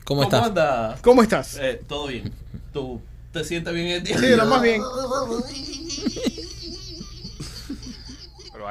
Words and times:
¿Cómo 0.03 0.23
estás? 0.23 0.47
anda? 0.47 0.97
¿cómo 1.03 1.21
estás? 1.21 1.57
Eh, 1.59 1.83
todo 1.87 2.07
bien. 2.07 2.33
¿Tú 2.73 2.99
te 3.31 3.43
sientes 3.43 3.71
bien 3.73 3.87
el 3.87 4.03
día? 4.03 4.17
Sí, 4.17 4.25
lo 4.35 4.45
más 4.47 4.61
bien. 4.63 4.81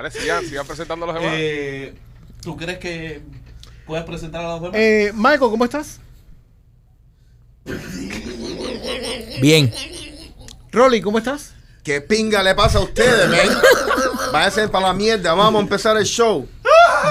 Vale, 0.00 0.10
sigan, 0.12 0.42
sigan 0.46 0.66
presentando 0.66 1.04
a 1.04 1.08
los 1.08 1.16
demás. 1.16 1.34
Eh, 1.36 1.94
¿Tú 2.40 2.56
crees 2.56 2.78
que 2.78 3.20
puedes 3.86 4.02
presentar 4.06 4.42
a 4.42 4.48
los 4.48 4.62
demás? 4.62 4.76
Eh, 4.78 5.12
Michael, 5.14 5.50
¿cómo 5.50 5.62
estás? 5.62 6.00
Bien. 9.42 9.70
Rolly, 10.72 11.02
¿cómo 11.02 11.18
estás? 11.18 11.52
¿Qué 11.84 12.00
pinga 12.00 12.42
le 12.42 12.54
pasa 12.54 12.78
a 12.78 12.80
ustedes, 12.80 13.28
men? 13.28 13.50
Váyanse 14.32 14.68
para 14.68 14.86
la 14.86 14.94
mierda, 14.94 15.34
vamos 15.34 15.60
a 15.60 15.62
empezar 15.64 15.98
el 15.98 16.06
show. 16.06 16.48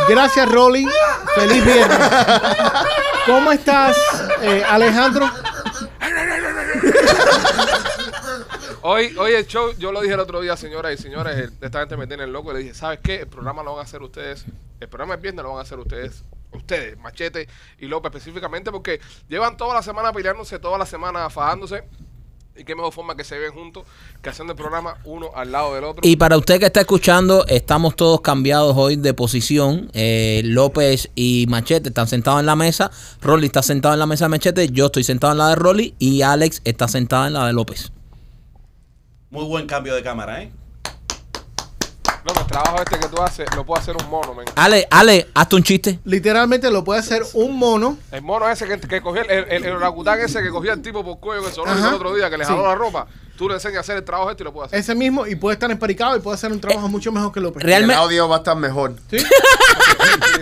Gracias, 0.09 0.49
Rolly. 0.51 0.87
Feliz 1.35 1.63
viernes. 1.63 1.99
¿Cómo 3.27 3.51
estás, 3.51 3.97
eh, 4.41 4.63
Alejandro? 4.67 5.29
Hoy, 8.91 9.15
hoy 9.19 9.33
el 9.33 9.45
show, 9.45 9.71
yo 9.77 9.91
lo 9.91 10.01
dije 10.01 10.15
el 10.15 10.19
otro 10.19 10.41
día, 10.41 10.57
señoras 10.57 10.99
y 10.99 11.03
señores, 11.03 11.37
el- 11.37 11.51
esta 11.61 11.79
gente 11.81 11.95
me 11.95 12.07
tiene 12.07 12.25
loco. 12.25 12.51
Le 12.51 12.57
dije, 12.59 12.73
¿sabes 12.73 12.97
qué? 13.03 13.17
El 13.21 13.27
programa 13.27 13.61
lo 13.61 13.73
van 13.73 13.81
a 13.81 13.83
hacer 13.83 14.01
ustedes. 14.01 14.45
El 14.79 14.87
programa 14.87 15.13
es 15.13 15.21
viernes 15.21 15.43
lo 15.43 15.49
van 15.49 15.59
a 15.59 15.61
hacer 15.61 15.77
ustedes. 15.77 16.23
Ustedes, 16.51 16.97
Machete 16.97 17.47
y 17.77 17.85
López 17.85 18.09
específicamente, 18.11 18.71
porque 18.71 18.99
llevan 19.27 19.57
toda 19.57 19.75
la 19.75 19.83
semana 19.83 20.11
peleándose, 20.11 20.57
toda 20.57 20.79
la 20.79 20.87
semana 20.87 21.29
fajándose. 21.29 21.83
Y 22.57 22.63
qué 22.63 22.73
mejor 22.73 22.91
forma 22.91 23.15
que 23.15 23.23
se 23.23 23.37
ven 23.37 23.53
juntos 23.53 23.83
que 24.23 24.29
haciendo 24.31 24.53
el 24.53 24.57
programa 24.57 24.97
uno 25.05 25.29
al 25.35 25.51
lado 25.51 25.75
del 25.75 25.83
otro. 25.83 26.01
Y 26.03 26.15
para 26.15 26.35
usted 26.35 26.59
que 26.59 26.65
está 26.65 26.79
escuchando, 26.79 27.45
estamos 27.45 27.95
todos 27.95 28.21
cambiados 28.21 28.75
hoy 28.75 28.95
de 28.95 29.13
posición. 29.13 29.91
Eh, 29.93 30.41
López 30.45 31.11
y 31.13 31.45
Machete 31.47 31.89
están 31.89 32.07
sentados 32.07 32.39
en 32.39 32.47
la 32.47 32.55
mesa. 32.55 32.89
Rolly 33.21 33.45
está 33.45 33.61
sentado 33.61 33.93
en 33.93 33.99
la 33.99 34.07
mesa 34.07 34.25
de 34.25 34.29
Machete. 34.29 34.69
Yo 34.69 34.87
estoy 34.87 35.03
sentado 35.03 35.31
en 35.33 35.37
la 35.37 35.49
de 35.49 35.55
Rolly. 35.57 35.93
Y 35.99 36.23
Alex 36.23 36.61
está 36.65 36.87
sentada 36.87 37.27
en 37.27 37.33
la 37.33 37.45
de 37.45 37.53
López. 37.53 37.91
Muy 39.31 39.45
buen 39.45 39.67
cambio 39.67 39.93
de 39.95 40.01
cámara, 40.01 40.41
¿eh? 40.41 40.51
López, 42.25 42.41
el 42.41 42.47
trabajo 42.47 42.81
este 42.81 42.99
que 42.99 43.07
tú 43.07 43.21
haces 43.21 43.47
lo 43.55 43.65
puede 43.65 43.81
hacer 43.81 43.95
un 43.95 44.09
mono, 44.09 44.33
men. 44.33 44.45
Ale, 44.55 44.87
Ale, 44.91 45.27
hazte 45.33 45.55
un 45.55 45.63
chiste. 45.63 45.99
Literalmente 46.03 46.69
lo 46.69 46.83
puede 46.83 46.99
hacer 46.99 47.21
un 47.33 47.55
mono. 47.57 47.97
El 48.11 48.21
mono 48.23 48.49
ese 48.49 48.65
que, 48.67 48.79
que 48.79 49.01
cogió, 49.01 49.21
el, 49.21 49.29
el, 49.29 49.65
el 49.65 49.71
orangután 49.75 50.19
ese 50.19 50.41
que 50.41 50.49
cogió 50.49 50.73
el 50.73 50.81
tipo 50.81 51.03
por 51.03 51.19
cuello 51.19 51.45
que 51.45 51.51
sonó 51.51 51.71
el 51.71 51.93
otro 51.93 52.13
día, 52.13 52.29
que 52.29 52.37
le 52.37 52.43
Sí. 52.45 52.51
jaló 52.51 52.65
la 52.67 52.75
ropa. 52.75 53.07
Tú 53.37 53.47
le 53.47 53.53
enseñas 53.55 53.77
a 53.77 53.79
hacer 53.81 53.97
el 53.97 54.03
trabajo 54.03 54.29
este 54.31 54.43
y 54.43 54.45
lo 54.45 54.51
puede 54.51 54.65
hacer. 54.65 54.79
Ese 54.79 54.95
mismo 54.95 55.25
y 55.25 55.35
puede 55.35 55.53
estar 55.53 55.71
emparicado 55.71 56.17
y 56.17 56.19
puede 56.19 56.35
hacer 56.35 56.51
un 56.51 56.59
trabajo 56.59 56.89
mucho 56.89 57.09
mejor 57.11 57.31
que 57.31 57.39
López. 57.39 57.61
El 57.63 57.67
Realmente, 57.67 57.95
audio 58.01 58.27
va 58.27 58.35
a 58.35 58.39
estar 58.39 58.57
mejor. 58.57 58.95
¿Sí? 59.09 59.17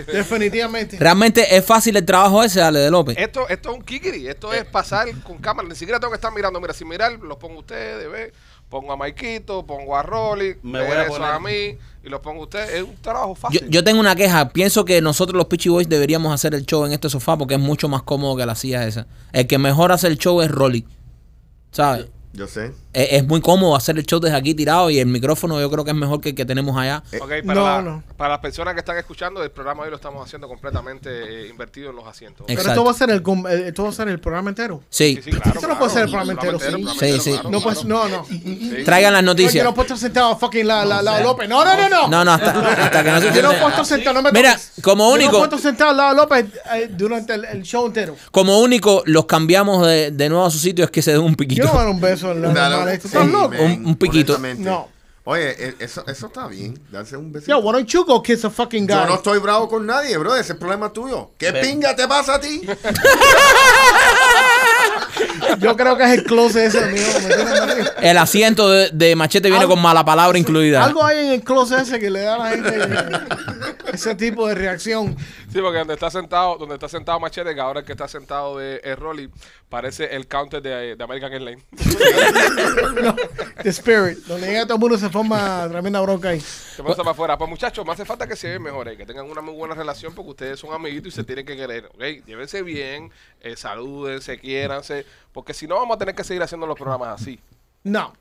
Definitivamente. 0.12 0.96
realmente 0.98 1.56
es 1.56 1.64
fácil 1.64 1.96
el 1.96 2.04
trabajo 2.04 2.42
ese, 2.42 2.60
Ale, 2.60 2.80
de 2.80 2.90
López. 2.90 3.16
Esto, 3.18 3.48
esto 3.48 3.70
es 3.70 3.76
un 3.76 3.82
kikiri, 3.84 4.26
esto 4.26 4.52
es 4.52 4.64
pasar 4.64 5.08
con 5.22 5.38
cámara, 5.38 5.68
ni 5.68 5.76
siquiera 5.76 6.00
tengo 6.00 6.10
que 6.10 6.16
estar 6.16 6.32
mirando, 6.32 6.60
mira, 6.60 6.72
sin 6.74 6.88
mirar, 6.88 7.12
los 7.12 7.36
pongo 7.38 7.60
ustedes, 7.60 8.10
ve, 8.10 8.32
pongo 8.68 8.92
a 8.92 8.96
Maikito, 8.96 9.64
pongo 9.66 9.96
a 9.96 10.02
Rolly, 10.02 10.56
Me 10.62 10.80
voy 10.80 10.96
a 10.96 11.02
eso 11.04 11.12
poner- 11.12 11.30
a 11.30 11.38
mí, 11.40 11.78
y 12.04 12.08
los 12.08 12.20
pongo 12.20 12.40
a 12.40 12.44
ustedes, 12.44 12.70
es 12.70 12.82
un 12.82 12.96
trabajo 12.96 13.34
fácil. 13.34 13.66
yo 13.68 13.82
tengo 13.82 14.00
una 14.00 14.14
queja. 14.14 14.50
Pienso 14.50 14.84
que 14.84 15.00
nosotros 15.00 15.36
los 15.36 15.46
Peachy 15.46 15.68
Boys 15.68 15.88
deberíamos 15.88 16.32
hacer 16.32 16.54
el 16.54 16.64
show 16.66 16.84
en 16.84 16.92
este 16.92 17.08
sofá 17.08 17.36
porque 17.36 17.54
es 17.54 17.60
mucho 17.60 17.88
más 17.88 18.02
cómodo 18.02 18.36
que 18.36 18.46
la 18.46 18.54
silla 18.54 18.86
esa. 18.86 19.06
El 19.32 19.46
que 19.46 19.58
mejor 19.58 19.92
hace 19.92 20.06
el 20.06 20.18
show 20.18 20.40
es 20.42 20.50
Rolly. 20.50 20.86
¿Sabes? 21.70 22.06
Yo 22.32 22.46
sé. 22.46 22.72
Es, 22.98 23.08
es 23.12 23.26
muy 23.26 23.40
cómodo 23.40 23.76
hacer 23.76 23.96
el 23.98 24.04
show 24.06 24.18
desde 24.20 24.36
aquí 24.36 24.54
tirado 24.54 24.90
y 24.90 24.98
el 24.98 25.06
micrófono 25.06 25.60
yo 25.60 25.70
creo 25.70 25.84
que 25.84 25.90
es 25.92 25.96
mejor 25.96 26.20
que 26.20 26.30
el 26.30 26.34
que 26.34 26.44
tenemos 26.44 26.76
allá. 26.76 27.02
Ok, 27.20 27.28
para, 27.46 27.54
No, 27.54 27.64
la- 27.66 27.82
no. 27.82 28.02
para 28.16 28.30
las 28.30 28.38
personas 28.40 28.74
que 28.74 28.80
están 28.80 28.96
escuchando, 28.98 29.42
el 29.42 29.50
programa 29.50 29.84
hoy 29.84 29.90
lo 29.90 29.96
estamos 29.96 30.24
haciendo 30.26 30.48
completamente 30.48 31.08
eh, 31.44 31.48
invertido 31.48 31.90
en 31.90 31.96
los 31.96 32.06
asientos. 32.06 32.44
Pero 32.46 32.58
Exacto. 32.60 32.80
esto 32.80 32.84
va 32.84 32.90
a 32.90 32.94
ser 32.94 33.10
el, 33.10 33.22
com- 33.22 33.46
eh, 33.46 33.68
esto 33.68 33.84
va 33.84 33.88
a 33.90 33.92
ser 33.92 34.08
el 34.08 34.18
programa 34.20 34.48
entero. 34.50 34.82
Sí. 34.90 35.16
Sí, 35.22 35.30
sí, 35.30 35.38
claro. 35.38 35.58
Eso 35.58 35.68
no 35.68 35.78
puede 35.78 35.90
ser 35.92 36.02
el 36.04 36.10
programa 36.10 36.32
entero, 36.32 36.58
sí. 36.58 37.20
Sí, 37.20 37.34
No, 37.50 37.60
pues, 37.60 37.84
no, 37.84 38.08
no. 38.08 38.26
Traigan 38.84 39.12
las 39.12 39.22
No, 39.22 39.32
yo 39.32 39.34
noticias. 39.42 39.64
no 39.64 39.74
puedo 39.74 39.84
estar 39.86 39.98
sentado 39.98 40.36
fucking 40.36 40.66
la, 40.66 40.84
la, 40.84 41.00
la, 41.02 41.20
López. 41.20 41.48
No, 41.48 41.64
no, 41.64 41.76
no, 41.76 41.88
no. 41.88 42.08
No, 42.08 42.24
no, 42.24 42.32
hasta, 42.32 42.50
hasta 42.84 43.04
que 43.04 43.10
no 43.10 43.20
se 43.20 43.32
Yo 43.32 43.42
no 43.42 43.50
puedo 43.50 43.68
estar 43.68 43.86
sentado. 43.86 44.14
No 44.14 44.22
me 44.22 44.32
Mira, 44.32 44.58
como 44.82 45.04
Yo 45.04 45.08
no 45.10 45.14
único- 45.14 45.30
puedo 45.32 45.44
estar 45.44 45.60
sentado 45.60 45.90
al 45.90 45.96
lado 45.96 46.10
de 46.10 46.16
López 46.16 46.46
eh, 46.74 46.88
durante 46.90 47.34
el, 47.34 47.44
el 47.44 47.62
show 47.62 47.86
entero. 47.86 48.16
Como 48.30 48.58
único, 48.60 49.02
los 49.06 49.26
cambiamos 49.26 49.86
de, 49.86 50.10
de 50.10 50.28
nuevo 50.28 50.46
a 50.46 50.50
su 50.50 50.58
sitio 50.58 50.84
es 50.84 50.90
que 50.90 51.02
se 51.02 51.12
den 51.12 51.20
un 51.20 51.30
Yo 51.32 51.36
piquito. 51.36 51.64
no 51.64 51.70
voy 51.72 51.78
a 51.78 51.82
dar 51.84 51.90
un 51.92 52.00
beso 52.00 52.32
en 52.32 52.42
la 52.42 52.48
Un- 53.60 53.86
un 53.86 53.96
piquito. 53.96 54.38
No. 54.58 54.88
Oye, 55.24 55.50
e- 55.62 55.74
eso, 55.80 56.02
eso 56.06 56.26
está 56.28 56.46
bien. 56.46 56.78
Darse 56.90 57.14
un 57.16 57.30
besito. 57.30 57.50
Yo, 57.52 57.58
why 57.58 57.72
don't 57.72 57.86
you 57.90 58.02
go 58.06 58.22
kiss 58.22 58.46
a 58.46 58.50
fucking 58.50 58.86
guy? 58.86 58.94
Yo 58.94 59.06
no 59.06 59.14
estoy 59.16 59.38
bravo 59.40 59.68
con 59.68 59.84
nadie, 59.84 60.16
bro. 60.16 60.32
Ese 60.32 60.40
es 60.40 60.50
el 60.50 60.56
problema 60.56 60.90
tuyo. 60.90 61.32
¿Qué 61.36 61.50
Ven. 61.50 61.62
pinga 61.66 61.94
te 61.94 62.08
pasa 62.08 62.36
a 62.36 62.40
ti? 62.40 62.62
Yo 65.60 65.76
creo 65.76 65.96
que 65.96 66.04
es 66.04 66.10
el 66.12 66.24
closet 66.24 66.66
ese 66.74 66.86
mío. 66.86 67.02
El 68.00 68.16
asiento 68.18 68.70
de, 68.70 68.90
de 68.92 69.16
machete 69.16 69.50
viene 69.50 69.66
con 69.66 69.80
mala 69.80 70.04
palabra 70.04 70.38
incluida. 70.38 70.84
Algo 70.84 71.04
hay 71.04 71.18
en 71.26 71.32
el 71.32 71.42
closet 71.42 71.80
ese 71.80 71.98
que 71.98 72.10
le 72.10 72.20
da 72.22 72.34
a 72.36 72.38
la 72.38 72.50
gente 72.50 72.70
ese 73.92 74.14
tipo 74.14 74.46
de 74.46 74.54
reacción. 74.54 75.16
Sí, 75.52 75.60
porque 75.60 75.78
donde 75.78 75.94
está 75.94 76.10
sentado, 76.10 76.56
donde 76.58 76.74
está 76.74 76.88
sentado 76.88 77.20
Machete, 77.20 77.54
que 77.54 77.60
ahora 77.60 77.80
el 77.80 77.86
que 77.86 77.92
está 77.92 78.08
sentado 78.08 78.58
de 78.58 78.80
Rolly, 78.96 79.30
parece 79.68 80.14
el 80.14 80.26
counter 80.26 80.62
de, 80.62 80.96
de 80.96 81.04
American 81.04 81.32
Airlines. 81.32 81.64
No, 83.02 83.14
the 83.62 83.70
spirit. 83.70 84.18
Donde 84.26 84.46
llega 84.46 84.64
todo 84.64 84.74
el 84.74 84.80
mundo 84.80 84.98
se 84.98 85.08
forma 85.08 85.66
tremenda 85.68 86.00
bronca 86.00 86.30
ahí. 86.30 86.40
Se 86.40 86.82
pasa 86.82 86.98
para 86.98 87.10
afuera. 87.10 87.38
Pues 87.38 87.50
muchachos, 87.50 87.84
me 87.84 87.92
hace 87.92 88.04
falta 88.04 88.26
que 88.26 88.36
se 88.36 88.48
vean 88.48 88.62
mejores, 88.62 88.96
que 88.96 89.06
tengan 89.06 89.28
una 89.28 89.40
muy 89.40 89.54
buena 89.54 89.74
relación 89.74 90.14
porque 90.14 90.30
ustedes 90.30 90.60
son 90.60 90.72
amiguitos 90.72 91.12
y 91.12 91.16
se 91.16 91.24
tienen 91.24 91.44
que 91.46 91.56
querer, 91.56 91.86
¿ok? 91.86 92.26
Llévense 92.26 92.62
bien, 92.62 93.10
eh, 93.40 93.56
salúdense, 93.56 94.38
quiéranse, 94.38 95.06
porque 95.32 95.54
si 95.54 95.66
no 95.66 95.76
vamos 95.76 95.96
a 95.96 95.98
tener 95.98 96.14
que 96.14 96.24
seguir 96.24 96.42
haciendo 96.42 96.66
los 96.66 96.76
programas 96.76 97.20
así. 97.20 97.38
No. 97.84 98.12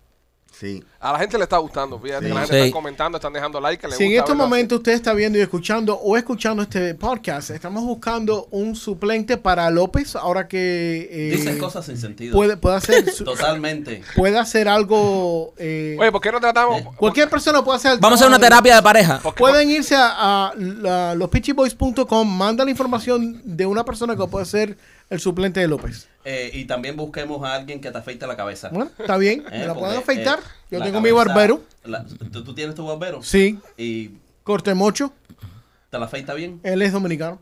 Sí. 0.51 0.83
A 0.99 1.11
la 1.13 1.19
gente 1.19 1.37
le 1.37 1.43
está 1.43 1.57
gustando, 1.57 1.99
fíjate, 1.99 2.23
Sí. 2.25 2.27
que 2.29 2.33
la 2.33 2.39
gente 2.41 2.55
Sí. 2.57 2.63
está 2.67 2.73
comentando, 2.73 3.17
están 3.17 3.31
dejando 3.33 3.61
like. 3.61 3.87
que 3.87 3.93
Si 3.95 4.03
en 4.03 4.09
gusta 4.09 4.19
estos 4.21 4.29
verlo 4.29 4.43
así. 4.43 4.49
momentos 4.49 4.77
usted 4.79 4.91
está 4.93 5.13
viendo 5.13 5.37
y 5.37 5.41
escuchando 5.41 5.95
o 5.99 6.17
escuchando 6.17 6.63
este 6.63 6.95
podcast, 6.95 7.51
estamos 7.51 7.83
buscando 7.83 8.47
un 8.49 8.75
suplente 8.75 9.37
para 9.37 9.69
López 9.69 10.15
ahora 10.15 10.47
que 10.47 11.07
eh, 11.11 11.31
Dices 11.35 11.57
cosas 11.57 11.85
sin 11.85 11.97
sentido. 11.97 12.33
puede, 12.33 12.57
puede 12.57 12.77
hacer 12.77 13.07
su- 13.11 13.23
Totalmente. 13.23 14.01
puede 14.15 14.39
hacer 14.39 14.67
algo 14.67 15.53
eh, 15.57 15.95
Oye, 15.99 16.11
¿por 16.11 16.21
qué 16.21 16.31
no 16.31 16.39
tratamos? 16.39 16.81
cualquier 16.95 17.29
persona 17.29 17.63
puede 17.63 17.77
hacer 17.77 17.99
Vamos 17.99 18.19
a 18.19 18.25
hacer 18.25 18.27
una 18.27 18.39
terapia 18.39 18.77
de 18.77 18.81
pareja. 18.81 19.19
Pueden 19.37 19.69
irse 19.69 19.95
a, 19.95 20.07
a 20.49 20.53
la- 20.55 21.13
lospitchyboys.com, 21.15 22.27
manda 22.37 22.63
la 22.65 22.71
información 22.71 23.41
de 23.45 23.65
una 23.65 23.85
persona 23.85 24.15
que 24.15 24.25
puede 24.27 24.45
ser 24.45 24.77
el 25.09 25.19
suplente 25.19 25.59
de 25.59 25.67
López. 25.67 26.07
Eh, 26.25 26.51
y 26.53 26.65
también 26.65 26.95
busquemos 26.97 27.43
a 27.43 27.53
alguien 27.55 27.79
que 27.79 27.89
te 27.91 27.97
afeite 27.97 28.27
la 28.27 28.35
cabeza. 28.35 28.69
Bueno, 28.69 28.91
está 28.97 29.17
bien, 29.17 29.41
Eh, 29.51 29.59
me 29.59 29.67
la 29.67 29.73
pueden 29.73 29.97
afeitar. 29.97 30.39
eh, 30.39 30.43
Yo 30.71 30.81
tengo 30.81 30.99
mi 31.01 31.11
barbero. 31.11 31.61
la- 31.85 32.03
¿tú, 32.05 32.43
tú 32.43 32.53
tienes 32.53 32.75
tu 32.75 32.85
barbero? 32.85 33.23
Sí, 33.23 33.59
¿Y 33.77 34.11
corte 34.43 34.73
mocho. 34.73 35.13
te 35.89 35.97
la 35.97 36.05
afeita 36.05 36.33
bien? 36.33 36.59
Él 36.63 36.81
es 36.81 36.91
dominicano. 36.91 37.39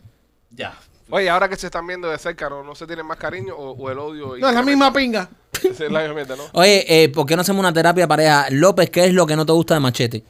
Ya. 0.52 0.78
Oye, 1.10 1.30
ahora 1.30 1.50
que 1.50 1.56
se 1.56 1.68
están 1.68 1.86
viendo 1.88 2.10
de 2.10 2.18
cerca, 2.18 2.50
¿no, 2.50 2.64
no 2.64 2.76
se 2.76 2.86
tienen 2.88 3.06
más 3.06 3.18
cariño 3.18 3.56
o, 3.56 3.72
o 3.72 3.90
el 3.92 3.98
odio? 4.00 4.38
No, 4.38 4.50
es 4.50 4.56
la 4.56 4.62
misma 4.64 4.92
pinga. 4.94 5.30
Es 5.64 5.80
la 5.80 6.00
misma 6.02 6.14
mierda, 6.16 6.36
¿no? 6.36 6.44
Oye, 6.54 6.86
eh, 7.04 7.10
¿por 7.10 7.26
qué 7.26 7.36
no 7.36 7.42
hacemos 7.42 7.60
una 7.62 7.74
terapia 7.74 8.08
pareja? 8.08 8.48
López, 8.52 8.90
¿qué 8.92 9.06
es 9.06 9.14
lo 9.14 9.26
que 9.26 9.36
no 9.36 9.46
te 9.46 9.52
gusta 9.54 9.74
de 9.74 9.80
machete? 9.80 10.24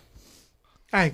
Ay, 0.92 1.14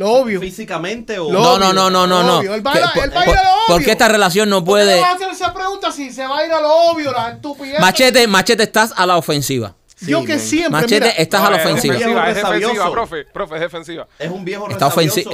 lo 0.00 0.10
obvio. 0.12 0.40
¿Físicamente 0.40 1.18
o...? 1.18 1.30
Lo 1.30 1.40
No, 1.42 1.52
obvio, 1.54 1.72
no, 1.72 1.90
no, 1.90 1.90
no, 1.90 2.06
no, 2.06 2.42
no. 2.42 2.54
Él 2.54 2.62
baila- 2.62 2.90
¿Qué- 2.94 3.00
él 3.00 3.10
por- 3.10 3.14
baila 3.14 3.32
por- 3.34 3.44
lo 3.44 3.50
obvio. 3.52 3.66
¿Por 3.76 3.84
qué 3.84 3.90
esta 3.92 4.08
relación 4.08 4.48
no 4.48 4.64
¿Por 4.64 4.78
qué 4.78 4.84
puede...? 4.86 5.00
vas 5.00 5.10
a 5.10 5.14
hacer 5.14 5.28
esa 5.30 5.52
pregunta 5.54 5.92
si 5.92 6.10
se 6.10 6.26
va 6.26 6.38
a 6.38 6.46
ir 6.46 6.52
a 6.52 6.60
lo 6.60 6.74
obvio, 6.90 7.12
la 7.12 7.30
estupidez? 7.32 7.78
Machete, 7.80 8.26
machete, 8.26 8.62
estás 8.64 8.92
a 8.96 9.06
la 9.06 9.16
ofensiva. 9.18 9.74
Yo 10.00 10.24
que 10.24 10.38
siempre, 10.38 10.70
Machete, 10.70 10.94
mira, 11.00 11.10
estás 11.10 11.42
a 11.42 11.50
la 11.50 11.56
ofensiva. 11.58 11.94
es 11.94 12.34
defensiva, 12.36 12.90
profe, 12.90 13.24
profe, 13.26 13.54
es 13.56 13.60
defensiva. 13.60 14.08
Es 14.18 14.30
un 14.30 14.44
viejo 14.44 14.70
Está 14.70 14.86
ofensivo. 14.86 15.30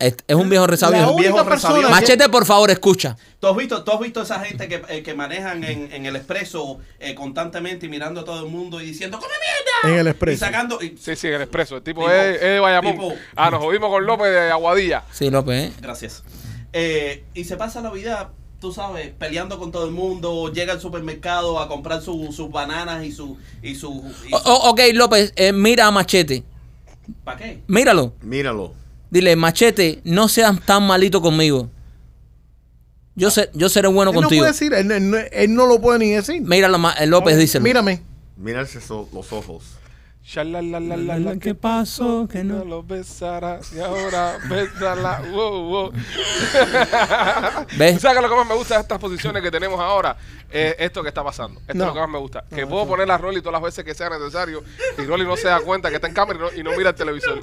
Es, 0.00 0.16
es 0.26 0.34
un 0.36 0.48
viejo 0.48 0.64
la 0.66 0.70
resabioso. 0.70 1.14
viejo 1.16 1.36
única 1.36 1.48
persona 1.48 1.88
Machete, 1.88 2.28
por 2.28 2.44
favor, 2.46 2.70
escucha. 2.70 3.16
¿Tú 3.38 3.46
has 3.46 3.56
visto, 3.56 3.84
tú 3.84 3.92
has 3.92 4.00
visto 4.00 4.20
esa 4.22 4.40
gente 4.40 4.68
que, 4.68 4.82
eh, 4.88 5.02
que 5.02 5.14
manejan 5.14 5.62
en, 5.64 5.92
en 5.92 6.06
el 6.06 6.16
expreso 6.16 6.78
eh, 6.98 7.14
constantemente 7.14 7.86
y 7.86 7.88
mirando 7.88 8.20
a 8.20 8.24
todo 8.24 8.44
el 8.44 8.50
mundo 8.50 8.80
y 8.80 8.86
diciendo 8.86 9.18
¡Come 9.18 9.32
mierda! 9.40 9.94
En 9.94 10.00
el 10.00 10.06
Y 10.06 10.10
expreso. 10.10 10.44
sacando... 10.44 10.82
y- 10.82 10.96
Sí, 11.00 11.16
sí, 11.16 11.28
el 11.28 11.40
expreso. 11.42 11.76
El 11.76 11.82
tipo 11.82 12.02
Tipo- 12.02 12.10
es, 12.12 12.34
es 12.36 12.40
de 12.42 12.60
Bayamón. 12.60 12.92
tipo- 12.92 13.14
ah, 13.36 13.50
nos 13.50 13.62
jodimos 13.62 13.88
con 13.90 14.04
López 14.04 14.26
de 14.30 14.50
Aguadilla. 14.50 15.04
Sí, 15.12 15.30
López, 15.30 15.70
¿eh? 15.70 15.72
Gracias. 15.80 16.22
Eh, 16.72 17.24
y 17.34 17.44
se 17.44 17.56
pasa 17.56 17.80
la 17.80 17.90
vida, 17.90 18.30
tú 18.60 18.72
sabes, 18.72 19.10
peleando 19.18 19.58
con 19.58 19.72
todo 19.72 19.86
el 19.86 19.92
mundo. 19.92 20.52
Llega 20.52 20.74
al 20.74 20.80
supermercado 20.80 21.60
a 21.60 21.68
comprar 21.68 22.02
su- 22.02 22.32
sus 22.32 22.50
bananas 22.50 23.04
y 23.04 23.12
su... 23.12 23.38
Y 23.62 23.74
su, 23.74 24.04
y 24.28 24.34
O- 24.34 24.38
su- 24.38 24.48
o- 24.50 24.70
ok, 24.70 24.80
López, 24.92 25.32
eh, 25.36 25.52
mira 25.52 25.86
a 25.86 25.90
Machete. 25.90 26.44
¿Para 27.24 27.38
qué? 27.38 27.62
Míralo. 27.66 28.12
Míralo. 28.22 28.74
Dile, 29.10 29.34
machete, 29.36 30.00
no 30.04 30.28
seas 30.28 30.60
tan 30.64 30.86
malito 30.86 31.20
conmigo. 31.20 31.68
Yo, 33.16 33.30
sé, 33.30 33.50
yo 33.54 33.68
seré 33.68 33.88
bueno 33.88 34.12
Él 34.12 34.14
no 34.14 34.20
contigo. 34.22 34.42
puede 34.42 34.52
decir, 34.52 34.72
él, 34.72 34.90
él 34.90 35.10
no- 35.10 35.16
él 35.18 35.54
no 35.54 35.66
lo 35.66 35.80
puede 35.80 35.98
ni 35.98 36.10
decir. 36.10 36.42
Eh, 36.48 37.06
López, 37.06 37.36
dice. 37.36 37.60
Mírame. 37.60 38.02
Mirarse 38.36 38.80
so- 38.80 39.08
los 39.12 39.32
ojos. 39.32 39.64
Shalalalala, 40.22 41.36
¿Qué 41.40 41.54
pasó? 41.54 42.28
Que 42.30 42.44
no. 42.44 42.58
No 42.58 42.64
lo 42.64 42.82
besara 42.82 43.58
y 43.74 43.80
ahora 43.80 44.36
bésala. 44.48 45.22
Wow, 45.32 45.62
wow. 45.64 45.92
¿Ves? 47.76 47.94
¿Tú 47.94 48.00
sabes 48.00 48.16
que 48.18 48.22
lo 48.22 48.28
que 48.28 48.34
más 48.36 48.46
me 48.46 48.54
gusta 48.54 48.74
de 48.76 48.82
estas 48.82 48.98
posiciones 48.98 49.42
que 49.42 49.50
tenemos 49.50 49.80
ahora? 49.80 50.16
Es 50.50 50.74
esto 50.78 51.02
que 51.02 51.08
está 51.08 51.22
pasando. 51.24 51.60
Esto 51.60 51.74
No. 51.74 51.84
es 51.84 51.88
lo 51.88 51.94
que 51.94 52.00
más 52.00 52.10
me 52.10 52.18
gusta. 52.18 52.44
Que 52.54 52.66
puedo 52.66 52.86
poner 52.86 53.08
la 53.08 53.16
Rolly 53.18 53.40
todas 53.40 53.52
las 53.54 53.62
veces 53.62 53.84
que 53.84 53.94
sea 53.94 54.10
necesario 54.10 54.62
y 54.98 55.02
Rolly 55.02 55.24
no 55.24 55.36
se 55.36 55.46
da 55.48 55.60
cuenta 55.60 55.88
que 55.88 55.94
está 55.96 56.08
en 56.08 56.14
cámara 56.14 56.38
y 56.38 56.42
no, 56.42 56.60
y 56.60 56.62
no 56.64 56.76
mira 56.76 56.90
el 56.90 56.96
televisor. 56.96 57.40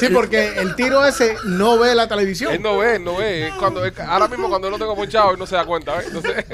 Sí, 0.00 0.08
porque 0.12 0.58
el 0.58 0.74
tiro 0.74 1.04
ese 1.06 1.36
no 1.44 1.78
ve 1.78 1.94
la 1.94 2.08
televisión. 2.08 2.52
Él 2.52 2.62
no 2.62 2.78
ve, 2.78 2.96
él 2.96 3.04
no 3.04 3.16
ve. 3.16 3.52
Cuando, 3.58 3.82
ahora 4.08 4.28
mismo 4.28 4.48
cuando 4.48 4.68
lo 4.70 4.78
tengo 4.78 4.96
ponchado 4.96 5.34
y 5.34 5.38
no 5.38 5.46
se 5.46 5.56
da 5.56 5.64
cuenta. 5.64 5.94
¿ves? 5.96 6.06
Entonces, 6.08 6.44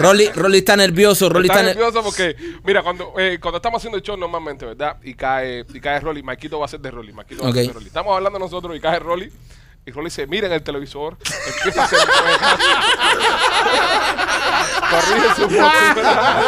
Rolly, 0.00 0.28
Rolly 0.34 0.58
está 0.58 0.76
nervioso. 0.76 1.28
Rolly 1.28 1.48
está 1.48 1.60
está, 1.60 1.70
ner- 1.72 1.76
nervioso 1.76 2.02
porque, 2.04 2.36
mira, 2.64 2.82
cuando, 2.82 3.14
eh, 3.18 3.38
cuando 3.40 3.56
estamos 3.56 3.78
haciendo 3.80 3.96
el 3.96 4.02
show 4.02 4.16
normalmente, 4.18 4.64
¿verdad? 4.66 4.75
Y 5.02 5.14
cae, 5.14 5.64
y 5.72 5.80
cae 5.80 6.00
Rolly, 6.00 6.22
Marquito 6.22 6.58
va 6.58 6.66
a 6.66 6.68
ser 6.68 6.80
de 6.80 6.90
Rolly. 6.90 7.12
Marquito 7.12 7.42
va 7.42 7.50
a 7.50 7.52
ser 7.52 7.66
de 7.66 7.72
Rolly. 7.72 7.86
Estamos 7.86 8.14
hablando 8.14 8.38
nosotros 8.38 8.76
y 8.76 8.80
cae 8.80 8.98
Rolly. 8.98 9.32
Y 9.86 9.92
Rolly 9.92 10.10
se 10.10 10.26
mira 10.26 10.48
en 10.48 10.52
el 10.52 10.62
televisor, 10.64 11.16
empieza 11.56 11.82
a 11.82 11.84
hacer 11.84 11.98
muecas, 12.24 12.58
corrige 14.90 15.28
su 15.36 15.42
postura, 15.42 16.42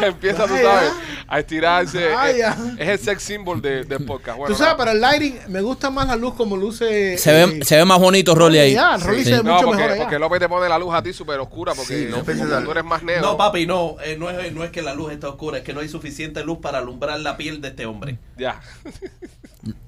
empieza, 0.02 0.46
tú 0.46 0.54
sabes, 0.56 0.92
a 1.26 1.38
estirarse. 1.38 2.10
Es, 2.12 2.46
es 2.78 2.88
el 2.88 2.98
sex 2.98 3.22
symbol 3.22 3.60
de, 3.60 3.84
del 3.84 4.04
podcast. 4.06 4.38
Bueno, 4.38 4.54
Tú 4.54 4.58
sabes, 4.58 4.74
para 4.76 4.92
el 4.92 5.00
lighting 5.02 5.38
me 5.48 5.60
gusta 5.60 5.90
más 5.90 6.06
la 6.06 6.16
luz 6.16 6.32
como 6.34 6.56
luce. 6.56 7.18
se, 7.18 7.30
ve, 7.32 7.58
eh, 7.58 7.64
se 7.64 7.76
ve 7.76 7.84
más 7.84 7.98
bonito 8.00 8.34
Rolly 8.34 8.58
ahí. 8.58 8.72
Ya, 8.72 8.96
Rolly 8.96 9.18
Sí. 9.18 9.24
se 9.30 9.36
ve 9.38 9.42
no, 9.42 9.52
mucho 9.54 9.66
porque, 9.66 9.76
mejor 9.82 9.92
allá. 9.92 10.02
porque 10.04 10.18
López 10.18 10.40
te 10.40 10.48
pone 10.48 10.66
la 10.68 10.78
luz 10.78 10.94
a 10.94 11.02
ti 11.02 11.12
súper 11.12 11.40
oscura, 11.40 11.74
porque 11.74 11.94
Sí, 11.94 12.06
López 12.08 12.38
como 12.38 12.58
tú 12.64 12.70
eres 12.70 12.84
más 12.84 13.02
negro. 13.02 13.22
No, 13.32 13.36
papi, 13.36 13.66
no. 13.66 13.96
eh, 14.02 14.16
no, 14.18 14.30
es, 14.30 14.50
no 14.52 14.64
es 14.64 14.70
que 14.70 14.80
la 14.82 14.94
luz 14.94 15.12
está 15.12 15.28
oscura, 15.28 15.58
es 15.58 15.64
que 15.64 15.74
no 15.74 15.80
hay 15.80 15.88
suficiente 15.90 16.42
luz 16.42 16.58
para 16.62 16.78
alumbrar 16.78 17.20
la 17.20 17.36
piel 17.36 17.60
de 17.60 17.68
este 17.68 17.84
hombre. 17.84 18.16
Ya. 18.38 18.60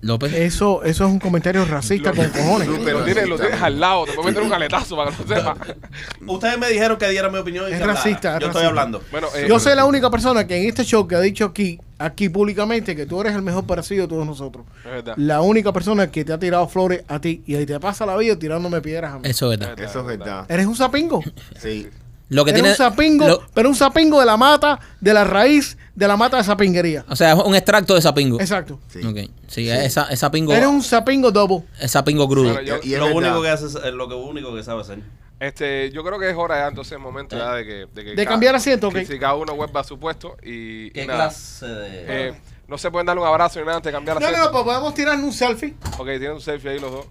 López. 0.02 0.34
Eso, 0.34 0.82
eso 0.82 1.04
es 1.06 1.10
un 1.10 1.18
comentario 1.30 1.64
racista 1.64 2.12
con 2.12 2.28
cojones. 2.28 2.68
Lo 2.68 3.04
tienes, 3.04 3.28
lo 3.28 3.38
tienes 3.38 3.62
al 3.62 3.78
lado, 3.78 4.04
te 4.04 4.12
puedo 4.12 4.28
meter 4.28 4.42
un 4.42 4.52
aletazo 4.52 4.96
para 4.96 5.12
que 5.12 5.22
lo 5.22 5.36
sepas. 5.36 5.58
Ustedes 6.26 6.58
me 6.58 6.68
dijeron 6.68 6.98
que 6.98 7.08
diera 7.08 7.28
mi 7.30 7.38
opinión 7.38 7.68
y 7.68 7.72
Es 7.72 7.78
que 7.78 7.86
racista, 7.86 8.34
es 8.36 8.40
Yo 8.40 8.46
estoy 8.48 8.62
racista. 8.62 8.68
hablando. 8.68 9.02
Bueno, 9.10 9.28
eh, 9.36 9.46
Yo 9.48 9.60
soy 9.60 9.76
la 9.76 9.84
única 9.84 10.10
persona 10.10 10.46
que 10.46 10.56
en 10.60 10.68
este 10.68 10.84
show 10.84 11.06
que 11.06 11.14
ha 11.14 11.20
dicho 11.20 11.44
aquí, 11.44 11.78
aquí 11.98 12.28
públicamente, 12.28 12.96
que 12.96 13.06
tú 13.06 13.20
eres 13.20 13.34
el 13.34 13.42
mejor 13.42 13.64
parecido 13.66 14.02
de 14.02 14.08
todos 14.08 14.26
nosotros. 14.26 14.66
Es 14.84 14.90
verdad. 14.90 15.14
La 15.16 15.40
única 15.40 15.72
persona 15.72 16.10
que 16.10 16.24
te 16.24 16.32
ha 16.32 16.38
tirado 16.38 16.66
flores 16.68 17.04
a 17.06 17.20
ti 17.20 17.42
y 17.46 17.54
ahí 17.54 17.64
te 17.66 17.78
pasa 17.78 18.04
la 18.04 18.16
vida 18.16 18.36
tirándome 18.36 18.80
piedras 18.80 19.14
a 19.14 19.18
mí. 19.20 19.28
Eso 19.28 19.52
es 19.52 19.58
verdad. 19.58 19.78
Eso 19.80 20.00
es 20.00 20.06
verdad. 20.06 20.46
Eres 20.48 20.66
un 20.66 20.74
sapingo. 20.76 21.22
Sí. 21.60 21.88
Lo 22.30 22.44
que 22.44 22.50
Eres 22.52 22.62
tiene. 22.62 22.70
un 22.70 22.76
sapingo, 22.76 23.28
lo- 23.28 23.42
pero 23.52 23.68
un 23.68 23.74
sapingo 23.74 24.18
de 24.20 24.24
la 24.26 24.36
mata, 24.38 24.80
de 25.00 25.12
la 25.12 25.24
raíz 25.24 25.76
de 25.94 26.08
la 26.08 26.16
mata 26.16 26.38
de 26.38 26.44
sapinguería. 26.44 27.04
o 27.08 27.14
sea, 27.16 27.32
es 27.32 27.38
un 27.44 27.54
extracto 27.54 27.94
de 27.94 28.00
sapingo. 28.00 28.40
Exacto. 28.40 28.78
Sí. 28.88 29.00
Ok. 29.04 29.30
Sí, 29.48 29.68
Esa, 29.68 30.04
esa 30.04 30.16
sapingo. 30.16 30.52
Eres 30.54 30.68
un 30.68 30.82
sapingo 30.82 31.30
double. 31.30 31.64
Es 31.78 31.90
sapingo 31.90 32.26
crudo. 32.28 32.60
Yo- 32.62 32.78
Y 32.82 32.94
es 32.94 32.98
lo 33.00 33.14
único 33.14 33.42
que 33.42 33.48
hace 33.50 33.66
es 33.66 33.92
lo 33.94 34.08
que 34.08 34.14
único 34.14 34.54
que 34.54 34.62
sabe 34.62 34.80
hacer. 34.80 35.00
Este, 35.40 35.90
yo 35.90 36.04
creo 36.04 36.18
que 36.18 36.28
es 36.30 36.36
hora 36.36 36.56
ya, 36.58 36.68
entonces, 36.68 36.92
el 36.92 36.98
momento 36.98 37.36
ya 37.36 37.54
de 37.54 37.64
que... 37.64 37.86
De, 37.94 38.04
que 38.04 38.14
De 38.14 38.26
cambiar 38.26 38.54
asiento, 38.54 38.90
que 38.90 39.00
ok. 39.00 39.06
Si 39.06 39.18
cada 39.18 39.34
uno 39.36 39.56
vuelva 39.56 39.80
a 39.80 39.84
su 39.84 39.98
puesto 39.98 40.36
y, 40.42 40.88
y 40.88 40.90
¿Qué 40.90 41.06
nada. 41.06 41.28
clase 41.30 41.66
de.? 41.66 42.28
Eh, 42.28 42.34
no 42.68 42.76
se 42.78 42.90
pueden 42.90 43.06
darle 43.06 43.22
un 43.22 43.26
abrazo 43.28 43.58
ni 43.58 43.64
nada 43.64 43.78
antes 43.78 43.90
de 43.90 43.96
cambiar 43.96 44.20
No, 44.20 44.26
asiento. 44.26 44.38
no, 44.38 44.44
no, 44.46 44.52
pues 44.52 44.64
podemos 44.64 44.94
tirarnos 44.94 45.24
un 45.24 45.32
selfie. 45.32 45.74
Ok, 45.98 46.06
tienen 46.06 46.32
un 46.32 46.40
selfie 46.42 46.70
ahí 46.72 46.78
los 46.78 46.92
dos. 46.92 47.06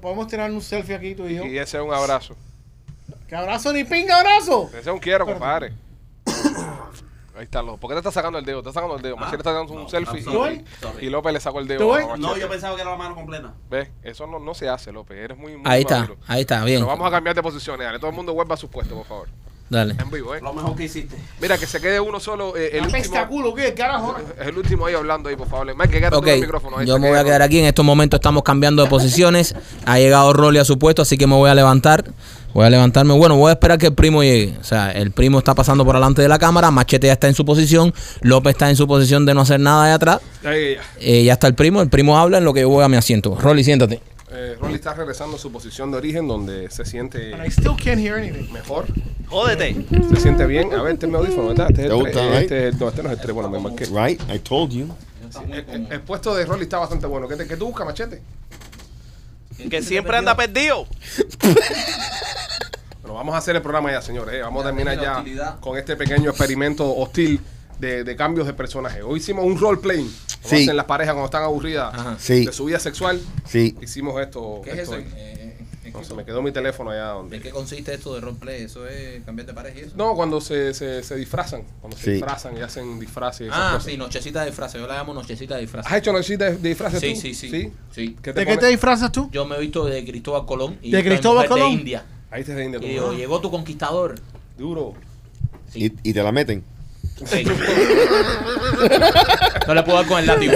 Podemos 0.00 0.26
tirarnos 0.26 0.56
un 0.56 0.62
selfie 0.62 0.94
aquí 0.94 1.14
tú 1.14 1.26
y 1.28 1.34
yo. 1.36 1.44
Y 1.44 1.58
ese 1.58 1.76
es 1.76 1.82
un 1.84 1.92
abrazo. 1.92 2.34
¿Qué 3.28 3.36
abrazo 3.36 3.72
ni 3.72 3.84
pinga 3.84 4.18
abrazo? 4.20 4.68
Ese 4.68 4.80
es 4.80 4.86
un 4.86 4.98
quiero, 4.98 5.24
compadre. 5.26 5.72
Ahí 7.36 7.44
está. 7.44 7.62
Lo, 7.62 7.76
¿Por 7.78 7.88
qué 7.90 7.94
te 7.94 7.98
está 7.98 8.12
sacando 8.12 8.38
el 8.38 8.44
dedo? 8.44 8.62
Te 8.62 8.68
está 8.68 8.80
sacando 8.80 8.96
el 8.96 9.02
dedo. 9.02 9.16
Machete 9.16 9.38
está 9.38 9.52
dando 9.52 9.72
un 9.72 9.82
no, 9.82 9.88
selfie 9.88 10.20
y, 10.20 10.22
sorry, 10.22 10.64
sorry. 10.80 11.06
y 11.06 11.10
López 11.10 11.32
le 11.32 11.40
sacó 11.40 11.58
el 11.58 11.66
dedo. 11.66 12.16
No, 12.16 12.36
yo 12.36 12.48
pensaba 12.48 12.76
que 12.76 12.82
era 12.82 12.92
la 12.92 12.96
mano 12.96 13.16
completa. 13.16 13.54
¿Ves? 13.68 13.88
Eso 14.04 14.26
no, 14.28 14.38
no 14.38 14.54
se 14.54 14.68
hace, 14.68 14.92
López. 14.92 15.18
Eres 15.18 15.36
muy, 15.36 15.56
muy 15.56 15.62
Ahí 15.64 15.80
está. 15.80 16.08
Ahí 16.28 16.42
está. 16.42 16.62
Bien. 16.64 16.78
Pero 16.78 16.86
vamos 16.86 17.08
a 17.08 17.10
cambiar 17.10 17.34
de 17.34 17.42
posiciones. 17.42 17.84
Dale, 17.86 17.98
todo 17.98 18.10
el 18.10 18.16
mundo 18.16 18.32
vuelva 18.34 18.54
a 18.54 18.58
su 18.58 18.68
puesto, 18.70 18.94
por 18.94 19.06
favor. 19.06 19.28
Dale. 19.68 19.96
En 19.98 20.10
vivo, 20.10 20.34
¿eh? 20.34 20.40
Lo 20.42 20.52
mejor 20.52 20.76
que 20.76 20.84
hiciste. 20.84 21.16
Mira, 21.40 21.58
que 21.58 21.66
se 21.66 21.80
quede 21.80 21.98
uno 21.98 22.20
solo. 22.20 22.54
eh, 22.56 22.68
el, 22.74 22.82
último, 22.82 22.98
Pestaculo, 22.98 23.54
¿qué 23.54 23.74
carajo? 23.74 24.14
es 24.38 24.46
el 24.46 24.56
último 24.58 24.86
ahí 24.86 24.94
hablando 24.94 25.28
ahí, 25.28 25.36
por 25.36 25.48
favor. 25.48 25.74
Mike, 25.74 25.88
quédate 25.88 26.10
tú 26.14 26.18
Ok, 26.18 26.26
en 26.28 26.34
el 26.34 26.40
micrófono. 26.42 26.78
ahí, 26.78 26.86
yo 26.86 26.98
me 26.98 27.08
voy 27.08 27.16
a 27.16 27.22
queda 27.22 27.24
quedar 27.24 27.42
aquí. 27.42 27.58
En 27.58 27.64
estos 27.64 27.84
momentos 27.84 28.18
estamos 28.18 28.44
cambiando 28.44 28.84
de 28.84 28.88
posiciones. 28.90 29.56
Ha 29.86 29.98
llegado 29.98 30.32
Rolly 30.34 30.58
a 30.58 30.64
su 30.64 30.78
puesto, 30.78 31.02
así 31.02 31.16
que 31.18 31.26
me 31.26 31.34
voy 31.34 31.50
a 31.50 31.54
levantar. 31.54 32.04
Voy 32.54 32.64
a 32.64 32.70
levantarme. 32.70 33.12
Bueno, 33.14 33.36
voy 33.36 33.50
a 33.50 33.54
esperar 33.54 33.78
que 33.78 33.86
el 33.86 33.94
primo 33.94 34.22
llegue. 34.22 34.54
O 34.60 34.64
sea, 34.64 34.92
el 34.92 35.10
primo 35.10 35.38
está 35.38 35.54
pasando 35.54 35.84
por 35.84 35.94
delante 35.96 36.22
de 36.22 36.28
la 36.28 36.38
cámara. 36.38 36.70
Machete 36.70 37.08
ya 37.08 37.12
está 37.14 37.26
en 37.26 37.34
su 37.34 37.44
posición. 37.44 37.92
López 38.22 38.52
está 38.52 38.70
en 38.70 38.76
su 38.76 38.86
posición 38.86 39.26
de 39.26 39.34
no 39.34 39.40
hacer 39.40 39.58
nada 39.60 39.86
de 39.88 39.92
atrás. 39.92 40.20
Ahí, 40.44 40.76
ya. 40.76 40.82
Eh, 41.00 41.24
ya 41.24 41.32
está 41.34 41.48
el 41.48 41.54
primo. 41.54 41.82
El 41.82 41.88
primo 41.88 42.16
habla 42.16 42.38
en 42.38 42.44
lo 42.44 42.54
que 42.54 42.60
yo 42.60 42.68
voy 42.68 42.84
a 42.84 42.88
mi 42.88 42.96
asiento. 42.96 43.34
Rolly, 43.40 43.64
siéntate. 43.64 44.00
Eh, 44.30 44.56
Rolly 44.60 44.74
está 44.76 44.94
regresando 44.94 45.36
a 45.36 45.38
su 45.38 45.50
posición 45.52 45.90
de 45.90 45.96
origen 45.98 46.26
donde 46.28 46.68
se 46.70 46.84
siente 46.84 47.32
still 47.50 47.76
can't 47.76 47.98
hear 48.00 48.18
anything. 48.18 48.52
mejor, 48.52 48.86
Jódete. 49.28 49.76
se 50.12 50.20
siente 50.20 50.44
bien. 50.46 50.72
A 50.74 50.82
ver, 50.82 50.94
este 50.94 51.06
es 51.06 51.12
mi 51.12 51.18
audífono, 51.18 51.48
¿verdad? 51.48 51.68
Este 51.70 51.82
es 51.82 51.88
¿Te 51.88 51.94
el 51.94 52.00
gusta, 52.00 52.18
tres- 52.20 52.30
right? 52.32 52.40
este 52.42 52.68
es 52.68 52.74
el- 52.74 52.80
no, 52.80 52.88
este 52.88 53.02
no 53.02 53.08
es 53.10 53.14
el 53.16 53.20
3, 53.20 53.34
bueno, 53.34 53.50
me 53.50 53.58
marqué. 53.60 53.84
Right? 53.86 54.20
I 54.32 54.38
told 54.40 54.72
you. 54.72 54.88
El, 55.52 55.64
el- 55.68 55.92
el 55.92 56.00
puesto 56.00 56.34
de 56.34 56.44
Rolly 56.46 56.62
está 56.64 56.78
bastante 56.78 57.06
bueno. 57.06 57.26
¿Qué, 57.28 57.36
te, 57.36 57.46
qué 57.46 57.56
tú 57.56 57.66
buscas, 57.66 57.86
machete? 57.86 58.22
Que 59.70 59.82
siempre 59.82 60.16
anda 60.16 60.36
perdido. 60.36 60.86
Bueno, 63.14 63.26
vamos 63.26 63.34
a 63.36 63.38
hacer 63.38 63.54
el 63.54 63.62
programa 63.62 63.92
ya, 63.92 64.02
señores. 64.02 64.34
eh. 64.34 64.42
Vamos 64.42 64.64
a 64.64 64.66
terminar 64.66 65.00
ya 65.00 65.56
con 65.60 65.78
este 65.78 65.94
pequeño 65.94 66.30
experimento 66.30 66.96
hostil 66.96 67.40
de, 67.78 68.02
de 68.02 68.16
cambios 68.16 68.44
de 68.44 68.54
personaje. 68.54 69.02
Hoy 69.02 69.20
hicimos 69.20 69.44
un 69.44 69.56
role-playing. 69.56 70.12
Como 70.42 70.48
Sí. 70.56 70.62
hacen 70.64 70.76
las 70.76 70.86
parejas 70.86 71.14
cuando 71.14 71.26
están 71.26 71.44
aburridas 71.44 71.94
Sí. 72.18 72.44
de 72.44 72.52
su 72.52 72.64
vida 72.64 72.80
sexual. 72.80 73.20
Sí. 73.46 73.76
Hicimos 73.80 74.20
esto. 74.20 74.60
¿Qué 74.64 74.72
es 74.72 74.78
eso? 74.80 74.96
Eh, 74.96 75.40
No, 75.92 76.02
se 76.02 76.12
me 76.14 76.24
quedó 76.24 76.42
mi 76.42 76.50
teléfono 76.50 76.90
allá 76.90 77.10
donde. 77.10 77.36
¿En 77.36 77.42
qué 77.42 77.50
consiste 77.50 77.94
esto 77.94 78.12
de 78.16 78.20
roleplay? 78.20 78.62
¿Eso 78.64 78.84
es 78.88 79.22
cambiar 79.24 79.46
de 79.46 79.54
pareja 79.54 79.78
y 79.78 79.82
eso? 79.82 79.92
No, 79.96 80.16
cuando 80.16 80.40
se, 80.40 80.74
se, 80.74 81.04
se 81.04 81.14
disfrazan. 81.14 81.62
Cuando 81.80 81.96
se 81.96 82.04
Sí. 82.06 82.10
disfrazan 82.14 82.56
y 82.56 82.62
hacen 82.62 82.98
disfraces. 82.98 83.42
y 83.42 83.44
esas 83.44 83.60
Ah, 83.60 83.70
cosas. 83.74 83.92
sí, 83.92 83.96
nochecita 83.96 84.40
de 84.40 84.46
disfraces. 84.46 84.80
Yo 84.80 84.88
la 84.88 84.94
llamo 84.96 85.14
nochecita 85.14 85.54
de 85.54 85.60
disfraces. 85.60 85.92
¿Has 85.92 85.98
hecho 85.98 86.12
nochita 86.12 86.46
de, 86.46 86.56
de 86.56 86.68
disfraces 86.70 86.98
Sí, 86.98 87.14
tú? 87.14 87.20
sí, 87.20 87.34
sí. 87.34 87.48
¿Sí? 87.48 87.72
Sí. 87.92 88.16
¿Qué 88.20 88.32
te 88.32 88.40
¿De 88.40 88.46
qué 88.46 88.56
te 88.56 88.66
disfrazas 88.66 89.12
tú? 89.12 89.28
Yo 89.30 89.44
me 89.46 89.54
he 89.54 89.60
visto 89.60 89.84
de 89.84 90.04
Cristóbal 90.04 90.44
Colón. 90.46 90.78
Y 90.82 90.90
¿De 90.90 91.04
Cristóbal 91.04 91.44
mujer 91.46 91.48
de 91.50 91.54
Colón? 91.62 91.72
India. 91.78 92.04
Ahí 92.34 92.42
te 92.42 92.52
de 92.52 92.64
India. 92.64 92.80
Y 92.82 92.88
digo, 92.88 93.12
llegó 93.12 93.40
tu 93.40 93.48
conquistador. 93.48 94.16
Duro. 94.58 94.94
Sí. 95.70 95.94
Y, 96.02 96.10
y 96.10 96.12
te 96.12 96.20
la 96.20 96.32
meten. 96.32 96.64
Sí. 97.24 97.44
no 99.68 99.74
le 99.74 99.82
puedo 99.84 99.98
dar 99.98 100.06
con 100.08 100.18
el 100.18 100.26
látigo. 100.26 100.52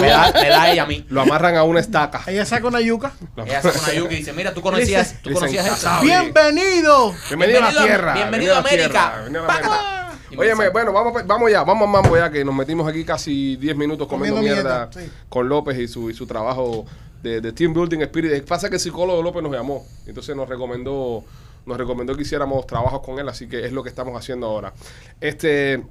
Me 0.00 0.08
da, 0.08 0.32
me 0.32 0.48
da 0.48 0.72
ella 0.72 0.84
a 0.84 0.86
mí. 0.86 1.04
Lo 1.10 1.20
amarran 1.20 1.56
a 1.56 1.64
una 1.64 1.80
estaca. 1.80 2.22
Ella 2.28 2.46
saca 2.46 2.66
una 2.66 2.80
yuca. 2.80 3.12
Ella 3.36 3.60
saca 3.60 3.78
una 3.78 3.92
yuca 3.92 4.14
y 4.14 4.16
dice, 4.16 4.32
mira, 4.32 4.54
tú 4.54 4.62
conocías, 4.62 5.16
tú 5.22 5.34
conocías 5.34 5.66
esto. 5.66 5.90
¡Bienvenido! 6.00 7.14
Bienvenido, 7.28 7.58
a 7.58 7.72
la 7.72 7.84
tierra. 7.84 8.14
bienvenido 8.14 8.56
a 8.56 8.62
la 8.62 8.68
tierra, 8.70 8.84
América. 8.86 9.12
bienvenido 9.20 9.44
a. 9.44 9.54
América. 9.54 10.01
Dice- 10.36 10.70
bueno, 10.70 10.92
vamos, 10.92 11.26
vamos 11.26 11.50
ya, 11.50 11.64
vamos 11.64 11.88
a 11.88 11.90
mambo 11.90 12.16
ya, 12.16 12.30
que 12.30 12.44
nos 12.44 12.54
metimos 12.54 12.86
aquí 12.88 13.04
casi 13.04 13.56
10 13.56 13.76
minutos 13.76 14.06
comiendo, 14.08 14.36
Comiendo 14.36 14.62
mierda, 14.62 14.88
mierda, 14.90 15.02
sí. 15.02 15.12
con 15.28 15.48
López 15.48 15.78
y 15.78 15.88
su, 15.88 16.10
y 16.10 16.14
su 16.14 16.26
trabajo 16.26 16.84
de, 17.22 17.40
de 17.40 17.52
Team 17.52 17.72
Building 17.74 18.00
Spirit. 18.02 18.44
Pasa 18.44 18.68
que 18.68 18.76
el 18.76 18.80
psicólogo 18.80 19.22
López 19.22 19.42
nos 19.42 19.52
llamó, 19.52 19.84
entonces 20.06 20.34
nos 20.34 20.48
recomendó, 20.48 21.24
nos 21.66 21.76
recomendó 21.78 22.14
que 22.16 22.22
hiciéramos 22.22 22.66
trabajos 22.66 23.00
con 23.00 23.18
él, 23.18 23.28
así 23.28 23.48
que 23.48 23.64
es 23.64 23.72
lo 23.72 23.82
que 23.82 23.88
estamos 23.88 24.16
haciendo 24.18 24.46
ahora. 24.46 24.72
Este, 25.20 25.82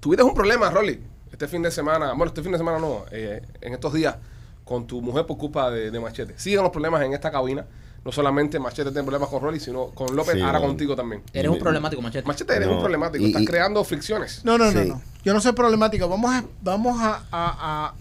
tuviste 0.00 0.22
un 0.22 0.34
problema, 0.34 0.70
Rolly, 0.70 1.00
este 1.32 1.48
fin 1.48 1.62
de 1.62 1.70
semana, 1.70 2.08
bueno, 2.08 2.26
este 2.26 2.42
fin 2.42 2.52
de 2.52 2.58
semana 2.58 2.78
no, 2.78 3.04
eh, 3.10 3.42
en 3.60 3.72
estos 3.74 3.92
días, 3.92 4.16
con 4.64 4.86
tu 4.86 5.00
mujer 5.00 5.24
por 5.26 5.38
culpa 5.38 5.70
de, 5.70 5.90
de 5.90 6.00
Machete. 6.00 6.34
Siguen 6.38 6.62
los 6.62 6.70
problemas 6.70 7.02
en 7.02 7.14
esta 7.14 7.30
cabina. 7.30 7.64
No 8.04 8.12
solamente 8.12 8.58
Machete 8.58 8.90
tiene 8.90 9.02
problemas 9.02 9.28
con 9.28 9.42
Rolly, 9.42 9.60
sino 9.60 9.86
con 9.88 10.14
López, 10.16 10.34
Sí, 10.36 10.40
ahora 10.40 10.60
no. 10.60 10.66
contigo 10.66 10.96
también. 10.96 11.22
Eres 11.32 11.50
un 11.50 11.58
problemático, 11.58 12.00
machete. 12.00 12.26
Machete, 12.26 12.54
eres 12.54 12.68
No, 12.68 12.74
un 12.74 12.80
problemático, 12.80 13.22
y- 13.24 13.28
estás 13.28 13.42
y- 13.42 13.46
creando 13.46 13.84
fricciones. 13.84 14.40
No, 14.44 14.56
no, 14.56 14.70
no, 14.70 14.82
Sí. 14.82 14.88
no. 14.88 15.02
Yo 15.24 15.34
no 15.34 15.40
soy 15.40 15.52
problemático. 15.52 16.08
Vamos 16.08 16.30
a, 16.34 16.44
vamos 16.62 17.00
a, 17.00 17.16
a- 17.30 17.86
a- 17.88 17.94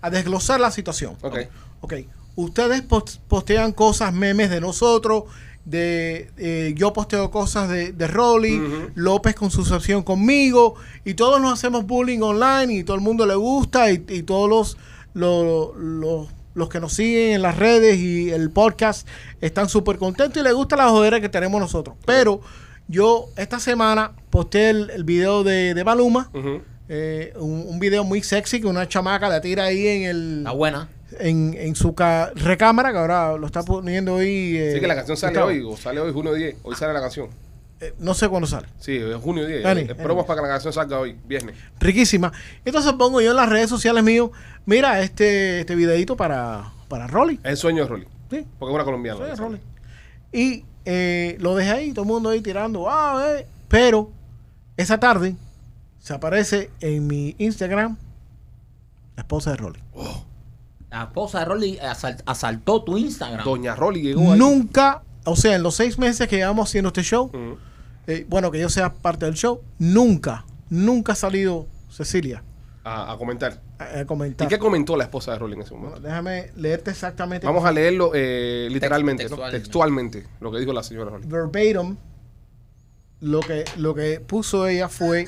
a 0.00 0.10
desglosar 0.10 0.58
la 0.58 0.70
situación. 0.70 1.16
Ok. 1.22 1.38
Ok. 1.80 1.94
Ustedes 2.34 2.82
pos- 2.82 3.20
postean 3.28 3.72
cosas, 3.72 4.12
memes 4.12 4.50
de 4.50 4.60
nosotros. 4.60 5.24
De, 5.64 6.28
eh, 6.38 6.72
yo 6.76 6.92
posteo 6.92 7.30
cosas 7.30 7.68
de, 7.68 7.92
de 7.92 8.08
Rolly, 8.08 8.58
Ujú. 8.58 8.90
López 8.96 9.36
con 9.36 9.52
su 9.52 9.64
sección 9.64 10.02
conmigo, 10.02 10.74
y 11.04 11.14
todos 11.14 11.40
nos 11.40 11.52
hacemos 11.52 11.86
bullying 11.86 12.18
online 12.20 12.74
y 12.74 12.82
todo 12.82 12.96
el 12.96 13.00
mundo 13.00 13.26
le 13.26 13.36
gusta, 13.36 13.88
y, 13.92 14.04
y 14.08 14.22
todos 14.24 14.50
los, 14.50 14.76
los, 15.14 15.76
los, 15.76 16.26
los 16.54 16.68
que 16.68 16.80
nos 16.80 16.92
siguen 16.94 17.32
en 17.34 17.42
las 17.42 17.56
redes 17.58 17.98
y 17.98 18.30
el 18.30 18.50
podcast 18.50 19.06
están 19.40 19.68
súper 19.68 19.96
contentos 19.98 20.40
y 20.40 20.44
les 20.44 20.54
gusta 20.54 20.76
la 20.76 20.88
jodera 20.88 21.20
que 21.20 21.28
tenemos 21.28 21.60
nosotros. 21.60 21.96
Pero 22.06 22.40
yo 22.88 23.26
esta 23.36 23.58
semana 23.60 24.12
posteé 24.30 24.70
el, 24.70 24.90
el 24.90 25.04
video 25.04 25.44
de, 25.44 25.74
de 25.74 25.84
Maluma, 25.84 26.30
eh, 26.88 27.32
un, 27.36 27.64
un 27.68 27.78
video 27.78 28.04
muy 28.04 28.22
sexy 28.22 28.60
que 28.60 28.66
una 28.66 28.86
chamaca 28.88 29.28
la 29.28 29.40
tira 29.40 29.64
ahí 29.64 29.86
en 29.86 30.02
el... 30.04 30.38
Está 30.38 30.50
buena. 30.50 30.88
en, 31.20 31.54
en 31.58 31.74
su 31.74 31.94
ca- 31.94 32.32
recámara, 32.34 32.92
que 32.92 32.98
ahora 32.98 33.36
lo 33.36 33.46
está 33.46 33.62
poniendo 33.62 34.14
hoy. 34.14 34.56
eh, 34.58 34.72
Sí, 34.74 34.80
que 34.80 34.86
la 34.86 34.94
canción 34.96 35.16
sale 35.16 35.38
hoy, 35.40 35.62
o 35.62 35.76
sale 35.76 36.00
hoy, 36.00 36.12
junio 36.12 36.34
10. 36.34 36.56
Hoy 36.62 36.74
sale 36.74 36.92
la 36.92 37.00
canción. 37.00 37.28
Eh, 37.82 37.94
no 37.98 38.14
sé 38.14 38.28
cuándo 38.28 38.46
sale. 38.46 38.68
Sí, 38.78 38.96
es 38.96 39.16
junio 39.16 39.44
10. 39.44 39.62
Dani, 39.64 39.80
Esperamos 39.82 40.24
para 40.24 40.40
que 40.40 40.46
la 40.46 40.52
canción 40.52 40.72
salga 40.72 41.00
hoy, 41.00 41.18
viernes. 41.26 41.56
Riquísima. 41.80 42.32
Entonces 42.64 42.92
pongo 42.92 43.20
yo 43.20 43.30
en 43.32 43.36
las 43.36 43.48
redes 43.48 43.68
sociales 43.68 44.04
mío, 44.04 44.30
mira 44.66 45.00
este, 45.00 45.60
este 45.60 45.74
videito 45.74 46.16
para, 46.16 46.70
para 46.88 47.08
Rolly. 47.08 47.40
El 47.42 47.56
sueño 47.56 47.82
de 47.82 47.88
Rolly. 47.88 48.06
Sí, 48.30 48.46
Porque 48.58 48.70
es 48.72 48.74
una 48.76 48.84
colombiana. 48.84 49.18
soy 49.18 49.30
¿no? 49.30 49.36
Rolly. 49.36 49.60
Y 50.32 50.64
eh, 50.84 51.36
lo 51.40 51.56
dejé 51.56 51.70
ahí, 51.72 51.92
todo 51.92 52.04
el 52.04 52.08
mundo 52.08 52.30
ahí 52.30 52.40
tirando. 52.40 52.88
Ah, 52.88 53.24
eh. 53.36 53.46
Pero 53.68 54.10
esa 54.76 54.98
tarde 55.00 55.34
se 55.98 56.14
aparece 56.14 56.70
en 56.80 57.06
mi 57.08 57.34
Instagram 57.38 57.96
la 59.16 59.22
esposa 59.22 59.50
de 59.50 59.56
Rolly. 59.56 59.80
La 60.90 61.02
esposa 61.04 61.40
de 61.40 61.44
Rolly 61.46 61.78
asal- 61.80 62.22
asaltó 62.26 62.84
tu 62.84 62.96
Instagram. 62.96 63.44
Doña 63.44 63.74
Rolly 63.74 64.02
llegó 64.02 64.32
ahí. 64.32 64.38
Nunca, 64.38 65.02
o 65.24 65.34
sea, 65.36 65.56
en 65.56 65.62
los 65.64 65.74
seis 65.74 65.98
meses 65.98 66.28
que 66.28 66.36
llevamos 66.36 66.68
haciendo 66.68 66.88
este 66.88 67.02
show, 67.02 67.24
Ujú. 67.26 67.58
Eh, 68.06 68.26
bueno, 68.28 68.50
que 68.50 68.58
yo 68.60 68.68
sea 68.68 68.92
parte 68.92 69.26
del 69.26 69.34
show, 69.34 69.60
nunca, 69.78 70.44
nunca 70.70 71.12
ha 71.12 71.16
salido 71.16 71.66
Cecilia 71.90 72.42
a, 72.84 73.12
a 73.12 73.16
comentar. 73.16 73.60
a, 73.78 73.84
a 73.84 74.00
¿Y 74.02 74.04
comentar. 74.06 74.48
qué 74.48 74.58
comentó 74.58 74.96
la 74.96 75.04
esposa 75.04 75.32
de 75.32 75.38
Rolly 75.38 75.54
en 75.54 75.60
ese 75.62 75.70
Bueno, 75.70 75.86
momento? 75.90 76.08
déjame 76.08 76.50
leerte 76.56 76.90
exactamente. 76.90 77.46
Vamos 77.46 77.64
a 77.64 77.70
leerlo 77.72 78.10
eh, 78.14 78.68
literalmente, 78.70 79.28
¿no? 79.28 79.36
textualmente. 79.50 80.26
lo 80.40 80.50
que 80.50 80.58
dijo 80.58 80.72
la 80.72 80.82
señora 80.82 81.10
Rolly. 81.10 81.26
verbatim 81.28 81.96
lo 83.20 83.38
que 83.40 83.64
lo 83.76 83.94
que 83.94 84.18
puso 84.18 84.66
ella 84.66 84.88
fue 84.88 85.26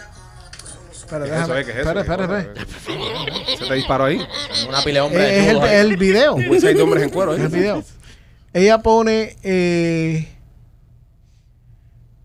espera, 0.92 1.24
¿Qué 1.26 1.30
es 1.34 1.40
eso, 1.42 1.54
déjame- 1.54 1.60
eh? 1.60 1.64
¿Qué 1.64 1.70
es 1.70 1.76
eso? 1.78 1.90
espera, 1.90 1.94
¿Qué 1.94 2.10
espera, 2.10 2.38
es 2.40 2.46
espera. 2.48 3.56
¿Se 3.58 3.66
te 3.68 3.74
disparó 3.74 4.04
ahí? 4.06 4.20
Una 4.68 4.82
pila 4.82 4.94
de 4.94 5.00
hombres 5.02 5.22
Eh, 5.30 5.40
es 5.42 5.48
el, 5.48 5.62
el 5.92 5.96
video 5.96 6.34
Un 6.34 6.60
seis 6.60 6.76
de 6.76 6.82
hombres 6.82 7.02
en 7.04 7.10
cuero 7.10 7.34
es 7.34 7.38
ahí. 7.40 7.46
el 7.46 7.52
video 7.52 7.84
ella 8.52 8.78
pone 8.82 9.36
eh, 9.44 10.28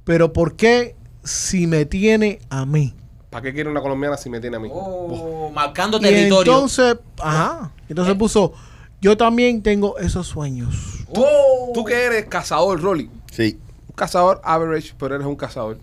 pero 0.10 0.34
¿por 0.34 0.56
qué 0.56 0.96
si 1.24 1.68
me 1.68 1.86
tiene 1.86 2.40
a 2.50 2.66
mí? 2.66 2.96
¿Para 3.30 3.44
qué 3.44 3.54
quiere 3.54 3.70
una 3.70 3.80
colombiana 3.80 4.18
si 4.18 4.28
me 4.28 4.40
tiene 4.40 4.58
a 4.58 4.60
mí? 4.60 4.68
Oh, 4.74 5.52
marcando 5.54 6.00
Y 6.00 6.02
territorio. 6.02 6.52
entonces 6.52 6.98
ajá 7.20 7.70
entonces 7.88 8.16
puso 8.16 8.54
yo 9.02 9.16
también 9.16 9.62
tengo 9.62 10.00
esos 10.00 10.26
sueños 10.26 11.06
Oh. 11.14 11.70
Tú 11.76 11.84
que 11.86 11.94
eres 12.06 12.26
cazador, 12.26 12.82
Rolly. 12.82 13.10
Sí. 13.32 13.60
Un 13.88 13.94
cazador 13.96 14.42
average, 14.44 14.94
pero 14.98 15.14
eres 15.16 15.28
un 15.28 15.36
cazador. 15.36 15.78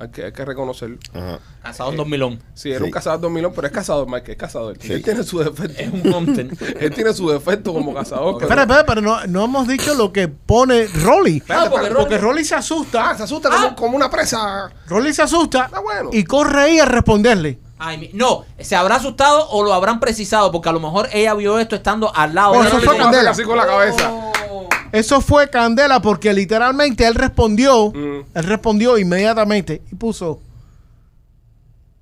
Hay 0.00 0.08
que, 0.08 0.24
hay 0.24 0.32
que 0.32 0.44
reconocerlo. 0.46 0.98
Ajá. 1.12 1.38
Casado 1.62 1.90
en 1.90 1.96
2000. 1.98 2.38
Sí, 2.54 2.68
eres 2.70 2.78
Sí. 2.80 2.84
un 2.86 2.90
cazador 2.90 3.20
dormilón, 3.20 3.52
pero 3.54 3.66
es 3.66 3.72
cazador, 3.72 4.08
Mike, 4.08 4.32
es 4.32 4.38
cazador. 4.38 4.78
Sí. 4.80 4.94
Él 4.94 5.02
tiene 5.02 5.22
su 5.22 5.38
defecto. 5.40 5.78
Es 5.78 5.92
un 5.92 6.12
hunter. 6.14 6.48
Él 6.80 6.94
tiene 6.94 7.12
su 7.12 7.28
defecto 7.28 7.74
como 7.74 7.92
cazador. 7.92 8.34
pero- 8.38 8.46
espera, 8.46 8.62
espera, 8.62 8.86
pero 8.86 9.00
no, 9.02 9.26
no 9.26 9.44
hemos 9.44 9.68
dicho 9.68 9.92
lo 9.94 10.10
que 10.10 10.26
pone 10.28 10.86
Rolly 10.86 11.42
Ah, 11.50 11.66
porque 11.70 11.90
Rolly- 11.90 11.94
porque 12.00 12.18
Rolly 12.18 12.44
se 12.46 12.54
asusta 12.54 13.10
Ah, 13.10 13.16
se 13.16 13.24
asusta 13.24 13.50
como, 13.50 13.76
como 13.76 13.96
una 13.96 14.08
presa. 14.10 14.70
Rolly 14.86 15.12
se 15.12 15.20
asusta 15.22 15.68
Ah, 15.70 15.80
bueno. 15.80 16.08
y 16.12 16.24
corre 16.24 16.62
ahí 16.62 16.78
a 16.78 16.86
responderle. 16.86 17.58
Ay, 17.82 17.96
mi- 17.96 18.10
no, 18.12 18.44
se 18.58 18.76
habrá 18.76 18.96
asustado 18.96 19.48
o 19.48 19.64
lo 19.64 19.72
habrán 19.72 20.00
precisado, 20.00 20.52
porque 20.52 20.68
a 20.68 20.72
lo 20.72 20.80
mejor 20.80 21.08
ella 21.12 21.32
vio 21.34 21.58
esto 21.58 21.74
estando 21.76 22.14
al 22.14 22.34
lado 22.34 22.50
Bueno, 22.54 22.64
de 22.70 22.76
eso 22.76 22.80
fue 22.86 22.96
candela. 22.98 23.30
así 23.30 23.42
con 23.42 23.56
la 23.56 23.66
cabeza. 23.66 24.10
Oh. 24.12 24.68
Eso 24.92 25.20
fue 25.20 25.48
candela 25.48 26.02
porque 26.02 26.32
literalmente 26.34 27.06
él 27.06 27.14
respondió, 27.14 27.90
Mm. 27.90 28.24
él 28.34 28.44
respondió 28.44 28.98
inmediatamente 28.98 29.80
y 29.90 29.94
puso, 29.94 30.40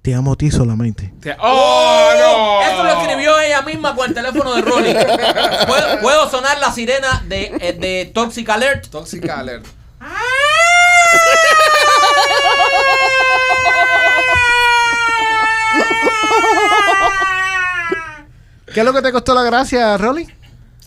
te 0.03 0.15
amo 0.15 0.33
a 0.33 0.37
ti 0.37 0.51
solamente. 0.51 1.13
Te- 1.21 1.37
¡Oh, 1.41 2.11
no! 2.19 2.63
Eso 2.63 2.83
lo 2.83 3.01
escribió 3.01 3.39
ella 3.39 3.63
misma 3.63 3.95
con 3.95 4.09
el 4.09 4.15
teléfono 4.15 4.55
de 4.55 4.63
Rolly. 4.63 4.93
¿Puedo, 5.67 6.01
puedo 6.01 6.31
sonar 6.31 6.59
la 6.59 6.73
sirena 6.73 7.23
de, 7.29 7.53
eh, 7.61 7.73
de 7.79 8.11
Toxic 8.15 8.49
Alert? 8.49 8.89
Toxic 8.89 9.29
alert. 9.29 9.67
¿Qué 18.73 18.81
es 18.81 18.87
lo 18.87 18.93
que 18.93 19.03
te 19.03 19.13
costó 19.13 19.35
la 19.35 19.43
gracia, 19.43 19.97
Rolly? 19.97 20.27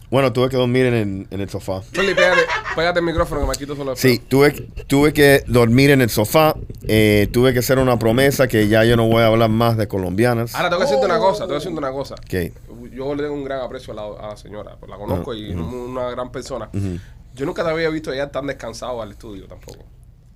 Bueno, 0.10 0.34
tuve 0.34 0.50
que 0.50 0.58
dormir 0.58 0.86
en 0.88 0.94
el, 0.94 1.28
en 1.32 1.40
el 1.42 1.50
sofá. 1.50 1.82
Rolly, 1.94 2.14
pégate, 2.14 2.42
pégate 2.76 3.00
el 3.00 3.06
micrófono 3.06 3.42
que 3.42 3.48
Marquito 3.48 3.76
solo 3.78 3.96
Sí, 3.96 4.20
tuve, 4.20 4.52
tuve 4.88 5.14
que 5.14 5.44
dormir 5.48 5.90
en 5.92 6.02
el 6.02 6.10
sofá. 6.10 6.54
eh, 6.88 7.30
tuve 7.32 7.54
que 7.54 7.60
hacer 7.60 7.80
una 7.80 7.98
promesa 7.98 8.48
que 8.50 8.68
ya 8.68 8.84
yo 8.84 8.98
no 8.98 9.08
voy 9.08 9.24
a 9.24 9.28
hablar 9.28 9.50
más 9.50 9.78
de 9.78 9.88
colombianas. 9.88 10.54
Ahora, 10.54 10.70
tengo 10.70 10.82
que 10.82 10.88
decirte 10.88 11.06
una 11.06 11.18
cosa, 11.18 11.38
tengo 11.44 11.50
que 11.50 11.54
decirte 11.56 11.78
una 11.78 11.92
cosa. 11.92 12.16
¿Qué? 12.28 12.52
Yo 12.92 13.16
le 13.16 13.24
tengo 13.24 13.36
un 13.36 13.46
gran 13.46 13.62
aprecio 13.62 13.94
a 13.94 13.96
la, 13.96 14.26
a 14.26 14.28
la 14.32 14.38
señora, 14.38 14.76
pues 14.78 14.90
la 14.90 14.98
conozco 14.98 15.32
Ah, 15.32 15.36
y 15.36 15.52
es 15.52 15.56
una 15.56 16.10
gran 16.12 16.30
persona. 16.32 16.70
Yo 17.34 17.46
nunca 17.46 17.64
te 17.64 17.70
había 17.70 17.90
visto 17.90 18.12
llegar 18.12 18.32
tan 18.32 18.48
descansado 18.48 19.02
al 19.02 19.12
estudio 19.12 19.48
tampoco. 19.48 19.86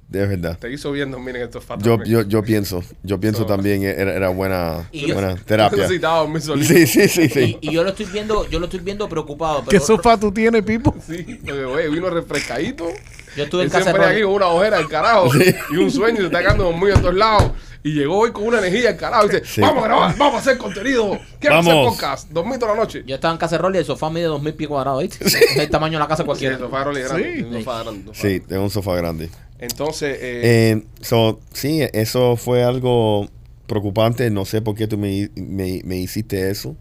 De 0.07 0.25
verdad. 0.27 0.57
Te 0.59 0.71
hizo 0.71 0.91
bien 0.91 1.09
dormir 1.09 1.35
en 1.35 1.41
estos 1.43 1.63
fatos. 1.65 1.83
Yo, 1.83 2.01
yo, 2.03 2.21
yo 2.21 2.43
pienso, 2.43 2.83
yo 3.03 3.19
pienso 3.19 3.39
So- 3.41 3.45
también 3.47 3.83
era, 3.83 4.13
era 4.13 4.29
buena, 4.29 4.87
Y 4.91 5.07
yo- 5.07 5.15
buena 5.15 5.35
terapia. 5.45 5.79
Necesitaba 5.79 6.19
dormir 6.19 6.41
solito. 6.41 6.71
Sí, 6.73 6.85
sí, 6.85 7.07
sí, 7.07 7.27
sí. 7.27 7.57
Y, 7.61 7.69
y 7.69 7.73
yo 7.73 7.83
lo 7.83 7.89
estoy 7.89 8.05
viendo, 8.05 8.47
yo 8.49 8.59
lo 8.59 8.65
estoy 8.65 8.81
viendo 8.81 9.09
preocupado. 9.09 9.61
¿Qué 9.63 9.71
Pero 9.71 9.85
sofá 9.85 10.17
tú 10.19 10.31
tienes, 10.31 10.61
Pipo? 10.63 10.93
Sí, 11.07 11.23
porque, 11.43 11.65
oye, 11.65 11.89
vino 11.89 12.09
refrescadito. 12.09 12.87
Yo 13.35 13.43
estuve 13.43 13.63
en 13.63 13.65
Él 13.65 13.71
casa 13.71 13.85
de 13.85 13.91
siempre 13.91 14.11
aquí 14.13 14.21
con 14.23 14.33
una 14.33 14.47
ojera 14.47 14.77
del 14.77 14.87
carajo 14.87 15.29
y 15.71 15.75
un 15.77 15.91
sueño 15.91 16.15
y 16.17 16.21
se 16.21 16.25
está 16.27 16.39
quedando 16.39 16.65
dormido 16.65 16.95
en 16.95 17.01
todos 17.01 17.15
lados. 17.15 17.51
Y 17.87 17.93
llegó 17.93 18.17
hoy 18.17 18.31
con 18.31 18.45
una 18.47 18.57
energía 18.57 18.97
carajo 18.97 19.27
y 19.27 19.29
dice, 19.29 19.43
Sí. 19.45 19.61
vamos 19.61 19.83
a 19.83 19.87
grabar, 19.87 20.17
vamos 20.17 20.35
a 20.35 20.37
hacer 20.39 20.57
contenido. 20.57 21.19
Quiero 21.39 21.57
hacer 21.59 21.71
Vamos. 21.71 21.93
podcast. 21.93 22.29
Dormí 22.31 22.57
toda 22.57 22.73
la 22.73 22.79
noche. 22.81 23.03
Yo 23.05 23.13
estaba 23.13 23.31
en 23.31 23.37
casa 23.37 23.57
de 23.57 23.61
Rolly, 23.61 23.77
el 23.77 23.85
sofá 23.85 24.09
mide 24.09 24.23
2000 24.25 24.53
pies 24.55 24.67
cuadrados, 24.69 25.03
¿viste? 25.03 25.23
Es 25.23 25.55
el 25.57 25.69
tamaño 25.69 25.93
de 25.93 25.99
la 25.99 26.07
casa 26.07 26.23
Sí, 26.23 26.25
cualquiera. 26.25 26.55
el 26.55 26.61
sofá 26.61 26.79
de 26.79 26.83
Rolly 26.85 27.01
es 27.01 27.09
grande. 27.09 27.35
Sí. 27.35 27.43
un 27.43 27.53
sofá 27.63 27.83
grande, 27.83 27.99
un 27.99 28.05
sofá 28.07 28.21
Sí, 28.21 28.27
grande. 28.27 28.47
tengo 28.49 28.63
un 28.63 28.69
sofá 28.71 28.95
grande. 28.95 29.29
Entonces, 29.59 30.17
eh, 30.19 30.41
Eh, 30.73 30.83
so, 31.01 31.39
sí, 31.53 31.81
eso 31.93 32.35
fue 32.37 32.63
algo 32.63 33.27
preocupante. 33.67 34.29
No 34.31 34.45
sé 34.45 34.63
por 34.63 34.73
qué 34.75 34.87
tú 34.87 34.97
me, 34.97 35.29
me, 35.35 35.81
me 35.85 35.97
hiciste 35.97 36.49
eso. 36.49 36.75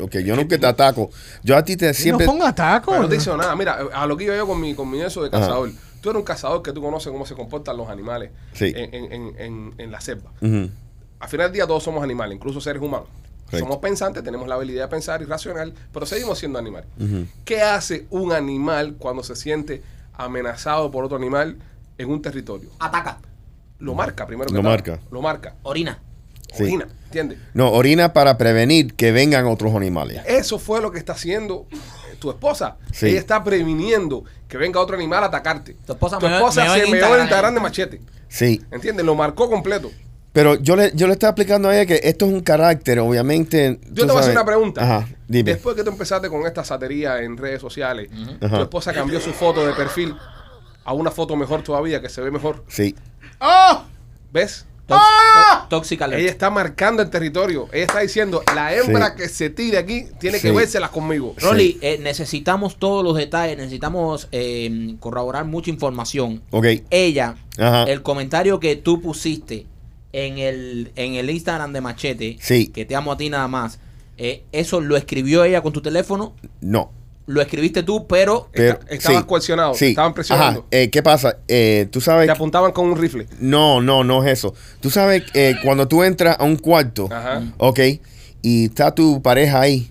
Ok, 0.00 0.16
yo 0.24 0.36
nunca 0.36 0.58
te 0.58 0.66
ataco. 0.66 1.10
Yo 1.42 1.56
a 1.56 1.64
ti 1.64 1.76
te 1.76 1.92
siempre... 1.94 2.26
No 2.26 2.32
ponga 2.32 2.52
taco. 2.54 2.90
pero 2.92 3.02
no 3.04 3.08
te 3.08 3.16
hice 3.16 3.30
nada. 3.36 3.54
Mira, 3.56 3.78
a 3.92 4.06
lo 4.06 4.16
que 4.16 4.24
iba 4.24 4.36
yo 4.36 4.46
con 4.46 4.60
mi, 4.60 4.74
con 4.74 4.88
mi 4.90 5.00
eso 5.00 5.22
de 5.22 5.36
Ajá. 5.36 5.46
Tú 6.00 6.10
eres 6.10 6.20
un 6.20 6.24
cazador 6.24 6.62
que 6.62 6.72
tú 6.72 6.80
conoces 6.82 7.10
cómo 7.12 7.26
se 7.26 7.34
comportan 7.34 7.76
los 7.76 7.88
animales 7.88 8.30
Sí. 8.52 8.72
en, 8.74 8.94
en, 8.94 9.12
en, 9.12 9.34
en, 9.40 9.74
en 9.78 9.90
la 9.92 10.00
selva. 10.00 10.30
Ujú, 10.40 10.70
Al 11.20 11.28
final 11.28 11.46
del 11.46 11.52
día 11.54 11.66
todos 11.66 11.82
somos 11.82 12.02
animales, 12.02 12.36
incluso 12.36 12.60
seres 12.60 12.80
humanos. 12.82 13.08
Correcto. 13.46 13.58
Somos 13.66 13.78
pensantes, 13.78 14.22
tenemos 14.22 14.46
la 14.46 14.56
habilidad 14.56 14.84
de 14.84 14.88
pensar 14.88 15.22
y 15.22 15.24
racional, 15.24 15.72
pero 15.92 16.04
seguimos 16.06 16.38
siendo 16.38 16.58
animales. 16.58 16.88
¿Qué 17.44 17.62
hace 17.62 18.06
un 18.10 18.32
animal 18.32 18.96
cuando 18.98 19.22
se 19.22 19.34
siente 19.36 19.82
amenazado 20.12 20.90
por 20.90 21.04
otro 21.04 21.16
animal 21.16 21.56
en 21.96 22.10
un 22.10 22.20
territorio? 22.20 22.68
Ataca, 22.78 23.18
Lo 23.78 23.94
marca 23.94 24.26
primero 24.26 24.48
que 24.50 24.54
Lo 24.54 24.62
marca. 24.62 25.00
Lo 25.10 25.22
marca. 25.22 25.54
orina. 25.62 25.98
Sí. 26.54 26.64
Orina, 26.64 26.88
¿entiendes? 27.06 27.38
No, 27.54 27.70
orina 27.72 28.12
para 28.12 28.38
prevenir 28.38 28.94
que 28.94 29.12
vengan 29.12 29.46
otros 29.46 29.74
animales. 29.74 30.22
Eso 30.26 30.58
fue 30.58 30.80
lo 30.80 30.90
que 30.90 30.98
está 30.98 31.12
haciendo 31.12 31.66
eh, 31.70 32.16
tu 32.18 32.30
esposa. 32.30 32.76
Sí. 32.92 33.06
Ella 33.08 33.18
está 33.20 33.44
previniendo 33.44 34.24
que 34.48 34.56
venga 34.56 34.80
otro 34.80 34.96
animal 34.96 35.22
a 35.24 35.26
atacarte. 35.26 35.76
Tu 35.86 35.92
esposa 35.92 36.18
tu 36.18 36.26
me- 36.26 36.34
esposa 36.36 36.64
me 36.64 36.68
se 36.70 36.74
en 36.76 36.90
meó 36.90 36.94
Instagram, 36.94 37.18
en 37.18 37.22
Instagram 37.26 37.54
de 37.54 37.60
machete. 37.60 38.00
Sí, 38.28 38.62
¿Entiendes? 38.70 39.04
Lo 39.06 39.14
marcó 39.14 39.48
completo. 39.50 39.90
pero 40.32 40.54
yo 40.56 40.76
le, 40.76 40.90
yo 40.94 41.06
le 41.06 41.14
estaba 41.14 41.30
explicando 41.30 41.68
a 41.68 41.74
ella 41.76 41.86
que 41.86 42.00
esto 42.02 42.26
es 42.26 42.32
un 42.32 42.40
carácter, 42.40 42.98
obviamente. 43.00 43.78
Yo 43.90 44.04
te 44.06 44.12
voy 44.12 44.16
a 44.16 44.20
hacer 44.20 44.32
una 44.32 44.44
pregunta. 44.44 44.82
Ajá, 44.82 45.08
dime. 45.26 45.52
Después 45.52 45.74
que 45.76 45.82
tú 45.84 45.90
empezaste 45.90 46.28
con 46.28 46.46
esta 46.46 46.64
satería 46.64 47.22
en 47.22 47.36
redes 47.36 47.60
sociales, 47.60 48.08
tu 48.40 48.56
esposa 48.62 48.92
cambió 48.92 49.20
su 49.20 49.32
foto 49.32 49.66
de 49.66 49.72
perfil 49.74 50.14
a 50.84 50.92
una 50.94 51.10
foto 51.10 51.36
mejor 51.36 51.62
todavía, 51.62 52.00
que 52.00 52.08
se 52.08 52.20
ve 52.22 52.30
mejor. 52.30 52.64
Sí, 52.68 52.94
¡Oh! 53.40 53.82
¿Ves? 54.32 54.64
Tox- 54.88 54.98
¡Ah! 55.00 55.66
Alert. 56.04 56.20
Ella 56.22 56.30
está 56.30 56.50
marcando 56.50 57.02
el 57.02 57.10
territorio. 57.10 57.68
Ella 57.72 57.84
está 57.84 58.00
diciendo, 58.00 58.42
la 58.54 58.74
hembra 58.74 59.10
Sí. 59.10 59.16
que 59.22 59.28
se 59.28 59.50
tire 59.50 59.76
aquí 59.78 60.06
tiene 60.18 60.40
que 60.40 60.48
Sí. 60.48 60.54
vérselas 60.54 60.90
conmigo. 60.90 61.34
Rolly, 61.38 61.78
eh, 61.82 61.98
necesitamos 62.02 62.76
todos 62.78 63.04
los 63.04 63.14
detalles, 63.16 63.56
necesitamos 63.58 64.28
eh, 64.32 64.96
corroborar 65.00 65.44
mucha 65.44 65.70
información. 65.70 66.42
ok. 66.50 66.66
Ella, 66.90 67.36
Ajá. 67.58 67.84
el 67.84 68.02
comentario 68.02 68.58
que 68.60 68.76
tú 68.76 69.00
pusiste 69.02 69.66
en 70.12 70.38
el, 70.38 70.90
en 70.96 71.14
el 71.14 71.28
Instagram 71.28 71.72
de 71.74 71.80
Machete, 71.82 72.38
Sí. 72.40 72.68
que 72.68 72.86
te 72.86 72.96
amo 72.96 73.12
a 73.12 73.16
ti 73.18 73.28
nada 73.28 73.46
más, 73.46 73.78
eh, 74.16 74.42
eso 74.52 74.80
lo 74.80 74.96
escribió 74.96 75.44
ella 75.44 75.60
con 75.62 75.72
tu 75.74 75.82
teléfono, 75.82 76.32
No. 76.62 76.90
Lo 77.28 77.40
escribiste 77.42 77.82
tú, 77.82 78.06
pero 78.06 78.48
Pero, 78.52 78.78
Esta- 78.80 78.94
estabas 78.94 79.20
sí, 79.20 79.26
coaccionado, 79.28 79.74
sí. 79.74 79.86
estaban 79.90 80.14
presionando. 80.14 80.60
Ajá, 80.60 80.68
eh, 80.70 80.90
¿Qué 80.90 81.02
pasa? 81.02 81.36
Eh, 81.46 81.86
tú 81.90 82.00
sabes. 82.00 82.26
Te 82.26 82.32
apuntaban 82.32 82.72
con 82.72 82.86
un 82.88 82.96
rifle. 82.96 83.26
No, 83.38 83.80
no, 83.80 84.02
no 84.02 84.24
es 84.24 84.32
eso. 84.38 84.54
Tú 84.80 84.90
sabes, 84.90 85.22
eh, 85.34 85.54
cuando 85.62 85.86
tú 85.86 86.02
entras 86.02 86.36
a 86.40 86.44
un 86.44 86.56
cuarto, 86.56 87.08
Ajá. 87.12 87.42
ok, 87.58 87.80
y 88.42 88.64
está 88.64 88.94
tu 88.94 89.20
pareja 89.22 89.60
ahí, 89.60 89.90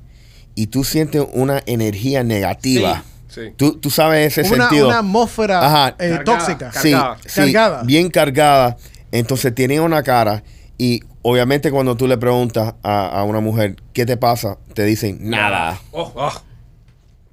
y 0.56 0.68
tú 0.68 0.84
sientes 0.84 1.24
una 1.34 1.62
energía 1.68 2.24
negativa. 2.24 3.04
Sí. 3.28 3.42
Tú, 3.56 3.78
tú 3.78 3.92
sabes 3.92 4.36
ese 4.38 4.52
Una, 4.52 4.68
sentido. 4.68 4.88
una 4.88 5.00
atmósfera 5.00 5.64
Ajá. 5.64 5.90
eh, 6.00 6.10
Cargada. 6.10 6.24
tóxica. 6.24 6.72
Sí, 6.74 6.92
cargada. 6.92 7.18
sí, 7.24 7.40
Cargada. 7.54 7.84
bien 7.84 8.10
cargada. 8.10 8.78
Entonces 9.12 9.54
tiene 9.54 9.80
una 9.80 10.02
cara 10.02 10.44
y 10.78 11.02
obviamente 11.22 11.70
cuando 11.70 11.96
tú 11.96 12.08
le 12.08 12.18
preguntas 12.18 12.74
a, 12.82 13.08
a 13.08 13.24
una 13.24 13.40
mujer, 13.40 13.76
¿qué 13.94 14.06
te 14.08 14.18
pasa? 14.18 14.58
Te 14.74 14.84
dicen, 14.86 15.20
nada. 15.22 15.80
Oh, 15.92 16.12
oh. 16.16 16.32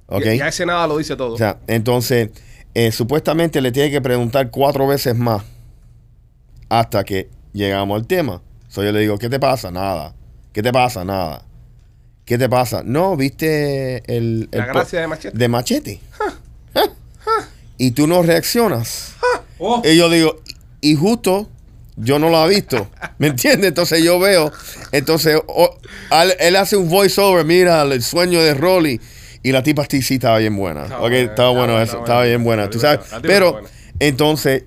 ¿Ok? 0.07 0.25
Y, 0.25 0.37
y 0.37 0.41
a 0.41 0.47
ese 0.47 0.65
nada 0.65 0.87
lo 0.87 0.97
dice 0.97 1.15
todo. 1.15 1.33
O 1.33 1.37
sea, 1.37 1.59
entonces, 1.67 2.29
eh, 2.73 2.91
supuestamente 2.91 3.61
le 3.61 3.71
tiene 3.71 3.91
que 3.91 4.01
preguntar 4.01 4.49
cuatro 4.51 4.87
veces 4.87 5.15
más 5.15 5.43
hasta 6.69 7.03
que 7.03 7.29
llegamos 7.53 7.99
al 7.99 8.07
tema. 8.07 8.41
So 8.67 8.83
yo 8.83 8.91
le 8.91 8.99
digo, 8.99 9.17
¿qué 9.17 9.29
te 9.29 9.39
pasa? 9.39 9.71
Nada. 9.71 10.13
¿Qué 10.51 10.61
te 10.61 10.71
pasa? 10.73 11.05
Nada. 11.05 11.45
¿Qué 12.25 12.37
te 12.37 12.49
pasa? 12.49 12.81
No, 12.83 13.15
¿viste 13.15 14.03
el... 14.13 14.49
La 14.51 14.65
el 14.65 14.73
gracia 14.73 15.01
de 15.01 15.07
Machete. 15.07 15.37
De 15.37 15.47
machete. 15.47 15.99
Y 17.77 17.91
tú 17.91 18.07
no 18.07 18.23
reaccionas. 18.23 19.13
Oh. 19.59 19.81
Y 19.85 19.95
yo 19.95 20.09
digo, 20.09 20.41
y 20.81 20.95
justo 20.95 21.49
yo 21.97 22.19
no 22.19 22.29
lo 22.29 22.45
he 22.45 22.55
visto. 22.55 22.89
¿Me 23.17 23.27
entiendes? 23.27 23.67
Entonces 23.67 24.03
yo 24.03 24.19
veo, 24.19 24.51
entonces 24.91 25.41
él 26.39 26.55
hace 26.55 26.77
un 26.77 26.89
voiceover, 26.89 27.45
mira, 27.45 27.83
el 27.83 28.03
sueño 28.03 28.41
de 28.41 28.53
Rolly. 28.53 28.99
Y 29.45 29.51
la 29.51 29.61
tipa 29.61 29.85
sí, 29.87 30.01
sí 30.01 30.15
estaba 30.15 30.39
bien 30.39 30.55
buena. 30.57 30.83
Estaba 30.85 31.01
Ok, 31.03 31.09
buena, 31.11 31.19
estaba 31.29 31.49
bueno 31.51 31.81
eso, 31.81 31.99
estaba 31.99 32.23
bien 32.23 32.43
buena. 32.43 32.67
Tú 32.69 32.79
sabes, 32.79 33.01
pero 33.21 33.61
entonces 33.99 34.63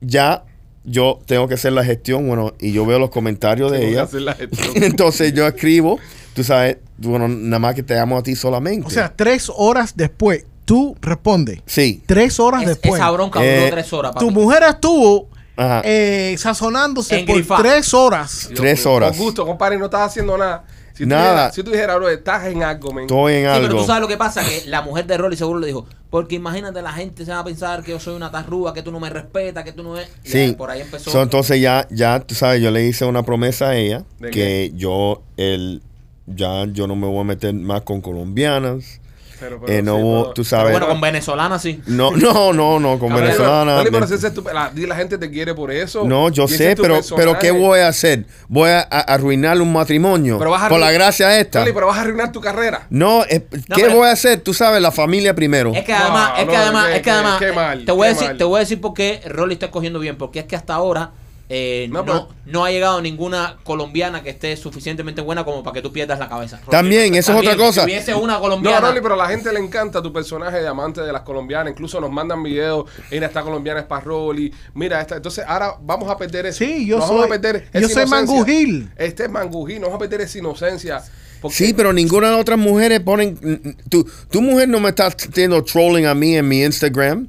ya 0.00 0.44
yo 0.84 1.18
tengo 1.26 1.48
que 1.48 1.54
hacer 1.54 1.72
la 1.72 1.84
gestión, 1.84 2.28
bueno, 2.28 2.54
y 2.60 2.72
yo 2.72 2.86
veo 2.86 2.98
los 3.00 3.10
comentarios 3.10 3.72
de 3.72 3.88
ella. 3.88 4.02
hacer 4.04 4.22
la 4.22 4.34
gestión. 4.34 4.70
Entonces 4.82 5.32
yo 5.34 5.46
escribo, 5.46 5.98
tú 6.34 6.42
sabes, 6.44 6.76
bueno, 6.98 7.26
nada 7.28 7.58
más 7.58 7.74
que 7.74 7.82
te 7.82 7.98
amo 7.98 8.16
a 8.18 8.22
ti 8.22 8.34
solamente. 8.36 8.86
O 8.86 8.90
sea, 8.90 9.12
tres 9.14 9.50
horas 9.54 9.92
después, 9.96 10.44
tú 10.64 10.96
respondes. 11.00 11.60
sí. 11.66 12.02
Tres 12.06 12.38
horas 12.40 12.62
Es- 12.62 12.68
después. 12.68 12.94
esa 13.00 13.10
bronca 13.10 13.40
duró 13.40 13.50
Eh, 13.52 13.68
tres 13.72 13.92
horas, 13.92 14.12
papi. 14.12 14.24
Tu 14.26 14.30
mujer 14.32 14.62
estuvo 14.68 15.28
Ajá. 15.56 15.82
eh, 15.84 16.34
sazonándose 16.38 17.18
por 17.24 17.30
Engrifá. 17.36 17.56
tres 17.58 17.92
horas. 17.94 18.50
Tres 18.54 18.86
horas. 18.86 19.16
Con 19.16 19.24
gusto, 19.26 19.44
compadre, 19.46 19.78
no 19.78 19.84
estás 19.86 20.02
haciendo 20.02 20.36
nada. 20.38 20.64
Si 20.94 21.04
tú 21.04 21.08
Nada. 21.08 21.22
dijeras- 21.32 21.54
si 21.54 21.62
tú 21.62 21.70
dijeras, 21.70 21.96
bro, 21.96 22.08
estás 22.08 22.44
en 22.46 22.62
algo, 22.62 22.92
men. 22.92 23.04
Estoy 23.04 23.34
en 23.34 23.40
Sí, 23.42 23.46
algo. 23.46 23.68
pero 23.68 23.80
tú 23.80 23.86
sabes 23.86 24.02
lo 24.02 24.08
que 24.08 24.16
pasa, 24.16 24.42
que 24.44 24.62
la 24.66 24.82
mujer 24.82 25.06
de 25.06 25.16
Rolly 25.18 25.36
seguro 25.36 25.58
le 25.60 25.66
dijo, 25.68 25.86
porque 26.10 26.34
imagínate 26.34 26.82
la 26.82 26.92
gente 26.92 27.24
se 27.24 27.30
va 27.32 27.38
a 27.38 27.44
pensar 27.44 27.82
que 27.82 27.92
yo 27.92 27.98
soy 28.00 28.14
una 28.14 28.30
tarrúa, 28.30 28.74
que 28.74 28.82
tú 28.82 28.92
no 28.92 29.00
me 29.00 29.08
respetas, 29.10 29.64
que 29.64 29.72
tú 29.72 29.82
no 29.82 29.96
es... 29.98 30.08
Y 30.24 30.28
Sí. 30.28 30.54
por 30.56 30.70
ahí 30.70 30.80
empezó. 30.82 31.10
So, 31.10 31.22
entonces 31.22 31.60
ya, 31.60 31.86
ya, 31.90 32.20
tú 32.20 32.34
sabes, 32.34 32.60
yo 32.60 32.70
le 32.70 32.84
hice 32.86 33.04
una 33.06 33.22
promesa 33.22 33.70
a 33.70 33.76
ella 33.76 34.04
¿De 34.18 34.30
que 34.30 34.72
yo, 34.74 35.22
el, 35.38 35.82
ya 36.26 36.66
yo 36.66 36.86
no 36.86 36.94
me 36.96 37.06
voy 37.06 37.20
a 37.20 37.24
meter 37.24 37.54
más 37.54 37.82
con 37.82 38.00
colombianas. 38.00 39.00
Pero, 39.42 39.60
pero, 39.60 39.72
Eh, 39.72 39.82
no, 39.82 39.96
sí, 39.96 40.02
hubo- 40.02 40.22
pero- 40.22 40.34
tú 40.34 40.42
Pero 40.42 40.44
sabes. 40.48 40.70
bueno, 40.72 40.86
con 40.88 41.00
venezolana 41.00 41.58
sí. 41.58 41.80
No, 41.86 42.12
no, 42.12 42.52
no, 42.52 42.78
no, 42.78 42.98
con 42.98 43.08
Cabrón, 43.08 43.26
venezolana. 43.26 43.82
Ese 43.82 44.30
tu- 44.30 44.44
la, 44.44 44.94
gente 44.96 45.18
te 45.18 45.30
quiere 45.30 45.52
por 45.54 45.70
eso. 45.72 46.04
no, 46.04 46.28
yo 46.28 46.46
sé, 46.46 46.76
pero, 46.76 46.94
personaje. 46.94 47.26
pero 47.26 47.38
¿qué 47.38 47.50
voy 47.50 47.80
a 47.80 47.88
hacer? 47.88 48.24
¿Voy 48.48 48.70
a, 48.70 48.80
a 48.80 49.00
arruinar 49.00 49.60
un 49.60 49.72
matrimonio 49.72 50.38
Pero 50.38 50.50
vas 50.50 50.62
a 50.62 50.68
por 50.68 50.78
la 50.78 50.92
gracia 50.92 51.38
esta? 51.40 51.60
Rolly, 51.60 51.72
pero 51.72 51.86
vas 51.88 51.98
a 51.98 52.02
arruinar 52.02 52.30
tu 52.30 52.40
carrera. 52.40 52.86
No, 52.90 53.24
eh, 53.24 53.46
No, 53.68 53.76
¿qué 53.76 53.82
pero- 53.84 53.96
voy 53.96 54.08
a 54.08 54.12
hacer? 54.12 54.40
Tú 54.40 54.54
sabes, 54.54 54.80
la 54.80 54.92
familia 54.92 55.34
primero. 55.34 55.72
Es 55.74 55.84
que 55.84 55.92
además, 55.92 56.30
No, 56.30 56.36
es 56.36 56.44
que 56.48 56.52
no, 56.56 56.62
además, 56.62 56.88
es 56.94 57.02
que 57.02 57.10
además, 57.10 57.38
qué 57.38 57.48
eh, 57.48 57.52
mal, 57.52 57.84
te 57.84 57.92
voy 57.92 58.06
a 58.06 58.10
decir, 58.10 58.28
mal. 58.28 58.36
te 58.36 58.44
voy 58.44 58.56
a 58.56 58.60
decir 58.60 58.80
por 58.80 58.94
qué 58.94 59.20
Rolly 59.26 59.54
está 59.54 59.66
escogiendo 59.66 59.98
bien, 59.98 60.16
porque 60.16 60.38
es 60.40 60.44
que 60.44 60.54
hasta 60.56 60.74
ahora 60.74 61.10
eh, 61.54 61.86
No, 61.90 62.02
no, 62.02 62.28
no, 62.46 62.64
ha 62.64 62.70
llegado 62.70 63.02
ninguna 63.02 63.58
colombiana 63.62 64.22
que 64.22 64.30
esté 64.30 64.56
suficientemente 64.56 65.20
buena 65.20 65.44
como 65.44 65.62
para 65.62 65.74
que 65.74 65.82
tú 65.82 65.92
pierdas 65.92 66.18
la 66.18 66.26
cabeza. 66.26 66.58
También, 66.70 67.14
eso 67.14 67.32
es 67.32 67.38
otra 67.40 67.56
cosa. 67.56 67.80
Si 67.84 67.90
hubiese 67.90 68.14
una 68.14 68.34
No, 68.34 68.40
colombiana, 68.40 68.80
Rolly, 68.88 69.00
pero 69.02 69.14
a 69.14 69.18
la 69.18 69.28
gente 69.28 69.52
le 69.52 69.60
encanta 69.60 70.00
tu 70.02 70.10
personaje 70.12 70.60
de 70.62 70.66
amante 70.66 71.02
de 71.02 71.12
las 71.12 71.20
colombianas. 71.22 71.72
Incluso 71.72 72.00
nos 72.00 72.10
mandan 72.10 72.42
videos. 72.42 72.86
Mira, 73.10 73.26
esta 73.26 73.42
colombiana 73.42 73.80
es 73.80 73.86
para 73.86 74.00
Rolly. 74.02 74.50
Mira, 74.72 74.98
esta. 75.02 75.16
Entonces, 75.16 75.44
ahora 75.46 75.74
vamos 75.82 76.08
a 76.10 76.16
perder 76.16 76.46
eso. 76.46 76.58
Sí, 76.64 76.86
yo 76.86 76.96
Nos 76.96 77.06
soy- 77.06 77.16
Vamos 77.16 77.26
a 77.36 77.40
perder 77.40 77.68
yo 77.74 77.88
soy. 77.90 78.06
Mangujil. 78.06 78.90
Este 78.96 79.24
es 79.24 79.30
Mangujil. 79.30 79.76
No 79.80 79.88
vamos 79.88 79.96
a 79.96 80.00
perder 80.00 80.22
esa 80.22 80.38
inocencia. 80.38 81.02
porque- 81.42 81.56
Sí, 81.56 81.74
pero 81.74 81.92
ninguna 81.92 82.28
de 82.28 82.32
las 82.34 82.40
otras 82.40 82.58
mujeres 82.58 83.00
ponen. 83.00 83.76
Tu, 83.90 84.08
tu 84.30 84.40
mujer 84.40 84.68
no 84.68 84.80
me 84.80 84.88
está 84.90 85.06
haciendo 85.08 85.62
trolling 85.64 86.06
a 86.06 86.14
mí 86.14 86.34
en 86.36 86.48
mi 86.48 86.62
Instagram. 86.62 87.28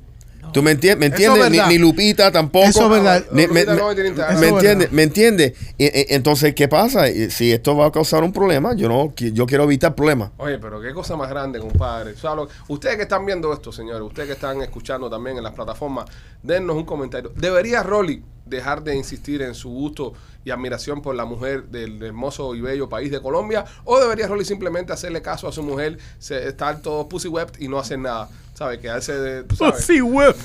¿Tú 0.53 0.61
me 0.63 0.71
entiendes? 0.71 0.99
¿Me 0.99 1.05
entiendes? 1.07 1.51
es 1.61 1.67
Ni, 1.67 1.77
Lupita 1.77 2.31
tampoco. 2.31 2.65
Eso 2.67 2.83
es 2.83 2.89
verdad. 2.89 3.25
Ni- 3.31 3.47
me, 3.47 3.65
no 3.65 3.89
me-. 3.93 4.37
¿me 4.39 4.47
entiendes? 4.47 4.91
¿Me 4.91 5.03
entiendes? 5.03 5.53
Entonces, 5.77 6.53
¿qué 6.55 6.67
pasa? 6.67 7.05
Si 7.29 7.51
esto 7.51 7.75
va 7.75 7.87
a 7.87 7.91
causar 7.91 8.23
un 8.23 8.31
problema, 8.31 8.73
yo 8.75 8.87
no 8.87 9.13
yo 9.15 9.45
quiero 9.45 9.63
evitar 9.63 9.95
problemas. 9.95 10.31
Oye, 10.37 10.57
pero 10.59 10.79
qué 10.81 10.93
cosa 10.93 11.15
más 11.17 11.29
grande, 11.29 11.59
compadre. 11.59 12.11
O 12.13 12.17
sea, 12.17 12.35
lo- 12.35 12.47
ustedes 12.67 12.95
que 12.97 13.03
están 13.03 13.25
viendo 13.25 13.51
esto, 13.53 13.71
señores, 13.71 14.01
ustedes 14.03 14.27
que 14.27 14.33
están 14.33 14.61
escuchando 14.61 15.09
también 15.09 15.37
en 15.37 15.43
las 15.43 15.53
plataformas, 15.53 16.05
dennos 16.41 16.75
un 16.75 16.85
comentario. 16.85 17.31
¿Debería 17.35 17.83
Rolly 17.83 18.23
dejar 18.45 18.83
de 18.83 18.95
insistir 18.95 19.41
en 19.41 19.55
su 19.55 19.69
gusto 19.69 20.13
y 20.45 20.51
admiración 20.51 21.01
por 21.01 21.15
la 21.15 21.23
mujer 21.25 21.63
del 21.69 22.03
hermoso 22.03 22.53
y 22.55 22.61
bello 22.61 22.89
país 22.89 23.09
de 23.11 23.21
Colombia? 23.21 23.63
¿O 23.85 23.99
debería 23.99 24.27
Rolly 24.27 24.45
simplemente 24.45 24.91
hacerle 24.93 25.21
caso 25.21 25.47
a 25.47 25.51
su 25.51 25.63
mujer, 25.63 25.97
estar 26.29 26.81
todo 26.81 27.07
pussy 27.07 27.27
wept 27.29 27.61
y 27.61 27.67
no 27.67 27.79
hacer 27.79 27.99
nada? 27.99 28.29
¿Sabes? 28.63 28.79
Quedarse 28.79 29.13
de. 29.13 29.43
tú 29.43 29.55
sabes, 29.57 29.75
Pussy 29.75 30.01
whip. 30.01 30.35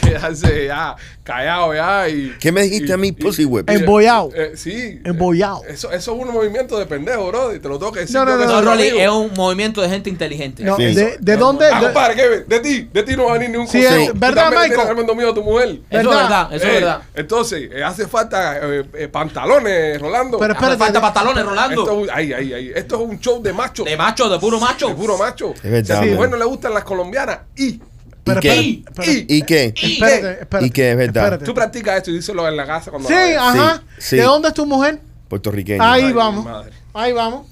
quedarse 0.00 0.66
ya 0.66 0.96
callado 1.22 1.72
ya 1.74 2.08
y. 2.08 2.34
¿Qué 2.40 2.50
me 2.52 2.62
dijiste 2.62 2.88
y- 2.88 2.92
a 2.92 2.96
mí, 2.96 3.12
pussy 3.12 3.44
whip? 3.44 3.68
y- 3.70 3.74
Embollado. 3.74 4.30
eh, 4.34 4.52
sí. 4.56 5.00
Embollado. 5.04 5.62
Eso, 5.68 5.90
eso 5.92 6.14
es 6.14 6.20
un 6.26 6.32
movimiento 6.32 6.78
de 6.78 6.86
pendejo, 6.86 7.28
bro. 7.28 7.54
y 7.54 7.60
Te 7.60 7.68
lo 7.68 7.78
tengo 7.78 7.92
que 7.92 8.00
decir. 8.00 8.16
No, 8.16 8.24
no, 8.24 8.36
no, 8.36 8.44
no, 8.46 8.58
tu 8.60 8.64
Rolly, 8.66 8.88
es 8.98 9.08
un 9.08 9.32
movimiento 9.36 9.80
de 9.80 9.88
gente 9.88 10.10
inteligente. 10.10 10.62
No, 10.64 10.76
Sí. 10.76 10.94
¿De, 10.94 11.16
de 11.20 11.36
dónde? 11.36 11.66
Ah, 11.72 11.78
de- 11.78 11.84
compadre, 11.86 12.14
Kevin, 12.16 12.44
de 12.48 12.60
ti, 12.60 12.88
de 12.92 13.02
ti 13.04 13.16
no 13.16 13.24
va 13.26 13.30
a 13.30 13.32
venir 13.34 13.50
ni 13.50 13.56
un 13.56 13.68
Sí, 13.68 13.80
consejo. 13.82 14.12
es 14.12 14.18
verdad, 14.20 14.50
Michael. 14.50 14.68
tienes 14.70 14.86
tremendo 14.86 15.14
miedo 15.14 15.30
a 15.30 15.34
tu 15.34 15.42
mujer. 15.42 15.68
Eso 15.68 15.78
es 15.90 15.90
¿Verdad? 16.06 16.22
verdad, 16.22 16.54
eso 16.54 16.64
Eh, 16.64 16.68
es 16.68 16.74
verdad. 16.74 17.02
Entonces, 17.14 17.70
eh, 17.72 17.84
hace 17.84 18.06
falta 18.08 18.58
eh, 18.62 18.84
eh, 18.94 19.08
pantalones, 19.08 20.00
Rolando. 20.00 20.38
Pero 20.38 20.52
Hace 20.54 20.58
espérate, 20.64 20.78
falta 20.78 20.98
de- 20.98 21.02
pantalones, 21.02 21.44
Rolando. 21.44 21.80
Esto, 21.82 21.92
es 22.02 22.08
un- 22.08 22.10
ay, 22.12 22.32
ay, 22.32 22.52
ay. 22.52 22.72
Esto 22.74 22.96
es 22.96 23.08
un 23.08 23.20
show 23.20 23.40
de 23.42 23.52
macho. 23.52 23.84
De 23.84 23.96
macho, 23.96 24.28
de 24.28 24.38
puro 24.38 24.58
macho. 24.58 24.88
De 24.88 24.94
puro 24.94 25.16
macho. 25.16 25.54
Es 25.62 25.70
verdad, 25.70 26.02
Si 26.02 26.08
a 26.10 26.14
mujer 26.14 26.30
no 26.30 26.36
le 26.36 26.44
gustan 26.44 26.74
las 26.74 26.84
colombianas 26.84 27.38
y 27.56 27.80
Pero 28.24 28.40
qué? 28.40 28.48
espérate, 28.48 28.62
Y- 28.66 28.84
espérate, 28.86 29.26
¿Y 29.34 29.42
qué? 29.42 29.74
Y- 29.82 29.92
espérate, 29.94 30.40
espérate, 30.42 30.66
¿Y 30.66 30.70
qué 30.70 30.90
es 30.90 30.96
verdad? 30.96 31.24
espérate. 31.24 31.44
tú 31.44 31.54
practicas 31.54 31.96
esto 31.98 32.10
y 32.10 32.14
díselo 32.14 32.46
en 32.48 32.56
la 32.56 32.66
casa 32.66 32.90
cuando 32.90 33.08
Sí, 33.08 33.14
la 33.14 33.50
ajá. 33.50 33.82
sí. 33.98 34.16
¿De 34.16 34.22
dónde 34.22 34.48
es 34.48 34.54
tu 34.54 34.66
mujer? 34.66 35.00
Puertorriqueño. 35.28 35.82
Ahí. 35.82 36.04
Ahí 36.04 36.12
vamos. 36.12 36.46
Ahí 36.94 37.12
vamos. 37.12 37.46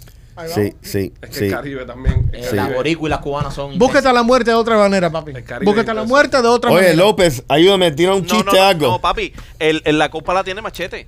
Sí, 0.54 0.72
sí, 0.80 1.12
Es 1.20 1.28
que 1.28 1.38
sí. 1.40 1.44
el 1.44 1.50
Caribe 1.52 1.84
también. 1.84 2.30
el 2.32 2.40
Caribe- 2.42 2.56
Las 2.56 2.74
boricuas 2.74 3.08
y 3.08 3.10
las 3.10 3.18
cubanas 3.20 3.52
son. 3.54 3.78
Búsquete 3.78 4.10
la 4.12 4.22
muerte 4.22 4.50
de 4.50 4.56
otra 4.56 4.78
manera, 4.78 5.10
papi. 5.10 5.32
Búsquete 5.32 5.52
la 5.52 5.64
intenso. 6.02 6.06
muerte 6.06 6.40
de 6.40 6.48
otra 6.48 6.70
Oye, 6.70 6.80
manera. 6.80 6.96
López, 6.96 7.44
ayúdame, 7.48 7.90
tira 7.92 8.14
un 8.14 8.22
No, 8.22 8.26
chiste, 8.28 8.44
no, 8.46 8.52
no, 8.52 8.62
algo. 8.64 8.86
no, 8.92 9.00
papi. 9.00 9.32
El, 9.58 9.82
el- 9.84 9.98
la 9.98 10.10
copa 10.10 10.32
la 10.32 10.42
tiene 10.42 10.62
machete. 10.62 11.06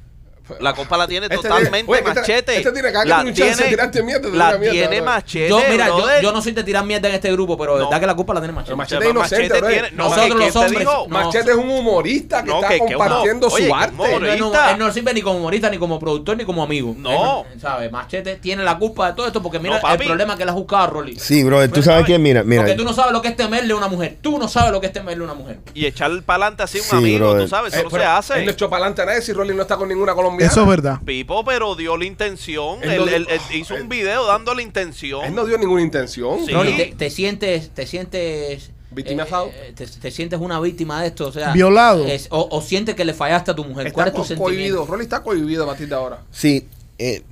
La 0.61 0.75
copa 0.75 0.99
la 0.99 1.07
tiene 1.09 1.25
Este 1.27 1.37
totalmente 1.37 1.71
tiene- 1.71 1.89
oye, 1.89 1.99
este- 2.01 2.21
machete. 2.21 2.57
este 2.59 2.73
tiene 2.73 2.89
que 2.93 2.95
la 3.09 3.23
tiene 3.23 3.33
chance 3.35 3.63
de 3.65 3.69
tirarte 3.71 4.03
mierda, 4.03 4.29
la 4.29 4.59
mierda, 4.59 4.73
tiene 4.73 4.97
bro. 5.01 5.05
machete. 5.11 5.49
Yo, 5.49 5.61
mira, 5.71 5.89
yo, 6.21 6.33
no 6.33 6.43
soy 6.43 6.53
de 6.53 6.65
tirar 6.65 6.85
mierda 6.85 7.09
en 7.09 7.15
este 7.15 7.33
grupo, 7.33 7.57
pero 7.57 7.79
No. 7.79 7.85
verdad 7.87 8.01
que 8.01 8.07
la 8.07 8.15
culpa 8.15 8.35
la 8.35 8.41
tiene 8.41 8.53
Pero 8.53 8.77
Machete. 8.77 8.77
Machete 8.77 8.99
Pero 8.99 9.11
es 9.25 9.33
inocente, 9.33 9.59
bro. 9.59 9.69
tiene- 9.69 9.91
no, 9.93 10.05
Nosotros 10.05 10.27
¿qué- 10.39 10.45
los 10.47 10.57
hombres, 10.57 10.85
no. 10.85 11.07
Machete 11.09 11.51
es 11.51 11.57
un 11.57 11.71
humorista 11.71 12.43
que 12.43 12.51
No, 12.51 12.57
está 12.57 12.69
que- 12.69 12.75
que 12.75 12.95
compartiendo 12.95 13.47
oye, 13.49 13.65
su 13.65 13.69
que 13.71 13.75
arte. 13.75 13.95
Él 14.35 14.39
no, 14.39 14.71
él 14.71 14.79
no 14.79 14.93
sirve 14.93 15.15
ni 15.15 15.23
como 15.23 15.39
humorista, 15.39 15.71
ni 15.71 15.79
como 15.79 15.99
productor, 15.99 16.37
ni 16.37 16.45
como 16.45 16.63
amigo. 16.63 16.95
No. 16.99 17.45
¿sabes? 17.61 17.91
Machete 17.91 18.37
tiene 18.37 18.63
la 18.65 18.77
culpa 18.79 19.09
de 19.09 19.13
todo 19.15 19.27
esto 19.27 19.41
porque 19.43 19.59
mira 19.59 19.77
el 19.79 19.99
problema 19.99 20.37
que 20.37 20.43
él 20.43 20.49
ha 20.51 20.53
buscado 20.53 20.83
a 20.83 20.87
Rolly. 20.89 21.19
Sí, 21.19 21.43
bro, 21.43 21.63
tú 21.65 21.71
Bueno, 21.71 21.83
sabes 21.85 22.05
quién, 22.05 22.23
mira, 22.23 22.43
mira. 22.43 22.63
Porque 22.63 22.75
tú 22.75 22.85
no 22.85 22.93
sabes 22.93 23.13
lo 23.13 23.23
que 23.23 23.29
es 23.29 23.37
temerle 23.37 23.73
a 23.73 23.77
una 23.77 23.89
mujer. 23.89 24.19
Tú 24.21 24.39
no 24.39 24.47
sabes 24.49 24.73
lo 24.73 24.81
que 24.81 24.89
es 24.89 24.93
temerle 24.93 25.23
a 25.23 25.25
una 25.25 25.35
mujer. 25.35 25.59
Y 25.73 25.87
echar 25.87 26.11
para 26.23 26.45
adelante 26.45 26.63
así 26.65 26.79
a 26.81 26.83
un 26.93 26.99
amigo, 26.99 27.35
tú 27.39 27.49
sabes, 27.49 27.73
Eh, 27.73 27.77
eso 27.77 27.85
no 27.85 27.91
pero 27.91 28.03
se 28.03 28.09
hace. 28.09 28.39
Él 28.41 28.45
no 28.45 28.51
echó 28.53 28.69
para 28.69 28.83
adelante 28.85 29.03
a 29.03 29.07
nadie 29.07 29.23
si 29.23 29.33
Rolly 29.33 29.55
no 29.55 29.63
está 29.63 29.77
con 29.77 29.89
ninguna 29.89 30.13
colombiana. 30.15 30.34
Eso 30.41 30.63
es 30.63 30.69
verdad. 30.69 31.01
Pipo, 31.05 31.45
pero 31.45 31.75
dio 31.77 31.97
la 31.97 32.05
intención. 32.05 32.83
Él 32.83 32.91
Él, 32.91 32.97
no 32.99 33.07
dio- 33.07 33.17
él- 33.17 33.27
él 33.31 33.41
hizo 33.57 33.75
un 33.75 33.89
video 33.89 34.27
dando 34.27 34.55
la 34.55 34.63
intención. 34.63 35.25
Él 35.25 35.35
no 35.35 35.45
dio 35.45 35.59
ninguna 35.59 35.83
intención. 35.83 36.45
Sí. 36.47 36.53
Rolly, 36.53 36.77
te, 36.77 36.87
te 36.97 37.11
sientes, 37.11 37.71
te 37.71 37.87
sientes 37.87 38.71
Victimizado. 38.91 39.49
eh, 39.55 39.73
te, 39.75 39.87
te 39.87 40.11
sientes 40.11 40.39
una 40.41 40.61
víctima 40.61 41.01
de 41.03 41.09
esto, 41.09 41.29
o 41.29 41.33
sea, 41.33 41.53
Violado. 41.53 42.05
es- 42.07 42.29
o, 42.31 42.49
o 42.51 42.61
sientes 42.63 42.95
que 42.95 43.05
le 43.05 43.15
fallaste 43.15 43.51
a 43.51 43.55
tu 43.55 43.65
mujer. 43.65 43.93
¿Cuál 43.93 44.09
Está 44.09 44.23
es 44.23 44.29
tu 44.29 44.35
co- 44.37 44.43
cohibido. 44.45 44.65
sentimiento? 44.79 44.93
Rolly 44.93 45.03
está 45.05 45.23
cohibido 45.23 45.65
a 45.65 45.67
partir 45.67 45.89
de 45.89 45.95
ahora. 45.95 46.21
Sí, 46.31 46.67
eh, 46.99 47.23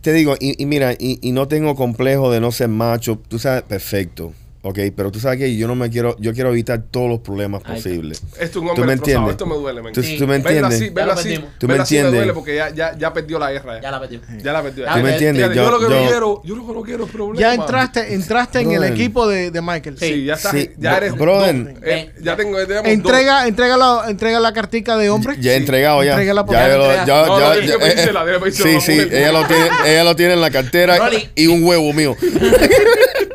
te 0.00 0.12
digo, 0.12 0.36
y, 0.40 0.60
y 0.62 0.66
mira, 0.66 0.92
y, 0.94 1.18
y 1.20 1.32
no 1.32 1.48
tengo 1.48 1.74
complejo 1.74 2.30
de 2.30 2.40
no 2.40 2.50
ser 2.52 2.68
macho, 2.68 3.18
tú 3.28 3.38
sabes, 3.38 3.62
perfecto, 3.62 4.32
ok, 4.68 4.78
pero 4.96 5.10
tú 5.10 5.20
sabes 5.20 5.38
que 5.38 5.56
yo 5.56 5.66
no 5.68 5.74
me 5.74 5.88
quiero, 5.90 6.16
yo 6.18 6.32
quiero 6.34 6.50
evitar 6.50 6.82
todos 6.90 7.08
los 7.08 7.20
problemas 7.20 7.62
posibles. 7.62 8.22
Esto 8.38 8.44
es 8.44 8.56
un 8.56 8.62
¿Tú 8.64 8.68
hombre 8.70 8.86
me 8.86 8.92
destrozado. 8.92 9.30
entiendes? 9.30 9.30
Esto 9.32 9.46
me 9.46 9.54
duele, 9.56 9.82
men. 9.82 9.92
¿Tú, 9.92 10.02
Sí. 10.02 10.16
tú 10.18 10.26
me 10.26 10.36
entiendes? 10.36 10.64
así, 10.74 10.92
Ya 10.94 11.04
así. 11.12 11.40
¿Tú 11.58 11.66
me 11.68 11.74
me 11.74 11.80
entiendes? 11.80 12.12
duele 12.14 12.32
porque 12.32 12.56
ya, 12.56 12.70
ya, 12.74 12.96
ya 12.98 13.12
perdió 13.12 13.38
la 13.38 13.52
guerra. 13.52 13.76
Ya 13.76 13.82
Ya, 13.82 13.90
la 13.92 14.00
perdió. 14.00 14.20
ya 14.42 14.52
la 14.52 14.62
perdió. 14.62 14.84
¿Tú 14.86 14.98
me 15.00 15.12
entiendes? 15.12 15.48
Yo, 15.48 15.54
Yo- 15.54 15.70
lo 15.70 15.78
que 15.78 15.84
no 15.88 16.02
yo- 16.02 16.08
quiero, 16.08 16.42
yo 16.44 16.56
lo 16.56 16.66
que 16.66 16.72
no 16.72 16.82
quiero 16.82 17.04
es 17.04 17.10
problema. 17.10 17.40
Ya 17.40 17.54
entraste, 17.54 18.14
entraste 18.14 18.60
en 18.60 18.72
el 18.72 18.84
equipo 18.84 19.26
de, 19.28 19.50
de 19.50 19.62
Michael. 19.62 19.96
Sí, 19.98 20.24
ya 20.24 20.34
estás. 20.34 20.52
Sí, 20.52 20.70
ya 20.76 20.96
eres. 20.96 21.14
brother. 21.16 21.64
dos. 21.74 21.82
Eh, 21.84 22.10
ya 22.22 22.36
tengo. 22.36 22.58
ya 22.58 22.66
tenemos 22.66 22.88
Entrega, 22.88 23.46
entrega, 23.46 23.76
la, 23.76 24.04
entrega 24.08 24.40
la 24.40 24.52
cartica 24.52 24.96
de 24.96 25.10
hombre. 25.10 25.36
Ya 25.40 25.52
he 25.52 25.56
entregado 25.56 26.02
ya. 26.02 26.10
Entrégala 26.12 26.44
por- 26.44 26.54
ya, 26.54 27.04
Ya 27.06 27.24
Sí, 28.50 28.72
la 28.74 28.80
sí, 28.80 28.92
ella 29.10 29.32
lo 29.32 29.46
tiene, 29.46 29.66
ella 29.86 30.04
lo 30.04 30.16
tiene 30.16 30.32
en 30.34 30.40
la 30.40 30.50
cartera 30.50 30.98
y 31.34 31.46
un 31.46 31.62
huevo 31.64 31.92
mío. 31.92 32.16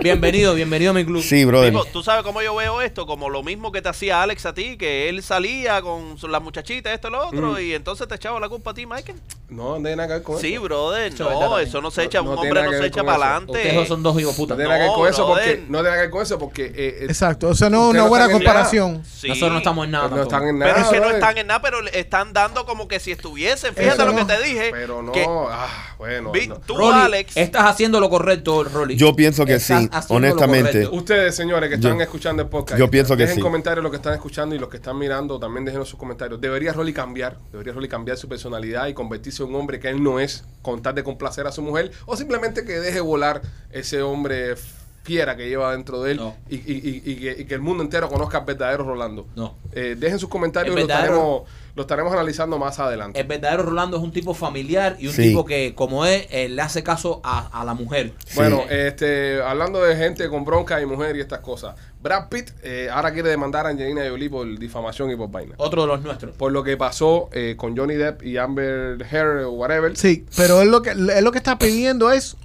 Bienvenido, 0.01 0.55
bienvenido 0.55 0.91
a 0.91 0.93
mi 0.95 1.05
club. 1.05 1.20
Sí, 1.21 1.45
brother. 1.45 1.71
Tipo, 1.71 1.85
¿Tú 1.85 2.03
sabes 2.03 2.23
cómo 2.23 2.41
yo 2.41 2.55
veo 2.55 2.81
esto? 2.81 3.05
Como 3.05 3.29
lo 3.29 3.43
mismo 3.43 3.71
que 3.71 3.81
te 3.81 3.89
hacía 3.89 4.21
Alex 4.21 4.45
a 4.45 4.53
ti, 4.53 4.77
que 4.77 5.09
él 5.09 5.21
salía 5.23 5.81
con 5.81 6.15
las 6.29 6.41
muchachitas, 6.41 6.93
esto 6.93 7.07
y 7.07 7.11
lo 7.11 7.27
otro, 7.27 7.51
Mm. 7.53 7.59
y 7.59 7.73
entonces 7.73 8.07
te 8.07 8.15
echaba 8.15 8.39
la 8.39 8.49
culpa 8.49 8.71
a 8.71 8.73
ti, 8.73 8.85
Michael. 8.85 9.17
No, 9.49 9.71
no 9.71 9.81
tiene 9.81 9.97
nada 9.97 10.07
que 10.07 10.13
ver 10.15 10.23
con 10.23 10.39
Sí, 10.39 10.53
eso. 10.53 10.63
brother, 10.63 11.11
Eso 11.13 11.23
es 11.23 11.29
verdad 11.29 11.49
no, 11.49 11.59
eso 11.59 11.81
no 11.81 11.91
se 11.91 12.01
No- 12.01 12.07
echa, 12.07 12.21
no 12.21 12.31
un 12.31 12.37
hombre 12.39 12.63
no 12.63 12.71
se 12.71 12.85
echa 12.85 13.03
para 13.03 13.35
eso. 13.37 13.45
Ustedes 13.51 13.65
son 13.65 13.77
adelante. 13.81 14.01
dos 14.03 14.21
hijos 14.21 14.33
No 14.33 14.37
putas. 14.37 14.57
tiene 14.57 14.69
nada 14.69 14.79
que 14.79 14.87
ver 14.87 14.95
con 14.97 15.07
eso 15.09 15.27
porque. 15.27 15.43
brother. 15.43 15.59
No 15.59 15.65
tiene 15.65 15.83
nada 15.83 15.95
que 15.95 16.01
ver 16.01 16.09
con 16.09 16.21
eso 16.21 16.39
porque. 16.39 16.65
eh, 16.67 16.73
eh, 16.75 17.05
Exacto. 17.09 17.47
O 17.49 17.53
sea, 17.55 17.69
no 17.69 17.89
una 17.89 17.99
no 18.03 18.07
buena 18.07 18.29
comparación. 18.31 19.03
Sí. 19.05 19.27
Nosotros 19.27 19.51
no 19.51 19.57
estamos 19.57 19.85
en 19.85 19.91
nada. 19.91 20.03
no 20.05 20.09
tampoco. 20.15 20.35
están 20.35 20.47
en 20.49 20.59
nada. 20.59 20.73
Pero 20.73 20.85
es 20.85 20.89
que 20.89 20.95
no 20.95 21.01
brother. 21.01 21.15
están 21.19 21.37
en 21.37 21.47
nada, 21.47 21.61
pero 21.61 21.81
le 21.81 21.99
están 21.99 22.31
dando 22.33 22.65
como 22.65 22.87
que 22.87 22.99
si 23.01 23.11
estuviesen. 23.11 23.75
Fíjate 23.75 23.95
Eso 23.95 24.05
lo 24.05 24.15
que 24.15 24.21
no. 24.21 24.27
te 24.27 24.41
dije. 24.41 24.69
Pero 24.71 25.01
no. 25.03 25.11
que 25.11 25.25
Ah, 25.27 25.95
bueno. 25.97 26.31
no. 26.47 26.57
tú, 26.59 26.89
Alex, 26.89 27.35
estás 27.35 27.63
haciendo 27.65 27.99
lo 27.99 28.09
correcto, 28.09 28.63
Rolly. 28.63 28.95
Yo 28.95 29.13
pienso 29.17 29.45
que 29.45 29.59
sí, 29.59 29.73
honestamente. 30.07 30.71
correcto. 30.71 30.91
Ustedes, 31.11 31.35
señores, 31.35 31.67
que 31.67 31.75
están 31.75 31.97
Yo- 31.97 32.03
escuchando 32.03 32.41
el 32.41 32.47
podcast. 32.47 32.79
yo 32.79 32.89
pienso 32.89 33.17
que 33.17 33.23
dejen 33.23 33.35
sí. 33.35 33.41
comentarios 33.41 33.83
lo 33.83 33.91
que 33.91 33.97
están 33.97 34.13
escuchando 34.13 34.55
y 34.55 34.59
los 34.59 34.69
que 34.69 34.77
están 34.77 34.97
mirando 34.97 35.37
también 35.41 35.65
dejen 35.65 35.83
sus 35.85 35.99
comentarios. 35.99 36.39
¿Debería 36.39 36.71
Rolly 36.71 36.93
cambiar? 36.93 37.37
¿Debería 37.51 37.73
Rolly 37.73 37.89
cambiar 37.89 38.15
su 38.17 38.29
personalidad 38.29 38.87
y 38.87 38.93
convertirse 38.93 39.43
en 39.43 39.49
un 39.49 39.55
hombre 39.55 39.77
que 39.81 39.89
él 39.89 40.01
no 40.01 40.21
es 40.21 40.45
con 40.61 40.81
tal 40.81 40.95
de 40.95 41.03
complacer 41.03 41.45
a 41.47 41.51
su 41.51 41.61
mujer? 41.63 41.91
¿O 42.05 42.15
simplemente 42.15 42.63
que 42.63 42.79
deje 42.79 43.01
volar 43.01 43.41
ese 43.71 44.01
hombre 44.01 44.55
fiera 45.03 45.35
que 45.35 45.49
lleva 45.49 45.71
dentro 45.71 46.01
de 46.03 46.11
él 46.11 46.17
No. 46.17 46.35
y, 46.49 46.55
y- 46.57 47.01
y- 47.05 47.11
y 47.11 47.15
que, 47.15 47.35
y 47.41 47.45
que 47.45 47.53
el 47.55 47.61
mundo 47.61 47.83
entero 47.83 48.07
conozca 48.07 48.39
al 48.39 48.45
verdadero 48.45 48.83
Rolando? 48.83 49.27
No. 49.35 49.55
Eh, 49.73 49.95
dejen 49.97 50.19
sus 50.19 50.29
comentarios 50.29 50.75
y 50.75 50.77
lo 50.79 50.81
estaremos, 50.83 51.41
lo 51.75 51.81
estaremos 51.81 52.13
analizando 52.13 52.59
más 52.59 52.77
adelante. 52.79 53.19
El 53.19 53.25
verdadero 53.25 53.63
Rolando 53.63 53.97
es 53.97 54.03
un 54.03 54.11
tipo 54.11 54.33
familiar 54.35 54.97
y 54.99 55.07
un 55.07 55.13
Sí. 55.13 55.23
tipo 55.23 55.43
que, 55.43 55.73
como 55.73 56.05
es, 56.05 56.27
eh, 56.29 56.49
le 56.49 56.61
hace 56.61 56.83
caso 56.83 57.19
a, 57.23 57.61
a 57.61 57.65
la 57.65 57.73
mujer. 57.73 58.13
Bueno, 58.35 58.61
este, 58.69 59.41
hablando 59.41 59.81
de 59.81 59.95
gente 59.95 60.29
con 60.29 60.45
bronca 60.45 60.79
y 60.81 60.85
mujer 60.85 61.15
y 61.15 61.21
estas 61.21 61.39
cosas, 61.39 61.75
Brad 62.01 62.29
Pitt 62.29 62.51
eh, 62.63 62.89
ahora 62.91 63.11
quiere 63.11 63.29
demandar 63.29 63.65
a 63.65 63.69
Angelina 63.69 64.07
Jolie 64.07 64.29
por 64.29 64.59
difamación 64.59 65.09
y 65.11 65.15
por 65.15 65.31
vaina. 65.31 65.55
Otro 65.57 65.81
de 65.81 65.87
los 65.87 66.01
nuestros. 66.01 66.35
Por 66.35 66.51
lo 66.51 66.63
que 66.63 66.77
pasó 66.77 67.29
eh, 67.31 67.55
con 67.57 67.75
Johnny 67.75 67.95
Depp 67.95 68.23
y 68.23 68.37
Amber 68.37 69.03
Heard 69.11 69.45
o 69.45 69.51
whatever. 69.53 69.97
Sí, 69.97 70.25
pero 70.37 70.61
él 70.61 70.69
lo 70.69 70.81
que, 70.83 70.91
él 70.91 71.23
lo 71.23 71.31
que 71.31 71.37
está 71.39 71.57
pidiendo 71.57 72.11
es 72.11 72.37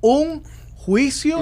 un 0.00 0.42
juicio. 0.76 1.38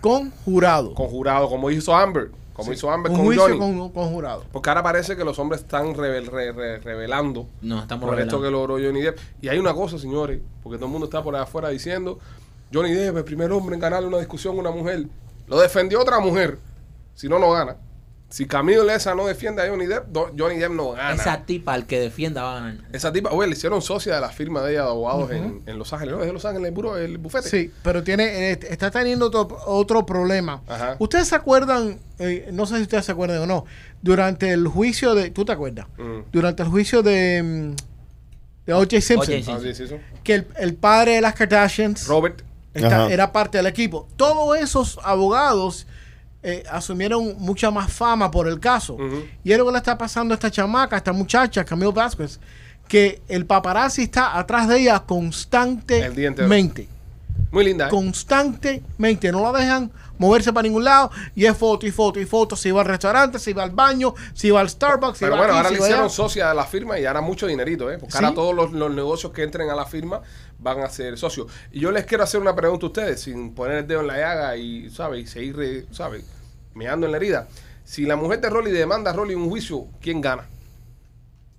Con 0.00 0.30
jurado. 0.44 0.94
Con 0.94 1.08
jurado, 1.08 1.48
como 1.48 1.70
hizo 1.70 1.94
Amber. 1.94 2.30
Como 2.52 2.72
hizo 2.72 2.90
Amber 2.90 3.10
un 3.10 3.16
con 3.18 3.26
juicio 3.26 3.44
Johnny. 3.44 3.58
con, 3.58 3.88
con 3.90 4.08
jurado. 4.10 4.44
Porque 4.52 4.68
ahora 4.68 4.82
parece 4.82 5.16
que 5.16 5.24
los 5.24 5.38
hombres 5.38 5.62
están 5.62 5.94
revel- 5.94 6.26
re- 6.26 6.52
re- 6.52 6.78
revelando 6.78 7.46
No, 7.62 7.80
estamos 7.80 8.06
por 8.08 8.20
esto 8.20 8.40
que 8.42 8.50
logró 8.50 8.74
Johnny 8.74 9.00
Depp. 9.00 9.18
Y 9.40 9.48
hay 9.48 9.58
una 9.58 9.72
cosa, 9.72 9.98
señores, 9.98 10.40
porque 10.62 10.76
todo 10.76 10.86
el 10.86 10.92
mundo 10.92 11.06
está 11.06 11.22
por 11.22 11.34
allá 11.34 11.44
afuera 11.44 11.70
diciendo, 11.70 12.18
Johnny 12.72 12.92
Depp, 12.92 13.16
el 13.16 13.24
primer 13.24 13.50
hombre 13.52 13.74
en 13.76 13.80
ganarle 13.80 14.08
una 14.08 14.18
discusión 14.18 14.56
a 14.56 14.60
una 14.60 14.70
mujer. 14.72 15.06
Lo 15.46 15.58
defendió 15.58 16.00
otra 16.00 16.20
mujer. 16.20 16.58
Si 17.14 17.28
no, 17.28 17.38
no 17.38 17.50
gana. 17.52 17.76
Si 18.30 18.46
Camilo 18.46 18.84
Leza 18.84 19.12
no 19.16 19.26
defiende 19.26 19.60
a 19.60 19.68
Johnny 19.68 19.86
Depp, 19.86 20.16
Johnny 20.38 20.56
Depp 20.56 20.70
no 20.72 20.92
gana. 20.92 21.14
Esa 21.14 21.42
tipa, 21.44 21.74
al 21.74 21.86
que 21.86 21.98
defienda, 21.98 22.44
va 22.44 22.52
a 22.52 22.60
ganar. 22.60 22.84
Esa 22.92 23.12
tipa, 23.12 23.30
oye, 23.30 23.48
le 23.48 23.54
hicieron 23.54 23.82
socia 23.82 24.14
de 24.14 24.20
la 24.20 24.28
firma 24.30 24.62
de 24.62 24.70
ella 24.74 24.82
de 24.84 24.88
abogados 24.88 25.32
en, 25.32 25.62
en 25.66 25.78
Los 25.80 25.92
Ángeles. 25.92 26.14
¿No? 26.14 26.20
¿Es 26.20 26.28
de 26.28 26.32
Los 26.32 26.44
Ángeles 26.44 26.72
el, 26.72 26.96
el 27.02 27.18
bufete? 27.18 27.48
Sí, 27.48 27.72
pero 27.82 28.04
tiene, 28.04 28.52
eh, 28.52 28.60
está 28.70 28.88
teniendo 28.92 29.26
otro, 29.26 29.48
otro 29.66 30.06
problema. 30.06 30.62
Ajá. 30.68 30.94
Ustedes 31.00 31.26
se 31.26 31.34
acuerdan, 31.34 31.98
eh, 32.20 32.48
no 32.52 32.66
sé 32.66 32.76
si 32.76 32.82
ustedes 32.82 33.04
se 33.04 33.10
acuerdan 33.10 33.38
o 33.38 33.46
no, 33.46 33.64
durante 34.00 34.50
el 34.52 34.68
juicio 34.68 35.16
de, 35.16 35.30
¿tú 35.30 35.44
te 35.44 35.50
acuerdas? 35.50 35.88
Mm. 35.98 36.20
Durante 36.30 36.62
el 36.62 36.68
juicio 36.68 37.02
de, 37.02 37.42
mm, 37.42 38.66
de 38.66 38.74
O.J. 38.74 39.00
Simpson, 39.00 39.34
O.J. 39.42 39.52
Ah, 39.52 39.98
que 40.22 40.34
el, 40.36 40.46
el 40.56 40.74
padre 40.74 41.14
de 41.16 41.20
las 41.20 41.34
Kardashians 41.34 42.06
Robert. 42.06 42.42
está- 42.74 43.10
era 43.10 43.32
parte 43.32 43.58
del 43.58 43.66
equipo. 43.66 44.06
Todos 44.14 44.56
esos 44.56 45.00
abogados 45.02 45.88
eh, 46.42 46.64
asumieron 46.70 47.36
mucha 47.38 47.70
más 47.70 47.92
fama 47.92 48.30
por 48.30 48.48
el 48.48 48.58
caso. 48.58 48.96
Y 49.44 49.52
es 49.52 49.58
lo 49.58 49.66
que 49.66 49.72
le 49.72 49.78
está 49.78 49.98
pasando 49.98 50.32
a 50.32 50.36
esta 50.36 50.50
chamaca, 50.50 50.96
a 50.96 50.98
esta 50.98 51.12
muchacha, 51.12 51.64
Camille 51.64 51.92
Vázquez, 51.92 52.40
que 52.88 53.20
el 53.28 53.46
paparazzi 53.46 54.02
está 54.02 54.38
atrás 54.38 54.66
de 54.68 54.80
ella 54.80 54.96
El 54.96 55.02
constantemente. 55.06 56.88
Muy 57.50 57.64
linda. 57.64 57.86
¿eh? 57.86 57.90
Constantemente. 57.90 59.30
No 59.32 59.52
la 59.52 59.58
dejan 59.58 59.90
moverse 60.20 60.52
para 60.52 60.62
ningún 60.62 60.84
lado. 60.84 61.10
Y 61.34 61.46
es 61.46 61.56
foto 61.56 61.86
y 61.86 61.90
foto 61.90 62.20
y 62.20 62.26
foto. 62.26 62.54
Si 62.54 62.70
va 62.70 62.82
al 62.82 62.86
restaurante, 62.86 63.38
si 63.40 63.52
va 63.52 63.64
al 63.64 63.70
baño, 63.72 64.14
si 64.34 64.50
va 64.50 64.60
al 64.60 64.68
Starbucks, 64.70 65.18
si 65.18 65.24
Pero 65.24 65.32
va 65.36 65.38
bueno, 65.40 65.54
aquí, 65.54 65.58
ahora 65.58 65.68
si 65.70 65.74
le 65.76 65.80
hicieron 65.80 66.10
socia 66.10 66.48
de 66.50 66.54
la 66.54 66.64
firma 66.64 66.98
y 67.00 67.06
ahora 67.06 67.20
mucho 67.22 67.46
dinerito, 67.48 67.90
¿eh? 67.90 67.98
Porque 67.98 68.12
Sí. 68.12 68.18
ahora 68.22 68.34
todos 68.34 68.54
los, 68.54 68.70
los 68.72 68.92
negocios 68.94 69.32
que 69.32 69.42
entren 69.42 69.68
a 69.70 69.74
la 69.74 69.86
firma 69.86 70.20
van 70.58 70.80
a 70.80 70.88
ser 70.90 71.16
socios. 71.18 71.46
Y 71.72 71.80
yo 71.80 71.90
les 71.90 72.04
quiero 72.04 72.22
hacer 72.22 72.40
una 72.40 72.54
pregunta 72.54 72.86
a 72.86 72.88
ustedes, 72.90 73.20
sin 73.22 73.54
poner 73.54 73.78
el 73.78 73.86
dedo 73.86 74.00
en 74.02 74.06
la 74.08 74.18
llaga 74.18 74.56
y, 74.56 74.90
¿sabes? 74.90 75.22
Y 75.22 75.26
seguir, 75.26 75.88
¿sabes? 75.90 76.24
Meando 76.74 77.06
en 77.06 77.12
la 77.12 77.16
herida. 77.18 77.48
Si 77.84 78.04
la 78.04 78.14
mujer 78.14 78.40
de 78.40 78.50
Rolly 78.50 78.70
demanda 78.70 79.10
a 79.10 79.14
Rolly 79.14 79.34
un 79.34 79.48
juicio, 79.48 79.86
¿quién 80.00 80.20
gana? 80.20 80.44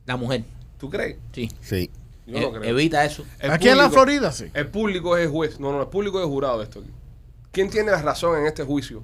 La 0.05 0.15
mujer. 0.17 0.43
¿Tú 0.79 0.89
crees? 0.89 1.17
Sí. 1.33 1.51
Sí. 1.61 1.89
Yo 2.25 2.37
Eh, 2.37 2.41
no 2.41 2.51
creo. 2.51 2.63
evita 2.63 3.03
eso. 3.03 3.25
El 3.39 3.51
Aquí 3.51 3.67
en 3.69 3.77
la 3.77 3.89
Florida, 3.89 4.31
sí. 4.31 4.45
El 4.53 4.67
público 4.67 5.17
es 5.17 5.25
el 5.25 5.29
juez. 5.31 5.59
No, 5.59 5.71
no, 5.71 5.81
el 5.81 5.87
público 5.87 6.19
es 6.19 6.23
el 6.25 6.29
jurado 6.31 6.59
de 6.59 6.63
esto. 6.65 6.79
aquí. 6.79 6.89
¿Quién 7.51 7.69
tiene 7.69 7.91
la 7.91 8.01
razón 8.01 8.37
en 8.39 8.45
este 8.45 8.63
juicio? 8.63 9.03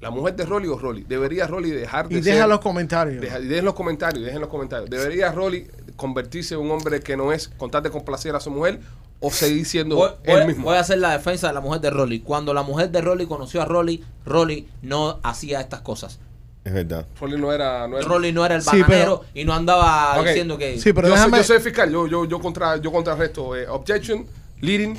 ¿La 0.00 0.10
mujer 0.10 0.36
de 0.36 0.46
Rolly 0.46 0.68
o 0.68 0.78
Rolly? 0.78 1.02
¿Debería 1.08 1.46
Rolly 1.48 1.70
dejar 1.72 2.08
de 2.08 2.18
Y 2.18 2.22
ser... 2.22 2.34
deja 2.34 2.46
los 2.46 2.60
comentarios. 2.60 3.20
Deja- 3.20 3.40
dejen 3.40 3.64
los 3.64 3.74
comentarios, 3.74 4.24
dejen 4.24 4.40
los 4.40 4.48
comentarios. 4.48 4.88
¿Debería 4.88 5.32
Rolly 5.32 5.66
convertirse 5.96 6.54
en 6.54 6.60
un 6.60 6.70
hombre 6.70 7.00
que 7.00 7.16
no 7.16 7.32
es 7.32 7.48
con 7.48 7.70
tal 7.70 7.82
de 7.82 7.90
complacer 7.90 8.36
a 8.36 8.40
su 8.40 8.50
mujer 8.52 8.78
o 9.18 9.32
seguir 9.32 9.66
siendo 9.66 9.96
Voy, 9.96 10.10
él 10.22 10.36
voy- 10.38 10.46
mismo? 10.46 10.64
voy 10.66 10.76
a 10.76 10.80
hacer 10.80 10.98
la 10.98 11.10
defensa 11.10 11.48
de 11.48 11.54
la 11.54 11.60
mujer 11.60 11.80
de 11.80 11.90
Rolly. 11.90 12.20
Cuando 12.20 12.54
la 12.54 12.62
mujer 12.62 12.90
de 12.92 13.00
Rolly 13.00 13.26
conoció 13.26 13.60
a 13.60 13.64
Rolly, 13.64 14.04
Rolly 14.24 14.68
no 14.82 15.18
hacía 15.24 15.60
estas 15.60 15.80
cosas. 15.80 16.20
Es 16.64 16.72
verdad. 16.72 17.04
Rolly 17.20 17.36
no 17.40 17.52
era... 17.52 17.88
No 17.88 17.98
era 17.98 18.06
Rolly 18.06 18.30
no 18.32 18.44
era 18.46 18.54
el 18.54 18.62
Sí, 18.62 18.80
bananero 18.82 19.24
y 19.34 19.44
no 19.44 19.52
andaba 19.52 20.22
diciendo 20.22 20.56
que... 20.58 20.78
Sí, 20.78 20.92
pero 20.92 21.08
yo, 21.08 21.14
déjame- 21.14 21.38
soy, 21.38 21.38
yo 21.38 21.44
soy 21.44 21.58
fiscal, 21.60 21.90
yo, 21.90 22.06
yo, 22.06 22.24
yo, 22.24 22.38
contra, 22.38 22.76
yo 22.76 22.92
contrarresto. 22.92 23.56
eh, 23.56 23.66
objection, 23.66 24.26
leading, 24.60 24.96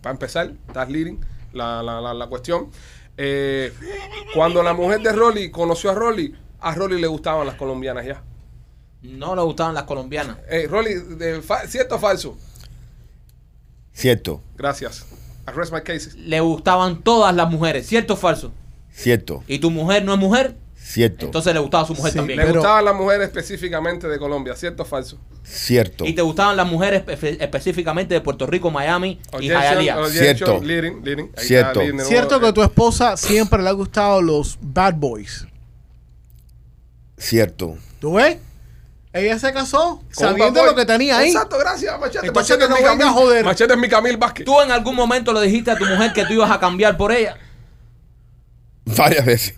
para 0.00 0.12
empezar, 0.14 0.50
estás 0.66 0.88
leading 0.88 1.18
la, 1.52 1.82
la, 1.82 2.00
la, 2.00 2.14
la 2.14 2.26
cuestión. 2.26 2.70
Eh, 3.16 3.72
cuando 4.34 4.62
la 4.62 4.72
mujer 4.72 5.00
de 5.02 5.12
Rolly 5.12 5.50
conoció 5.50 5.90
a 5.90 5.94
Rolly, 5.94 6.34
a 6.60 6.74
Rolly 6.74 7.00
le 7.00 7.06
gustaban 7.06 7.46
las 7.46 7.56
colombianas 7.56 8.06
ya. 8.06 8.22
No 9.02 9.34
le 9.34 9.42
gustaban 9.42 9.74
las 9.74 9.84
colombianas. 9.84 10.38
Eh, 10.48 10.66
Rolly, 10.68 10.94
de 11.16 11.40
fa- 11.42 11.66
¿cierto 11.66 11.96
o 11.96 11.98
falso? 11.98 12.36
Cierto. 13.92 14.42
Gracias. 14.56 15.06
Arrest 15.46 15.72
my 15.72 15.82
case. 15.82 16.16
Le 16.16 16.40
gustaban 16.40 17.02
todas 17.02 17.34
las 17.34 17.50
mujeres, 17.50 17.86
¿cierto 17.86 18.14
o 18.14 18.16
falso? 18.16 18.52
Cierto. 18.92 19.42
Y 19.46 19.58
tu 19.58 19.70
mujer 19.70 20.04
no 20.04 20.12
es 20.14 20.18
mujer, 20.18 20.56
Cierto. 20.82 21.26
entonces 21.26 21.54
le 21.54 21.60
gustaba 21.60 21.84
a 21.84 21.86
su 21.86 21.94
mujer 21.94 22.10
Sí, 22.12 22.18
también. 22.18 22.38
Le 22.38 22.46
Pero- 22.46 22.58
gustaban 22.60 22.84
las 22.84 22.94
mujeres 22.96 23.28
específicamente 23.28 24.08
de 24.08 24.18
Colombia, 24.18 24.56
¿cierto 24.56 24.82
o 24.82 24.86
falso? 24.86 25.18
Cierto. 25.44 26.04
Y 26.04 26.14
te 26.14 26.22
gustaban 26.22 26.56
las 26.56 26.66
mujeres 26.66 27.04
espe- 27.06 27.36
específicamente 27.40 28.14
de 28.14 28.20
Puerto 28.20 28.46
Rico, 28.46 28.70
Miami 28.72 29.20
y 29.34 29.36
Objection, 29.36 29.62
Hialeah. 29.62 30.00
objection, 30.00 30.36
Cierto. 30.36 30.60
leading, 30.64 31.04
leading. 31.04 31.30
Ahí 31.36 31.44
Cierto. 31.46 31.68
está, 31.70 31.80
leading 31.82 31.96
de 31.98 32.04
Cierto 32.06 32.28
nuevo. 32.30 32.40
que 32.42 32.48
a 32.48 32.54
tu 32.54 32.62
esposa 32.62 33.16
siempre 33.16 33.62
le 33.62 33.68
ha 33.68 33.72
gustado 33.72 34.20
los 34.20 34.58
bad 34.60 34.94
boys. 34.94 35.46
Cierto. 37.16 37.76
¿Tú 38.00 38.14
ves? 38.14 38.38
Ella 39.12 39.38
se 39.38 39.52
casó 39.52 39.96
Con 39.96 39.98
un 40.06 40.14
sabiendo 40.14 40.44
bad 40.54 40.60
boy. 40.62 40.70
lo 40.70 40.74
que 40.76 40.86
tenía 40.86 41.18
ahí. 41.18 41.28
Exacto, 41.28 41.58
gracias, 41.58 42.00
Machete. 42.00 42.26
Entonces 42.26 42.56
Machete 42.58 42.68
no 42.70 42.76
es 42.76 42.82
mi 42.82 42.88
venga 42.88 43.04
a 43.04 43.08
Camil. 43.08 43.22
joder. 43.22 43.44
Machete 43.44 43.72
es 43.74 43.78
mi 43.78 43.88
Camil 43.88 44.16
Vázquez. 44.16 44.44
¿Tú 44.46 44.60
en 44.60 44.70
algún 44.70 44.94
momento 44.96 45.32
le 45.32 45.42
dijiste 45.42 45.70
a 45.70 45.76
tu 45.76 45.84
mujer 45.84 46.12
que 46.12 46.24
tú 46.24 46.32
ibas 46.32 46.50
a 46.50 46.58
cambiar 46.58 46.96
por 46.96 47.12
ella? 47.12 47.36
Varias 48.84 49.24
veces. 49.26 49.54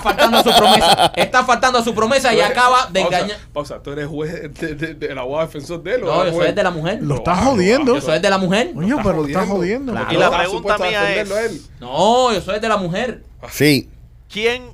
Está 0.00 0.10
faltando 0.10 0.38
a 0.38 0.42
su 0.42 0.50
promesa. 0.56 1.12
Está 1.16 1.44
faltando 1.44 1.78
a 1.78 1.84
su 1.84 1.94
promesa 1.94 2.34
y 2.34 2.40
acaba 2.40 2.86
de 2.90 3.00
Pausa, 3.02 3.18
engañar. 3.18 3.38
Pausa, 3.52 3.82
tú 3.82 3.92
eres 3.92 4.06
juez 4.08 4.52
de- 4.60 4.74
de- 4.74 4.94
del 4.94 5.18
abogado 5.18 5.46
defensor 5.46 5.82
de 5.82 5.94
él. 5.94 6.04
¿o 6.04 6.06
No, 6.06 6.24
yo 6.26 6.32
soy 6.32 6.46
el 6.48 6.54
de 6.54 6.62
la 6.62 6.70
mujer. 6.70 6.98
Lo 7.02 7.14
estás 7.16 7.38
jodiendo. 7.44 7.94
Yo 7.94 8.00
soy 8.00 8.16
el 8.16 8.22
de 8.22 8.30
la 8.30 8.38
mujer. 8.38 8.72
Coño, 8.74 8.86
Estás 8.88 9.04
pero 9.06 9.16
lo 9.22 9.26
estás 9.28 9.48
jodiendo. 9.48 9.92
Claro. 9.92 10.12
Y 10.12 10.16
la 10.16 10.30
pregunta 10.38 10.78
mía 10.78 11.14
es- 11.16 11.30
él. 11.30 11.62
No, 11.80 12.32
yo 12.32 12.40
soy 12.40 12.54
el 12.56 12.60
de 12.60 12.68
la 12.68 12.76
mujer. 12.76 13.22
Sí. 13.50 13.88
¿Quién 14.30 14.72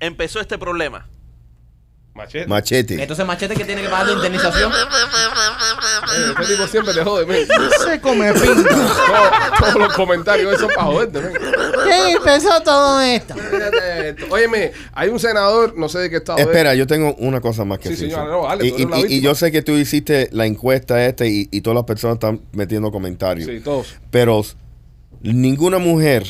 empezó 0.00 0.40
este 0.40 0.58
problema? 0.58 1.06
Machete. 2.14 2.46
Machete. 2.46 3.02
Entonces 3.02 3.26
Machete 3.26 3.56
que 3.56 3.64
tiene 3.64 3.82
que 3.82 3.88
pagar 3.88 4.06
la 4.06 4.12
indemnización. 4.12 4.70
Eh, 4.72 4.76
Este 6.40 6.54
tipo 6.54 6.66
siempre 6.68 6.94
te 6.94 7.02
jode, 7.02 7.26
men. 7.26 7.44
Se 7.84 8.00
come. 8.00 8.32
Todo- 8.32 8.54
Todos 9.58 9.74
los 9.74 9.92
comentarios 9.94 10.54
esos 10.54 10.72
para 10.72 10.86
joderte, 10.86 11.20
men. 11.20 11.32
¿Quién 11.84 12.16
empezó 12.16 12.60
todo 12.62 13.00
esto? 13.00 13.34
Óyeme, 14.30 14.72
hay 14.92 15.08
un 15.08 15.18
senador, 15.18 15.76
no 15.76 15.88
sé 15.88 15.98
de 16.00 16.10
qué 16.10 16.16
estado 16.16 16.38
es. 16.38 16.46
Espera, 16.46 16.74
yo 16.74 16.86
tengo 16.86 17.14
una 17.18 17.40
cosa 17.40 17.64
más 17.64 17.78
que 17.78 17.84
Sí, 17.88 17.90
decir. 17.94 18.10
señor, 18.10 18.28
no, 18.28 18.42
dale, 18.46 18.66
y, 18.66 18.70
y- 18.70 19.16
y- 19.16 19.20
yo 19.20 19.34
sé 19.34 19.50
que 19.52 19.62
tú 19.62 19.72
hiciste 19.72 20.28
la 20.32 20.46
encuesta 20.46 21.04
esta 21.06 21.26
y, 21.26 21.48
y 21.50 21.60
todas 21.60 21.74
las 21.76 21.84
personas 21.84 22.14
están 22.16 22.40
metiendo 22.52 22.90
comentarios. 22.92 23.48
Sí, 23.48 23.60
todos. 23.60 23.96
Pero 24.10 24.42
ninguna 25.22 25.78
mujer 25.78 26.24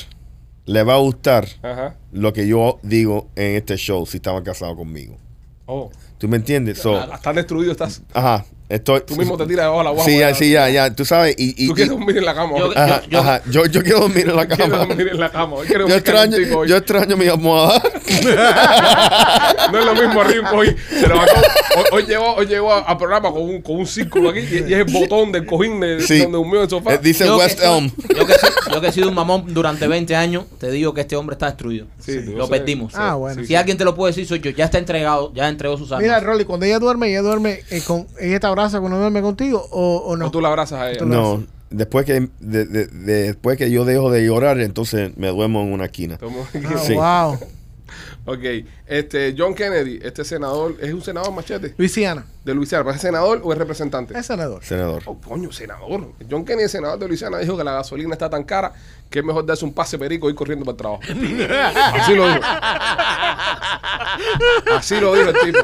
le 0.67 0.83
va 0.83 0.95
a 0.95 0.99
gustar 0.99 1.47
Ajá. 1.63 1.97
lo 2.13 2.33
que 2.33 2.47
yo 2.47 2.79
digo 2.83 3.29
en 3.37 3.57
este 3.57 3.77
show 3.77 4.07
si 4.07 4.17
estaban 4.19 4.43
casados 4.45 4.77
conmigo. 4.77 5.17
Oh. 5.67 5.91
¿Tú 6.19 6.29
me 6.29 6.37
entiendes? 6.37 6.79
So, 6.79 6.97
Ah, 6.97 7.11
Estás 7.15 7.35
destruido, 7.35 7.73
estás. 7.73 8.03
ajá. 8.13 8.45
Estoy. 8.69 9.03
Tú 9.07 9.15
mismo 9.17 9.37
te 9.37 9.45
tiras 9.47 9.65
debajo 9.67 9.79
de 9.79 9.85
la 9.85 9.91
guagua. 9.91 10.05
Sí, 10.11 10.19
ya, 10.19 10.35
sí, 10.35 10.51
ya, 10.51 10.69
ya. 10.71 10.95
Tú 10.95 11.05
sabes. 11.05 11.35
Y, 11.39 11.65
y, 11.65 11.69
Tú 11.69 11.75
quieres 11.75 11.91
dormir 11.91 12.17
en 12.19 12.25
la 12.25 12.35
cama. 12.35 12.59
Yo- 12.59 12.71
ajá, 12.77 13.03
yo- 13.11 13.19
ajá. 13.21 13.43
Yo, 13.51 13.67
yo 13.67 13.83
quiero 13.83 14.01
dormir 14.01 14.29
en 14.29 14.37
la 14.37 14.49
cama. 14.49 14.77
dormir 14.79 15.09
en 15.09 15.21
la 15.21 15.31
cama. 15.31 15.57
Yo 15.69 15.95
extraño, 15.95 16.39
yo 16.65 16.77
extraño 16.77 17.17
mi 17.17 17.27
almohada. 17.29 17.83
No 19.73 19.79
es 19.79 19.85
lo 19.87 19.95
mismo 19.95 20.21
arriba 20.21 20.53
hoy. 20.53 20.69
Hoy, 20.69 21.87
hoy 21.93 22.03
llegó, 22.07 22.35
hoy 22.35 22.47
llegó 22.47 22.73
al 22.73 22.97
programa 22.97 23.31
con 23.33 23.43
un, 23.43 23.63
con 23.63 23.77
un 23.77 23.87
círculo 23.87 24.31
aquí 24.31 24.41
y, 24.41 24.55
y 24.71 24.75
es 24.75 24.81
el 24.81 24.85
botón 24.85 25.33
del 25.33 25.47
cojín 25.47 25.81
de 25.81 26.01
Sí. 26.01 26.19
donde 26.19 26.37
durmió 26.39 26.63
el 26.63 26.69
sofá. 26.71 26.95
Eh, 26.95 26.99
Dice 27.03 27.25
que 27.25 27.31
West 27.33 27.61
Elm. 27.63 27.91
Yo 28.17 28.27
que, 28.27 28.35
soy- 28.35 28.51
yo 28.73 28.81
que 28.81 28.87
he 28.89 28.93
sido 28.93 29.09
un 29.09 29.15
mamón 29.15 29.53
durante 29.55 29.87
20 29.89 30.15
años, 30.17 30.45
te 30.59 30.71
digo 30.71 30.93
que 30.95 31.01
este 31.03 31.17
hombre 31.17 31.35
está 31.35 31.47
destruido. 31.47 31.87
Sí, 32.01 32.21
lo 32.23 32.45
sé. 32.47 32.51
perdimos. 32.51 32.93
Ah, 32.95 33.15
bueno. 33.15 33.43
Si 33.45 33.55
alguien 33.55 33.77
te 33.79 33.85
lo 33.85 33.95
puede 33.95 34.13
decir, 34.13 34.27
soy 34.27 34.41
yo. 34.41 34.51
Ya 34.51 34.67
está 34.67 34.79
entregado, 34.79 35.33
ya 35.35 35.49
entregó 35.49 35.77
sus 35.79 35.91
armas. 35.91 36.03
Mira, 36.05 36.21
Rolly, 36.21 36.45
cuando 36.45 36.67
ella 36.67 36.79
duerme, 36.79 37.09
ella 37.09 37.23
duerme 37.23 37.61
eh, 37.71 37.81
con 37.87 38.07
ella 38.21 38.39
te 38.41 38.47
abraza 38.63 38.81
cuando 38.81 38.99
duerme 38.99 39.21
contigo 39.23 39.67
o, 39.71 39.97
o 40.07 40.17
no. 40.17 40.27
O 40.27 40.31
tú 40.31 40.41
la 40.41 40.49
abrazas 40.49 40.81
a 40.81 40.91
ella. 40.91 41.05
No, 41.05 41.43
después 41.71 42.07
que, 42.07 42.29
de- 42.41 42.65
de- 42.67 42.87
de- 42.87 43.23
después 43.25 43.59
que 43.59 43.71
yo 43.71 43.85
dejo 43.85 44.11
de 44.11 44.25
llorar, 44.25 44.59
entonces 44.61 45.17
me 45.17 45.29
duermo 45.29 45.63
en 45.63 45.73
una 45.73 45.87
esquina. 45.87 46.19
Ah, 46.23 46.79
Sí. 46.83 46.95
Wow. 46.95 47.39
Ok, 48.27 48.41
este 48.87 49.35
John 49.37 49.55
Kennedy, 49.55 49.99
este 50.03 50.25
senador, 50.25 50.77
¿es 50.81 50.95
un 50.95 51.03
senador 51.03 51.31
machete? 51.33 51.75
Luisiana. 51.77 52.25
De 52.43 52.55
Luisiana, 52.55 52.91
¿es 52.91 53.01
senador 53.01 53.43
o 53.45 53.53
es 53.53 53.59
representante? 53.59 54.19
Es 54.19 54.25
senador. 54.25 54.65
Senador. 54.65 55.03
Oh, 55.05 55.21
coño, 55.21 55.53
senador. 55.53 56.13
John 56.31 56.43
Kennedy, 56.45 56.69
senador 56.69 56.99
de 56.99 57.09
Luisiana, 57.09 57.39
dijo 57.39 57.55
que 57.57 57.65
la 57.65 57.73
gasolina 57.73 58.15
está 58.15 58.31
tan 58.31 58.45
cara 58.45 58.73
que 59.11 59.19
es 59.19 59.25
mejor 59.25 59.45
darse 59.45 59.67
un 59.67 59.75
pase 59.75 59.99
perico 59.99 60.29
y 60.29 60.31
ir 60.31 60.37
corriendo 60.37 60.65
para 60.65 60.73
el 60.73 60.79
trabajo. 60.79 61.03
Así 62.01 62.15
lo 62.15 62.29
dijo. 62.29 62.41
Así 64.75 65.01
lo 65.01 65.15
dijo 65.15 65.29
el 65.29 65.41
tipo. 65.41 65.59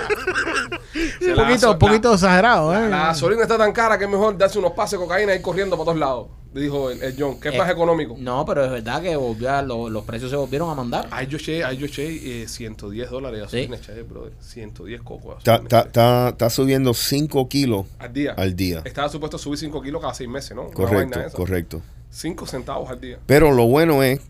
Un 1.22 1.36
la 1.36 1.46
poquito, 1.46 1.72
un 1.72 1.78
poquito 1.78 2.14
exagerado, 2.14 2.72
la, 2.72 2.86
¿eh? 2.86 2.90
la 2.90 3.06
gasolina 3.06 3.42
está 3.42 3.56
tan 3.56 3.72
cara 3.72 3.96
que 3.96 4.04
es 4.04 4.10
mejor 4.10 4.36
darse 4.36 4.58
unos 4.58 4.72
pases 4.72 4.98
de 4.98 5.04
cocaína 5.04 5.32
y 5.32 5.36
ir 5.36 5.42
corriendo 5.42 5.76
para 5.76 5.86
todos 5.86 5.98
lados. 5.98 6.39
Dijo 6.52 6.90
el, 6.90 7.00
el 7.02 7.14
John, 7.16 7.38
que 7.38 7.50
es 7.50 7.54
Eh, 7.54 7.58
más 7.58 7.70
económico. 7.70 8.16
No, 8.18 8.44
pero 8.44 8.64
es 8.64 8.70
verdad 8.72 9.00
que 9.00 9.14
volvió 9.14 9.50
a- 9.52 9.62
lo- 9.62 9.88
los 9.88 10.04
precios 10.04 10.30
se 10.30 10.36
volvieron 10.36 10.68
a 10.68 10.74
mandar. 10.74 11.06
Ay, 11.12 11.28
yo 11.28 11.36
eché, 11.38 11.62
ay, 11.62 11.76
yo 11.76 11.86
eché 11.86 12.42
eh, 12.42 12.48
110 12.48 13.08
dólares 13.08 13.44
Sí. 13.50 13.68
eché, 13.72 14.02
brother. 14.02 14.32
110 14.40 15.00
cocos. 15.02 15.38
Está, 15.38 15.52
gasolina, 15.52 15.62
está, 15.66 15.78
eché. 15.80 15.86
está, 15.88 16.28
está 16.30 16.50
subiendo 16.50 16.92
5 16.94 17.48
kilos 17.48 17.86
al 18.00 18.12
día. 18.12 18.32
al 18.36 18.56
día. 18.56 18.82
Estaba 18.84 19.08
supuesto 19.08 19.36
a 19.36 19.40
subir 19.40 19.58
5 19.58 19.80
kilos 19.80 20.00
cada 20.00 20.12
6 20.14 20.28
meses, 20.28 20.56
¿no? 20.56 20.70
Correcto, 20.72 21.20
correcto. 21.34 21.82
5 22.10 22.44
centavos 22.46 22.90
al 22.90 23.00
día. 23.00 23.18
Pero 23.26 23.52
lo 23.52 23.66
bueno 23.68 24.02
es, 24.02 24.20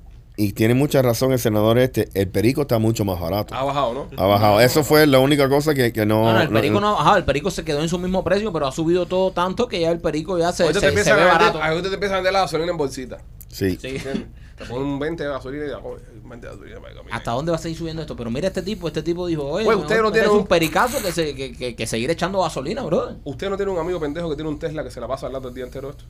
y 0.43 0.53
tiene 0.53 0.75
mucha 0.75 1.03
razón 1.03 1.33
el 1.33 1.39
senador 1.39 1.79
este, 1.79 2.09
el 2.15 2.29
perico 2.29 2.63
está 2.63 2.79
mucho 2.79 3.05
más 3.05 3.21
barato. 3.21 3.55
Ha 3.55 3.63
bajado, 3.65 3.95
¿no? 3.95 4.07
Ha 4.17 4.27
bajado. 4.27 4.61
Eso 4.61 4.83
fue 4.85 5.07
la 5.07 5.19
única 5.19 5.49
cosa 5.49 5.75
que, 5.75 5.93
que 5.93 6.07
no... 6.07 6.25
No, 6.25 6.33
no, 6.33 6.41
el 6.41 6.49
no- 6.49 6.55
perico 6.55 6.81
no 6.81 6.89
ha 6.89 6.93
bajado, 6.93 7.17
el 7.19 7.25
perico 7.25 7.51
se 7.51 7.65
quedó 7.65 7.81
en 7.83 7.89
su 7.89 7.99
mismo 7.99 8.25
precio, 8.25 8.53
pero 8.53 8.67
ha 8.67 8.73
subido 8.73 9.07
todo 9.07 9.31
tanto 9.33 9.69
que 9.69 9.81
ya 9.81 9.91
el 9.91 10.01
perico 10.01 10.39
ya 10.39 10.53
se, 10.53 10.63
Ahorita 10.65 10.81
se- 10.81 10.87
te 10.87 10.93
se 10.93 10.99
empiezan 11.11 11.17
ve 11.17 11.23
a 11.23 11.25
vender, 11.27 11.41
barato. 11.53 11.63
ahorita 11.63 11.89
te 11.89 11.95
empiezan 11.95 12.15
a 12.15 12.19
vender 12.19 12.33
la 12.33 12.41
gasolina 12.41 12.71
en 12.71 12.77
bolsita. 12.79 13.19
Sí. 13.49 13.77
Te 13.77 14.67
ponen 14.67 14.87
un 14.89 14.99
20 14.99 15.23
de 15.25 15.29
gasolina 15.31 15.65
y 15.65 15.69
ya, 15.71 15.79
oye, 15.79 16.03
un 16.23 16.29
20 16.29 16.47
de 16.47 16.53
gasolina 16.53 16.81
para. 16.81 17.17
¿Hasta 17.17 17.31
dónde 17.31 17.51
va 17.51 17.57
a 17.57 17.61
seguir 17.61 17.79
subiendo 17.79 18.03
esto? 18.03 18.15
Pero 18.15 18.31
mira 18.31 18.47
este 18.49 18.61
tipo, 18.63 18.89
este 18.89 19.03
tipo 19.03 19.27
dijo, 19.27 19.45
oye, 19.47 19.67
usted 19.67 20.01
no 20.03 20.13
tiene 20.13 20.27
meterse 20.27 20.31
un- 20.31 20.47
pericazo 20.47 21.03
que, 21.03 21.13
se, 21.13 21.35
que, 21.35 21.53
que, 21.53 21.75
que 21.75 21.87
seguir 21.87 22.11
echando 22.11 22.41
gasolina, 22.43 22.83
brother. 22.83 23.17
¿Usted 23.25 23.49
no 23.49 23.57
tiene 23.57 23.73
un 23.73 23.79
amigo 23.79 23.99
pendejo 23.99 24.29
que 24.29 24.37
tiene 24.37 24.51
un 24.51 24.59
Tesla 24.59 24.85
que 24.85 24.91
se 24.91 25.01
la 25.01 25.09
pasa 25.09 25.27
hablando 25.27 25.49
el 25.49 25.55
día 25.55 25.65
entero 25.65 25.89
esto? 25.91 26.05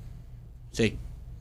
Sí. 0.72 0.98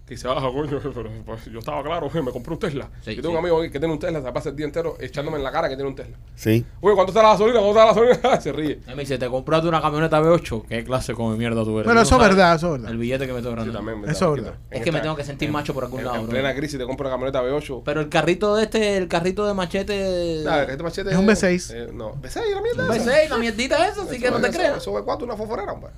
Que 0.10 0.16
dice, 0.16 0.28
ah, 0.28 0.42
coño, 0.42 0.80
pero 0.96 1.08
pues, 1.24 1.46
yo 1.46 1.60
estaba 1.60 1.84
claro, 1.84 2.10
me 2.12 2.32
compré 2.32 2.52
un 2.54 2.60
Tesla. 2.60 2.90
Sí, 3.06 3.16
yo 3.16 3.22
tengo 3.22 3.28
sí. 3.30 3.32
un 3.34 3.38
amigo 3.38 3.62
que 3.62 3.70
tiene 3.70 3.94
un 3.94 4.00
Tesla, 4.00 4.24
se 4.24 4.32
pasa 4.32 4.50
el 4.50 4.56
día 4.56 4.66
entero 4.66 4.98
echándome 5.00 5.38
en 5.38 5.44
la 5.44 5.52
cara 5.52 5.70
que 5.70 5.76
tiene 5.76 5.88
un 5.88 5.96
Tesla. 5.96 6.18
Sí. 6.34 6.66
Oye, 6.82 6.96
¿cuánto 6.96 7.12
está 7.12 7.22
la 7.22 7.30
gasolina? 7.30 7.60
¿Cuánto 7.60 7.80
está 7.80 7.86
la 7.86 8.10
gasolina? 8.18 8.42
se 8.42 8.52
ríe. 8.52 8.80
Me 8.88 8.96
dice, 8.96 9.20
te 9.20 9.28
compraste 9.30 9.68
una 9.68 9.80
camioneta 9.80 10.20
V8. 10.20 10.66
¿Qué 10.68 10.84
clase 10.84 11.14
con 11.14 11.38
mierda 11.38 11.64
tú 11.64 11.78
eres? 11.78 11.86
Bueno, 11.86 12.02
Tú 12.02 12.08
eso 12.08 12.16
es 12.16 12.28
verdad, 12.28 12.56
eso 12.56 12.66
es 12.68 12.72
verdad. 12.82 12.92
El 12.92 12.98
billete 12.98 13.28
que 13.28 13.34
me 13.34 13.38
estoy 13.38 13.54
Sí, 13.54 13.60
ahorrando. 13.60 13.74
también, 13.78 14.10
Eso 14.10 14.34
es 14.36 14.42
¿verdad? 14.42 14.60
Es 14.72 14.82
que 14.84 14.92
me 14.92 15.00
tengo 15.02 15.16
que 15.16 15.24
sentir 15.24 15.52
macho 15.52 15.76
por 15.76 15.84
algún 15.84 16.00
en, 16.00 16.06
lado, 16.08 16.18
En 16.18 16.24
bro. 16.24 16.32
plena 16.32 16.56
crisis 16.56 16.80
te 16.80 16.86
compro 16.88 17.06
una 17.08 17.14
camioneta 17.16 17.44
V8. 17.44 17.82
Pero 17.86 18.02
el 18.02 18.10
carrito 18.10 18.56
de 18.56 18.64
este, 18.64 18.98
el 18.98 19.08
carrito 19.08 19.46
de 19.46 19.54
machete. 19.54 20.42
Nada, 20.44 20.64
este 20.64 20.82
machete 20.82 21.12
Es 21.12 21.18
un 21.18 21.28
V6. 21.28 21.72
eh, 21.76 21.90
no, 21.94 22.16
V6, 22.16 22.36
la 22.56 22.62
mierda. 22.64 22.86
Un 22.86 22.94
esa. 22.96 23.12
V6, 23.12 23.30
la 23.30 23.38
mierdita 23.38 23.88
esa, 23.88 24.02
así 24.02 24.20
que 24.20 24.32
no 24.32 24.42
te 24.42 24.48
Eso- 24.48 24.58
creas. 24.58 24.78
Eso 24.78 24.92
V4, 24.92 25.22
una 25.24 25.36
foforera, 25.38 25.72
hombre. 25.72 25.92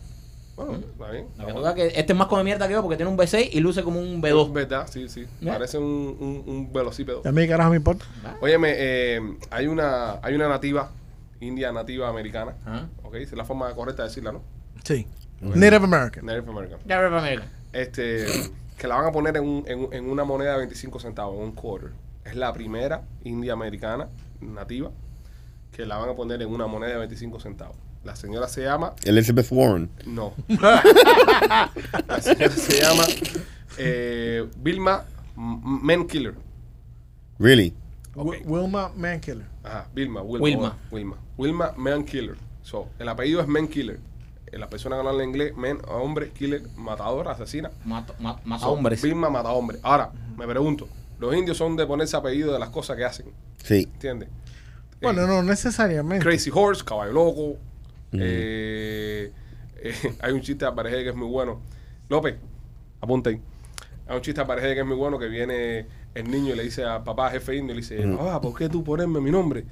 Bueno, 0.65 0.85
está 0.91 1.11
bien. 1.11 1.61
La 1.63 1.73
que 1.75 1.87
este 1.87 2.13
es 2.13 2.17
más 2.17 2.27
come 2.27 2.43
mierda 2.43 2.67
que 2.67 2.73
yo 2.73 2.81
porque 2.81 2.97
tiene 2.97 3.11
un 3.11 3.17
V6 3.17 3.49
y 3.51 3.59
luce 3.59 3.83
como 3.83 3.99
un 3.99 4.21
V2. 4.21 4.51
¿Verdad? 4.53 4.87
Sí, 4.89 5.07
sí. 5.09 5.21
¿Eh? 5.21 5.45
Parece 5.45 5.77
un, 5.77 5.85
un, 5.85 6.43
un 6.45 6.73
velocípedo. 6.73 7.21
A 7.25 7.31
mí, 7.31 7.47
carajo, 7.47 7.69
me 7.71 7.77
importa. 7.77 8.05
Óyeme, 8.41 8.73
eh, 8.75 9.21
hay 9.49 9.67
una 9.67 10.19
hay 10.23 10.35
una 10.35 10.47
nativa, 10.49 10.91
india 11.39 11.71
nativa 11.71 12.07
americana, 12.09 12.55
Ajá. 12.65 12.87
¿ok? 13.03 13.15
Es 13.15 13.31
la 13.33 13.45
forma 13.45 13.73
correcta 13.73 14.03
de 14.03 14.09
decirla, 14.09 14.31
¿no? 14.31 14.41
Sí. 14.83 15.07
Native 15.41 15.75
American. 15.85 16.25
Native 16.25 16.49
American. 16.51 16.79
Ya, 16.85 17.01
Red 17.01 17.13
America. 17.17 17.43
Este, 17.73 18.25
que 18.77 18.87
la 18.87 18.95
van 18.95 19.05
a 19.07 19.11
poner 19.11 19.37
en, 19.37 19.43
un- 19.43 19.63
en, 19.67 19.79
un- 19.85 19.93
en 19.93 20.09
una 20.09 20.23
moneda 20.23 20.51
de 20.53 20.57
25 20.59 20.99
centavos, 20.99 21.35
en 21.37 21.43
un 21.43 21.51
quarter. 21.53 21.91
Es 22.25 22.35
la 22.35 22.53
primera 22.53 23.01
india 23.23 23.53
americana 23.53 24.07
nativa 24.39 24.91
que 25.71 25.85
la 25.85 25.97
van 25.97 26.09
a 26.09 26.13
poner 26.13 26.41
en 26.41 26.49
una 26.49 26.67
moneda 26.67 26.91
de 26.91 26.97
25 26.99 27.39
centavos. 27.39 27.75
La 28.03 28.15
señora 28.15 28.47
se 28.47 28.63
llama 28.63 28.93
Elizabeth 29.03 29.47
Warren. 29.51 29.89
No. 30.05 30.33
la 30.47 32.19
señora 32.21 32.49
se 32.55 32.81
llama 32.81 33.03
eh, 33.77 34.47
Vilma 34.57 35.03
Mankiller. 35.35 36.33
Really? 37.39 37.73
Wi- 38.15 38.41
Wilma 38.45 38.91
Mankiller. 38.95 39.45
Ajá, 39.63 39.87
Vilma, 39.93 40.21
Wilma. 40.21 40.43
Wilma. 40.43 40.77
Wilma. 40.91 41.17
Wilma 41.37 41.73
Mankiller. 41.77 42.35
So, 42.63 42.87
el 42.99 43.07
apellido 43.09 43.41
es 43.41 43.47
Mankiller. 43.47 43.99
Eh, 44.51 44.57
La 44.57 44.67
persona 44.69 44.97
que 44.97 45.03
no 45.03 45.09
habla 45.09 45.23
inglés, 45.23 45.55
man, 45.55 45.79
hombre, 45.87 46.31
killer, 46.31 46.61
matador, 46.77 47.27
asesina. 47.27 47.71
Mata, 47.85 48.13
ma- 48.19 48.39
mata 48.43 48.63
So, 48.65 48.71
hombres. 48.71 49.01
Vilma 49.01 49.29
mata 49.29 49.49
hombre. 49.49 49.77
Ahora, 49.83 50.11
me 50.37 50.45
pregunto, 50.47 50.87
los 51.19 51.33
indios 51.35 51.57
son 51.57 51.75
de 51.77 51.85
ponerse 51.85 52.17
apellido 52.17 52.51
de 52.51 52.59
las 52.59 52.69
cosas 52.69 52.97
que 52.97 53.05
hacen, 53.05 53.27
Sí. 53.63 53.87
¿entiendes? 53.93 54.29
Bueno, 55.01 55.23
Eh, 55.23 55.27
no 55.27 55.41
necesariamente. 55.43 56.23
Crazy 56.23 56.51
Horse, 56.53 56.83
Caballo 56.83 57.13
Loco. 57.13 57.57
Eh, 58.13 59.31
eh, 59.77 60.15
hay 60.21 60.33
un 60.33 60.41
chiste 60.41 60.65
de 60.65 60.71
Apareje 60.71 61.03
que 61.03 61.09
es 61.09 61.15
muy 61.15 61.27
bueno. 61.27 61.61
López, 62.09 62.35
apunta 62.99 63.29
ahí. 63.29 63.41
Hay 64.07 64.15
un 64.15 64.21
chiste 64.21 64.39
de 64.39 64.43
Apareje 64.43 64.73
que 64.73 64.81
es 64.81 64.85
muy 64.85 64.97
bueno 64.97 65.17
que 65.17 65.27
viene 65.27 65.87
el 66.13 66.29
niño 66.29 66.53
y 66.53 66.57
le 66.57 66.63
dice 66.63 66.83
a 66.83 67.03
papá, 67.03 67.29
jefe 67.29 67.55
indio, 67.55 67.73
y 67.73 67.81
le 67.81 67.81
dice, 67.81 68.07
papá, 68.17 68.41
¿por 68.41 68.57
qué 68.57 68.69
tú 68.69 68.83
ponerme 68.83 69.21
mi 69.21 69.31
nombre? 69.31 69.65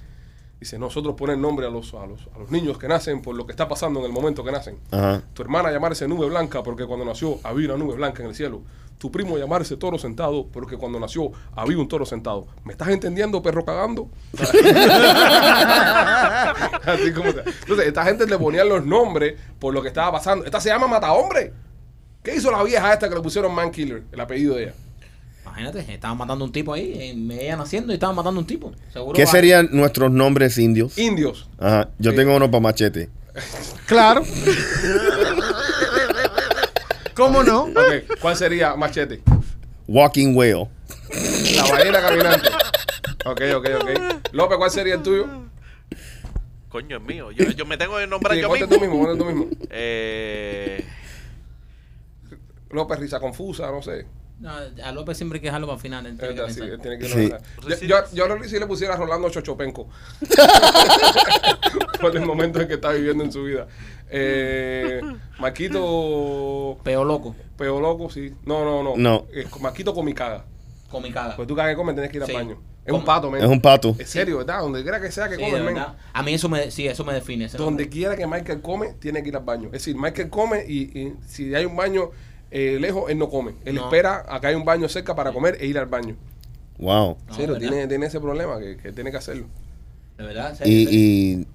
Dice, 0.59 0.77
nosotros 0.77 1.15
poner 1.15 1.37
nombre 1.37 1.65
a 1.65 1.69
los, 1.69 1.93
a, 1.93 2.05
los, 2.05 2.27
a 2.35 2.39
los 2.39 2.51
niños 2.51 2.77
que 2.77 2.87
nacen 2.87 3.21
por 3.21 3.33
lo 3.35 3.45
que 3.45 3.53
está 3.53 3.67
pasando 3.69 4.01
en 4.01 4.07
el 4.07 4.11
momento 4.11 4.43
que 4.43 4.51
nacen. 4.51 4.77
Ajá. 4.91 5.23
Tu 5.33 5.41
hermana 5.41 5.71
llamarse 5.71 6.07
nube 6.07 6.27
blanca 6.27 6.63
porque 6.63 6.85
cuando 6.85 7.05
nació 7.05 7.39
había 7.43 7.73
una 7.73 7.77
nube 7.77 7.95
blanca 7.95 8.23
en 8.23 8.29
el 8.29 8.35
cielo. 8.35 8.61
Tu 8.99 9.09
primo 9.09 9.37
llamarse 9.37 9.75
toro 9.77 9.97
sentado 9.97 10.45
porque 10.47 10.75
cuando 10.77 10.99
nació 10.99 11.31
había 11.55 11.77
un 11.79 11.87
toro 11.87 12.05
sentado. 12.05 12.47
¿Me 12.65 12.73
estás 12.73 12.89
entendiendo, 12.89 13.41
perro 13.41 13.63
cagando? 13.65 14.09
Así 16.85 17.11
como 17.13 17.33
te- 17.33 17.49
Entonces, 17.61 17.87
esta 17.87 18.03
gente 18.05 18.25
le 18.27 18.37
ponían 18.37 18.67
los 18.69 18.85
nombres 18.85 19.35
por 19.57 19.73
lo 19.73 19.81
que 19.81 19.87
estaba 19.87 20.11
pasando. 20.11 20.45
Esta 20.45 20.59
se 20.59 20.69
llama 20.69 20.87
Mata 20.87 21.11
Hombre. 21.13 21.53
¿Qué 22.23 22.35
hizo 22.35 22.51
la 22.51 22.61
vieja 22.63 22.91
esta 22.93 23.07
que 23.09 23.15
le 23.15 23.21
pusieron 23.21 23.53
Man 23.55 23.71
Killer, 23.71 24.03
el 24.11 24.19
apellido 24.19 24.55
de 24.55 24.63
ella? 24.63 24.73
Imagínate, 25.45 25.79
estaban 25.93 26.17
matando 26.17 26.43
un 26.45 26.51
tipo 26.51 26.73
ahí, 26.73 26.93
en 27.09 27.31
ella 27.31 27.55
naciendo 27.55 27.91
y 27.91 27.95
estaban 27.95 28.15
matando 28.15 28.39
un 28.41 28.45
tipo. 28.47 28.71
Seguro 28.91 29.13
¿Qué 29.13 29.25
va- 29.25 29.31
serían 29.31 29.69
nuestros 29.71 30.11
nombres 30.11 30.57
indios? 30.57 30.97
Indios. 30.97 31.49
Ajá. 31.57 31.89
Yo 31.97 32.11
Sí. 32.11 32.17
tengo 32.17 32.35
uno 32.35 32.51
para 32.51 32.61
machete. 32.61 33.09
Claro. 33.85 34.23
¿Cómo 37.19 37.43
no? 37.43 37.63
Ok, 37.75 38.19
¿cuál 38.21 38.35
sería 38.37 38.75
Machete? 38.77 39.21
Walking 39.87 40.35
Whale. 40.35 40.69
La 41.55 41.63
ballena 41.65 42.01
caminante. 42.01 42.49
Ok, 43.25 43.41
ok, 43.57 43.67
ok. 43.81 43.89
López, 44.31 44.57
¿cuál 44.57 44.71
sería 44.71 44.95
el 44.95 45.03
tuyo? 45.03 45.27
Coño, 46.69 46.97
es 46.97 47.03
mío. 47.03 47.31
Yo, 47.31 47.45
yo 47.51 47.65
me 47.65 47.75
tengo 47.77 47.97
que 47.97 48.07
nombrar 48.07 48.35
Sí, 48.35 48.41
yo 48.41 48.47
ponte 48.47 48.65
mismo. 48.67 48.75
tú 48.77 48.81
mismo, 48.81 49.05
ponte 49.05 49.17
tú 49.19 49.25
mismo. 49.25 49.47
Eh, 49.69 50.85
López, 52.69 52.99
risa 52.99 53.19
confusa, 53.19 53.69
no 53.69 53.81
sé. 53.81 54.05
No, 54.39 54.51
a 54.85 54.91
López 54.93 55.17
siempre 55.17 55.37
hay 55.37 55.41
que 55.41 55.47
dejarlo 55.47 55.67
para 55.67 55.75
el 55.75 55.81
final. 55.81 56.05
él 56.05 56.17
tiene 56.17 56.33
que 56.33 56.39
Verdad, 56.41 56.53
sí, 56.53 56.59
pensar. 56.61 56.73
él 56.75 56.81
tiene 56.81 56.97
que 56.99 57.07
Sí. 57.75 57.85
Yo, 57.87 57.87
yo, 57.87 57.95
yo 58.13 58.25
a 58.25 58.27
Rolly 58.29 58.47
sí 58.49 58.57
le 58.57 58.67
pusiera 58.67 58.93
a 58.93 58.97
Rolando 58.97 59.29
Chochopenco. 59.29 59.89
Por 62.01 62.15
el 62.15 62.25
momento 62.25 62.61
en 62.61 62.67
que 62.67 62.75
está 62.75 62.91
viviendo 62.91 63.23
en 63.23 63.31
su 63.31 63.43
vida. 63.43 63.67
Eh, 64.09 65.01
Maquito 65.39 66.77
Peo 66.83 67.03
loco, 67.03 67.35
Peo 67.57 67.79
Loco, 67.79 68.09
sí. 68.09 68.33
No, 68.45 68.63
no, 68.63 68.81
no. 68.83 68.93
No. 68.97 69.25
Eh, 69.33 69.45
Maquito 69.59 69.93
Comicaga. 69.93 70.45
comicada. 70.89 71.35
Pues 71.35 71.47
tú 71.47 71.55
cada 71.55 71.69
que 71.69 71.75
comes 71.75 71.93
tienes 71.95 72.09
que 72.09 72.17
ir 72.17 72.23
al 72.23 72.29
Sí. 72.29 72.33
baño. 72.33 72.57
Es 72.85 72.91
¿Cómo? 72.91 72.99
un 72.99 73.05
pato, 73.05 73.29
men. 73.29 73.43
Es 73.43 73.49
un 73.49 73.61
pato. 73.61 73.95
Es 73.99 74.09
serio, 74.09 74.37
¿verdad? 74.39 74.61
Donde 74.61 74.81
quiera 74.81 74.99
que 74.99 75.11
sea 75.11 75.29
que 75.29 75.35
Sí, 75.35 75.41
comes, 75.41 75.61
men. 75.63 75.75
verdad. 75.75 75.93
A 76.13 76.23
mí 76.23 76.33
eso 76.33 76.49
me, 76.49 76.71
sí, 76.71 76.87
eso 76.87 77.03
me 77.03 77.13
define. 77.13 77.45
ese 77.45 77.57
Donde 77.57 77.87
quiera 77.89 78.15
que 78.15 78.25
Michael 78.25 78.61
come, 78.61 78.93
tiene 78.93 79.21
que 79.21 79.29
ir 79.29 79.35
al 79.35 79.43
baño. 79.43 79.65
Es 79.67 79.73
decir, 79.73 79.95
Michael 79.95 80.29
come 80.29 80.65
y, 80.67 80.99
y 80.99 81.13
si 81.27 81.53
hay 81.53 81.65
un 81.65 81.75
baño 81.75 82.09
eh, 82.51 82.77
lejos, 82.79 83.09
él 83.09 83.17
no 83.17 83.29
come. 83.29 83.53
Él 83.65 83.75
No. 83.75 83.83
espera 83.85 84.25
a 84.27 84.39
que 84.39 84.47
hay 84.47 84.55
un 84.55 84.65
baño 84.65 84.87
cerca 84.89 85.15
para 85.15 85.31
comer 85.31 85.57
e 85.59 85.67
ir 85.67 85.77
al 85.77 85.85
baño. 85.87 86.15
Wow. 86.77 87.17
No, 87.27 87.33
Serio, 87.35 87.53
¿verdad? 87.55 87.69
tiene, 87.69 87.87
tiene 87.87 88.05
ese 88.05 88.19
problema 88.19 88.59
que, 88.59 88.77
que 88.77 88.91
tiene 88.91 89.11
que 89.11 89.17
hacerlo. 89.17 89.47
De 90.17 90.23
verdad. 90.23 90.57
Y, 90.65 90.87
y 90.89 91.47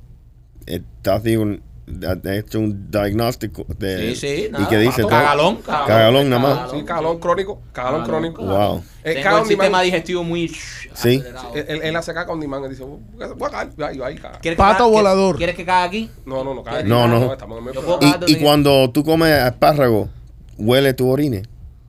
estás 0.66 1.22
digo, 1.22 1.44
ha 1.46 2.34
hecho 2.34 2.58
un 2.60 2.90
diagnóstico 2.90 3.66
de, 3.78 4.14
Sí, 4.14 4.16
sí, 4.16 4.50
y 4.58 4.64
que 4.66 4.78
dice 4.78 5.02
Cagalón, 5.06 5.56
cagalón. 5.56 5.86
cagalón 5.88 6.30
nada 6.30 6.42
más. 6.42 6.54
Cagalón. 6.58 6.78
Sí, 6.80 6.84
cagalón 6.86 7.18
crónico. 7.18 7.60
Cagalón 7.72 8.00
Cagalón. 8.06 8.32
crónico. 8.34 8.44
Wow. 8.44 8.82
Eh, 9.02 9.12
Tengo 9.14 9.22
caga 9.24 9.40
el 9.40 9.46
sistema 9.46 9.82
digestivo 9.82 10.24
muy 10.24 10.48
Sí. 10.48 11.22
Él, 11.54 11.80
él- 11.82 11.96
hace 11.96 12.14
caca 12.14 12.32
on 12.32 12.40
demand 12.40 12.64
y 12.66 12.68
dice, 12.70 12.84
voy 12.84 13.00
a 13.18 13.50
cagar, 13.50 13.72
y 13.94 13.98
caga. 14.16 14.38
¿Quieres 14.40 14.56
que 14.56 14.62
Pato 14.62 14.88
volador. 14.88 15.36
¿Quieres 15.36 15.56
que 15.56 15.64
cague 15.66 15.86
aquí? 15.86 16.10
No, 16.24 16.42
no, 16.44 16.54
no 16.54 16.62
caga. 16.62 16.82
No, 16.84 17.06
no. 17.06 17.20
Yo 17.20 17.36
programa. 17.36 17.72
puedo- 17.72 17.98
Y, 18.00 18.32
y 18.32 18.34
sí. 18.36 18.40
cuando 18.40 18.90
tú 18.90 19.04
comes 19.04 19.30
espárrago, 19.44 20.08
huele 20.58 20.94
tu 20.94 21.08
orine, 21.08 21.42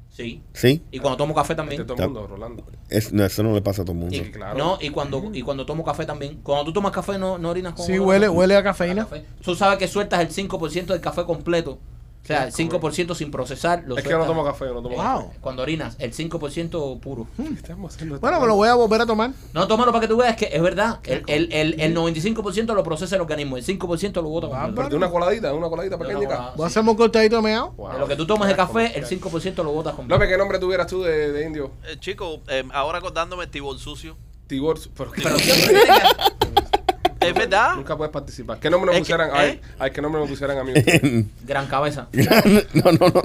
Sí. 0.09 0.41
¿sí? 0.53 0.81
Y 0.91 0.99
cuando 0.99 1.17
tomo 1.17 1.33
café 1.35 1.51
Este 1.53 1.55
también. 1.55 1.85
todo 1.85 1.97
el 2.01 2.03
mundo, 2.09 2.27
Rolando. 2.27 2.63
Es, 2.89 3.11
no, 3.11 3.25
eso 3.25 3.43
no 3.43 3.53
le 3.53 3.61
pasa 3.61 3.81
a 3.81 3.85
todo 3.85 3.91
el 3.93 3.99
mundo. 3.99 4.15
Y, 4.15 4.19
Sí, 4.23 4.31
claro. 4.31 4.57
No, 4.57 4.77
y 4.79 4.89
cuando, 4.89 5.29
y 5.33 5.41
cuando 5.41 5.65
tomo 5.65 5.83
café 5.83 6.05
también. 6.05 6.39
Cuando 6.41 6.63
tú 6.63 6.71
tomas 6.71 6.93
café 6.93 7.17
no, 7.17 7.37
no 7.37 7.49
orinas 7.49 7.73
con 7.73 7.85
Sí, 7.85 7.93
olor 7.93 8.07
huele, 8.07 8.29
huele 8.29 8.55
a 8.55 8.63
cafeína. 8.63 9.03
Café. 9.03 9.25
Tú 9.43 9.55
sabes 9.55 9.77
que 9.77 9.89
sueltas 9.89 10.21
el 10.21 10.29
5% 10.29 10.85
del 10.85 11.01
café 11.01 11.25
completo. 11.25 11.79
O 12.25 12.27
sea, 12.27 12.45
el 12.47 12.51
5% 12.53 13.13
sin 13.13 13.29
procesar. 13.29 13.83
Lo 13.85 13.95
Es 13.95 14.03
que 14.03 14.09
yo 14.09 14.17
no 14.17 14.25
tomo 14.25 14.43
café, 14.43 14.65
yo 14.65 14.73
no 14.73 14.81
tomo 14.81 14.95
Wow. 14.95 15.27
café. 15.27 15.37
Cuando 15.41 15.61
orinas, 15.61 15.95
el 15.99 16.11
5% 16.11 16.99
puro. 16.99 17.27
¿Qué 17.37 17.43
estamos 17.53 17.93
haciendo? 17.93 18.19
Bueno, 18.19 18.41
me 18.41 18.47
lo 18.47 18.55
voy 18.55 18.67
a 18.67 18.73
volver 18.73 19.01
a 19.01 19.05
tomar. 19.05 19.29
No, 19.53 19.67
tómalo 19.67 19.91
para 19.91 20.01
que 20.01 20.07
tú 20.07 20.17
veas 20.17 20.35
que 20.35 20.49
es 20.51 20.59
verdad. 20.61 20.99
El, 21.03 21.23
el, 21.27 21.53
el, 21.53 21.79
el 21.79 21.95
95% 21.95 22.73
lo 22.73 22.83
procesa 22.83 23.15
el 23.15 23.21
organismo, 23.21 23.57
el 23.57 23.63
5% 23.63 24.15
lo 24.15 24.29
bota 24.29 24.47
completo. 24.47 24.75
Pero 24.75 24.89
de 24.89 24.95
una 24.95 25.09
coladita, 25.11 25.49
de 25.49 25.53
una 25.53 25.69
coladita 25.69 25.99
pequeñita. 25.99 26.53
a 26.59 26.65
hacerme 26.65 26.89
un 26.89 26.97
cortadito 26.97 27.35
de 27.35 27.41
meado. 27.43 27.73
Wow. 27.73 27.93
De 27.93 27.99
lo 27.99 28.07
que 28.07 28.15
tú 28.15 28.25
tomas 28.25 28.47
de 28.47 28.55
café, 28.55 28.97
el 28.97 29.05
5% 29.05 29.63
lo 29.63 29.71
botas 29.71 29.93
completo. 29.93 30.15
López, 30.15 30.27
¿qué 30.27 30.37
nombre 30.39 30.57
tuvieras 30.57 30.87
tú 30.87 31.03
de, 31.03 31.31
de 31.31 31.45
indio? 31.45 31.69
Eh, 31.87 31.97
chico, 31.99 32.41
eh, 32.47 32.63
ahora 32.73 32.97
acordándome 32.97 33.45
Tibor 33.45 33.77
Sucio. 33.77 34.17
Tibor, 34.47 34.79
pero, 34.97 35.11
Pero 35.15 35.35
Es 37.29 37.33
verdad. 37.35 37.75
nunca 37.75 37.95
puedes 37.97 38.11
participar. 38.11 38.59
¿Qué 38.59 38.69
nombre 38.69 38.91
me 38.91 38.97
Es 38.97 39.07
que- 39.07 39.13
pusieran? 39.13 39.29
Ay, 39.33 39.49
¿eh? 39.49 39.61
ay, 39.79 39.91
¿qué 39.91 40.01
nombre 40.01 40.21
me 40.21 40.27
pusieran 40.27 40.57
a 40.57 40.63
mí? 40.63 40.73
Gran 41.45 41.67
cabeza. 41.67 42.07
no, 42.73 42.91
no, 42.91 43.07
no. 43.09 43.21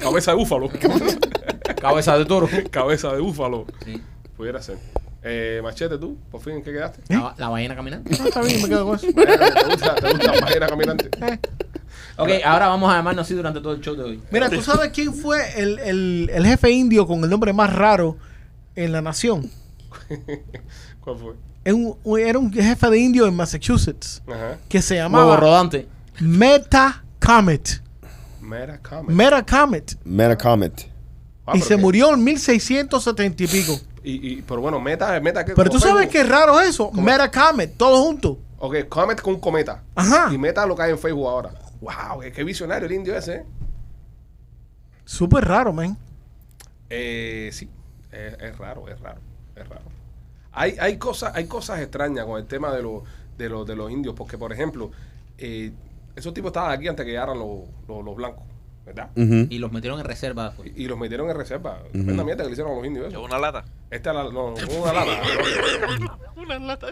Cabeza 0.00 0.30
de 0.32 0.36
búfalo. 0.36 0.68
Cabeza 1.80 2.18
de 2.18 2.24
toro. 2.24 2.48
Cabeza 2.70 3.12
de 3.12 3.20
búfalo. 3.20 3.66
Sí. 3.84 4.02
Pudiera 4.36 4.60
ser. 4.62 4.78
Eh, 5.22 5.60
machete, 5.62 5.98
tú, 5.98 6.16
por 6.30 6.40
fin, 6.40 6.54
¿en 6.54 6.62
qué 6.62 6.72
quedaste? 6.72 7.02
La, 7.14 7.34
la 7.36 7.48
ballena 7.50 7.76
caminante. 7.76 8.16
No, 8.18 8.26
está 8.26 8.40
bien, 8.40 8.62
me 8.62 8.68
quedo 8.70 8.86
con 8.86 8.96
eso. 8.96 9.06
¿Te 9.08 9.64
gusta, 9.66 9.94
te 9.96 10.10
gusta 10.12 10.34
la 10.34 10.40
ballena 10.40 10.66
caminante? 10.66 11.10
Ok, 12.16 12.30
ahora 12.44 12.68
vamos 12.68 12.90
a 12.90 12.96
llamarnos 12.96 13.26
así 13.26 13.34
durante 13.34 13.60
todo 13.60 13.74
el 13.74 13.82
show 13.82 13.94
de 13.94 14.02
hoy. 14.02 14.22
Mira, 14.30 14.48
¿tú 14.48 14.62
sabes 14.62 14.90
quién 14.94 15.12
fue 15.12 15.60
el, 15.60 15.78
el- 15.80 16.30
el 16.32 16.46
jefe 16.46 16.70
indio 16.70 17.06
con 17.06 17.22
el 17.22 17.28
nombre 17.28 17.52
más 17.52 17.70
raro 17.74 18.16
en 18.76 18.92
la 18.92 19.02
nación? 19.02 19.50
¿Cuál 21.00 21.16
fue? 21.18 21.34
Era 21.64 21.74
un, 21.74 22.18
era 22.18 22.38
un 22.38 22.52
jefe 22.52 22.88
de 22.90 22.98
indio 22.98 23.26
en 23.26 23.34
Massachusetts 23.36 24.22
Ajá. 24.26 24.58
que 24.68 24.80
se 24.80 24.96
llamaba 24.96 25.36
rodante. 25.36 25.86
Meta 26.20 27.02
Comet. 27.24 27.82
Mera 28.40 28.78
Comet. 28.78 29.14
Meta 29.14 29.44
Comet. 29.46 29.98
Metacomet. 30.04 30.90
Ah, 31.46 31.52
y 31.56 31.60
se 31.60 31.68
qué- 31.68 31.76
murió 31.76 32.14
en 32.14 32.24
1670 32.24 33.42
y 33.42 33.46
pico. 33.46 33.78
Y, 34.02 34.32
y, 34.38 34.42
pero 34.42 34.60
bueno, 34.62 34.80
meta, 34.80 35.20
meta 35.20 35.44
que 35.44 35.52
Pero 35.54 35.68
tú 35.70 35.78
sabes 35.78 36.08
qué 36.08 36.24
raro 36.24 36.58
es 36.60 36.70
eso. 36.70 36.90
Meta 36.92 37.30
Comet, 37.30 37.76
todo 37.76 38.02
junto. 38.02 38.38
Ok, 38.58 38.88
Comet 38.88 39.20
con 39.20 39.38
cometa. 39.38 39.82
Ajá. 39.94 40.28
Y 40.32 40.38
meta 40.38 40.64
lo 40.66 40.74
que 40.74 40.82
hay 40.82 40.90
en 40.92 40.98
Facebook 40.98 41.28
ahora. 41.28 41.50
Wow, 41.80 42.20
qué, 42.22 42.32
qué 42.32 42.44
visionario 42.44 42.86
el 42.86 42.92
indio 42.92 43.16
ese, 43.16 43.34
¿eh? 43.36 43.44
Súper 45.04 45.44
raro, 45.44 45.72
man. 45.72 45.96
Eh, 46.88 47.50
sí, 47.52 47.68
es, 48.12 48.34
es 48.40 48.58
raro, 48.58 48.88
es 48.88 48.98
raro, 49.00 49.20
es 49.56 49.68
raro. 49.68 49.82
Hay, 50.52 50.76
hay, 50.80 50.96
cosas, 50.98 51.32
hay 51.34 51.46
cosas 51.46 51.80
extrañas 51.80 52.24
con 52.26 52.38
el 52.38 52.46
tema 52.46 52.72
de, 52.74 52.82
los 52.82 53.02
de, 53.38 53.48
los 53.48 53.66
de 53.66 53.76
los 53.76 53.90
indios, 53.90 54.14
porque, 54.16 54.36
por 54.38 54.52
ejemplo, 54.52 54.90
eh, 55.38 55.70
esos 56.16 56.34
tipos 56.34 56.48
estaban 56.50 56.72
aquí 56.72 56.88
antes 56.88 57.04
que 57.04 57.12
llegaran 57.12 57.38
los, 57.38 57.60
los, 57.88 58.04
los 58.04 58.16
blancos, 58.16 58.42
¿verdad? 58.84 59.10
Ujú. 59.16 59.46
Y 59.48 59.58
los 59.58 59.70
metieron 59.70 60.00
en 60.00 60.04
reserva 60.06 60.46
después. 60.48 60.72
Y, 60.74 60.82
y 60.84 60.88
los 60.88 60.98
metieron 60.98 61.30
en 61.30 61.36
reserva. 61.36 61.82
Tremenda 61.92 62.24
mierda 62.24 62.42
que 62.42 62.48
le 62.48 62.52
hicieron 62.52 62.72
a 62.72 62.76
los 62.76 62.84
indios. 62.84 63.08
Eso. 63.08 63.22
una 63.22 63.38
lata. 63.38 63.64
Esta 63.90 64.12
la- 64.12 64.24
no, 64.24 64.30
no, 64.30 64.82
una 64.82 64.92
lata. 64.92 65.22
Una 66.36 66.58
lata. 66.58 66.88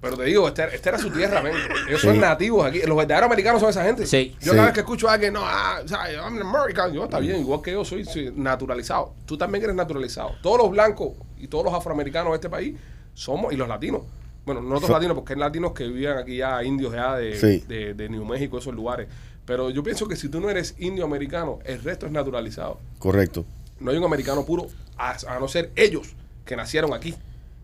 Pero 0.00 0.16
te 0.16 0.24
digo, 0.24 0.46
esta, 0.48 0.66
esta 0.66 0.90
era 0.90 0.98
su 0.98 1.10
tierra, 1.10 1.40
men. 1.42 1.54
Ellos 1.88 2.00
son 2.00 2.18
nativos 2.20 2.66
aquí. 2.66 2.80
Los 2.82 2.96
verdaderos 2.96 3.26
americanos 3.26 3.60
son 3.60 3.70
esa 3.70 3.84
gente. 3.84 4.06
Sí. 4.06 4.36
Yo 4.40 4.50
Sí. 4.52 4.56
cada 4.56 4.64
vez 4.64 4.74
que 4.74 4.80
escucho 4.80 5.08
a 5.08 5.14
alguien, 5.14 5.32
no, 5.32 5.40
ah, 5.44 5.80
I'm 5.90 6.36
an 6.36 6.42
American. 6.42 6.92
Yo, 6.92 7.04
está 7.04 7.18
bien, 7.20 7.36
igual 7.40 7.62
que 7.62 7.72
yo 7.72 7.84
soy, 7.84 8.04
soy 8.04 8.32
naturalizado. 8.36 9.14
Tú 9.26 9.36
también 9.38 9.64
eres 9.64 9.76
naturalizado. 9.76 10.32
Todos 10.42 10.58
los 10.58 10.70
blancos 10.70 11.12
y 11.38 11.48
todos 11.48 11.64
los 11.64 11.72
afroamericanos 11.74 12.32
de 12.32 12.36
este 12.36 12.50
país 12.50 12.76
somos, 13.18 13.52
y 13.52 13.56
los 13.56 13.68
latinos. 13.68 14.02
Bueno, 14.46 14.60
no 14.62 14.76
todos 14.76 14.86
So- 14.86 14.92
latinos, 14.92 15.14
porque 15.16 15.34
hay 15.34 15.38
latinos 15.40 15.72
que 15.72 15.86
vivían 15.88 16.18
aquí 16.18 16.36
ya, 16.38 16.62
indios 16.62 16.92
ya 16.92 17.16
de, 17.16 17.36
Sí. 17.38 17.64
de, 17.68 17.94
de 17.94 18.08
New 18.08 18.24
México, 18.24 18.58
esos 18.58 18.74
lugares. 18.74 19.08
Pero 19.44 19.70
yo 19.70 19.82
pienso 19.82 20.06
que 20.08 20.16
si 20.16 20.28
tú 20.28 20.40
no 20.40 20.48
eres 20.50 20.74
indio 20.78 21.04
americano, 21.04 21.58
el 21.64 21.82
resto 21.82 22.06
es 22.06 22.12
naturalizado. 22.12 22.78
Correcto. 22.98 23.44
No 23.80 23.90
hay 23.90 23.96
un 23.96 24.04
americano 24.04 24.44
puro, 24.44 24.66
a, 24.96 25.16
a 25.28 25.38
no 25.38 25.48
ser 25.48 25.70
ellos 25.76 26.14
que 26.44 26.56
nacieron 26.56 26.92
aquí. 26.94 27.14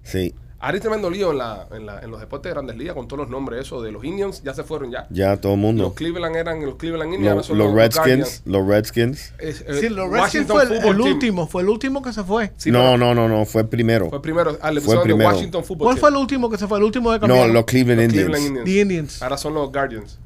Sí. 0.02 0.34
Hay 0.66 0.80
tremendo 0.80 1.10
lío 1.10 1.32
en, 1.32 1.38
la, 1.38 1.66
en, 1.72 1.84
la, 1.86 2.00
en 2.00 2.10
los 2.10 2.20
deportes 2.20 2.48
de 2.50 2.54
grandes 2.54 2.76
ligas 2.76 2.94
con 2.94 3.06
todos 3.06 3.20
los 3.20 3.28
nombres 3.30 3.60
eso 3.60 3.82
de 3.82 3.92
los 3.92 4.02
Indians, 4.04 4.42
ya 4.42 4.54
se 4.54 4.64
fueron 4.64 4.90
ya. 4.90 5.06
Ya 5.10 5.36
todo 5.36 5.52
el 5.54 5.60
Los 5.60 5.66
mundo. 5.66 5.94
Cleveland 5.94 6.36
eran 6.36 6.64
los 6.64 6.76
Cleveland 6.76 7.12
Indians, 7.14 7.50
ahora 7.50 7.64
Los, 7.64 7.72
los. 7.72 7.74
Redskins. 7.74 8.42
Los 8.46 8.66
Redskins. 8.66 9.32
Es, 9.38 9.60
eh, 9.60 9.74
Sí, 9.80 9.88
los 9.90 10.10
Redskins 10.10 10.48
Washington 10.48 10.56
fue 10.80 10.90
el, 10.90 11.00
último. 11.00 11.46
Fue 11.46 11.62
el 11.62 11.68
último 11.68 12.02
que 12.02 12.12
se 12.12 12.24
fue. 12.24 12.52
Sí, 12.56 12.70
no, 12.70 12.96
no, 12.96 13.14
no, 13.14 13.28
no. 13.28 13.44
Fue 13.44 13.62
el 13.62 13.68
primero. 13.68 14.08
Fue 14.08 14.22
primero. 14.22 14.56
Ah, 14.62 14.70
le 14.70 14.80
Fue 14.80 14.94
pusieron 14.94 15.08
de 15.08 15.14
primero. 15.14 15.30
Washington 15.34 15.64
Football 15.64 15.84
¿Cuál 15.86 15.94
Team. 15.96 16.00
fue 16.00 16.08
el 16.10 16.16
último 16.16 16.50
que 16.50 16.58
se 16.58 16.66
fue? 16.66 16.78
El 16.78 16.84
último 16.84 17.12
de 17.12 17.18
No, 17.18 17.20
campeón. 17.28 17.52
los 17.52 17.64
Cleveland 17.64 18.00
Los 18.00 18.04
Indians. 18.14 18.26
Cleveland 18.30 18.46
Indians. 18.46 18.64
The 18.74 18.80
Indians. 18.80 19.22
Ahora 19.22 19.36
son 19.36 19.54
los 19.54 19.70
Guardians. 19.72 20.18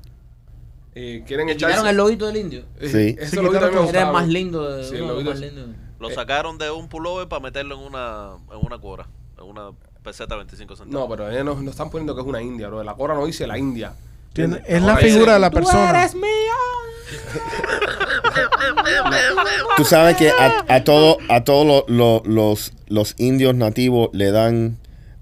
Eh, 0.94 1.22
quieren 1.26 1.46
¿Le 1.46 1.52
echarse. 1.52 1.74
quitaron 1.74 1.90
el 1.90 1.96
loguito 1.96 2.26
del 2.26 2.36
indio? 2.36 2.60
Eh, 2.80 2.88
Sí. 2.88 3.16
Ese 3.18 3.36
Sí, 3.36 3.40
me 3.40 3.48
todo. 3.48 3.88
Era 3.88 4.06
el 4.06 4.12
más 4.12 4.26
lindo 4.28 4.68
de 4.76 4.84
Sí, 4.84 4.94
el 4.94 5.00
los 5.00 5.10
loguito 5.10 5.30
más 5.30 5.40
lindos. 5.40 5.66
Lo 6.00 6.10
sacaron 6.10 6.58
de 6.58 6.70
un 6.70 6.88
pullover 6.88 7.28
para 7.28 7.40
meterlo 7.42 7.74
en 7.76 7.80
una, 7.82 8.30
en 8.52 8.64
una 8.66 8.78
cuora. 8.78 9.08
En 9.36 9.44
una 9.44 9.70
peseta 10.08 10.36
25 10.36 10.76
centavos. 10.76 11.08
No, 11.08 11.08
pero 11.14 11.30
ellos 11.30 11.44
nos, 11.44 11.62
nos 11.62 11.72
están 11.72 11.90
poniendo 11.90 12.14
que 12.14 12.20
es 12.22 12.26
una 12.26 12.40
india, 12.42 12.68
bro. 12.68 12.82
La 12.82 12.94
cora 12.94 13.14
no 13.14 13.26
dice 13.26 13.46
la 13.46 13.58
India. 13.58 13.92
Tiene- 14.32 14.56
¿Entiendes? 14.56 14.76
es 14.76 14.82
la 14.82 14.92
Ahora 14.92 15.02
dice- 15.02 15.14
figura 15.14 15.32
de 15.34 15.38
la 15.40 15.50
persona. 15.50 16.08
Tú 19.76 19.84
sabes 19.84 20.16
que 20.16 20.30
a, 20.30 20.64
a 20.68 20.84
todo, 20.84 21.18
a 21.28 21.44
todos 21.44 21.66
lo- 21.66 21.84
lo- 21.88 22.22
los, 22.24 22.72
los 22.88 23.14
indios 23.18 23.54
nativos 23.54 24.10
le 24.12 24.30
dan 24.30 24.76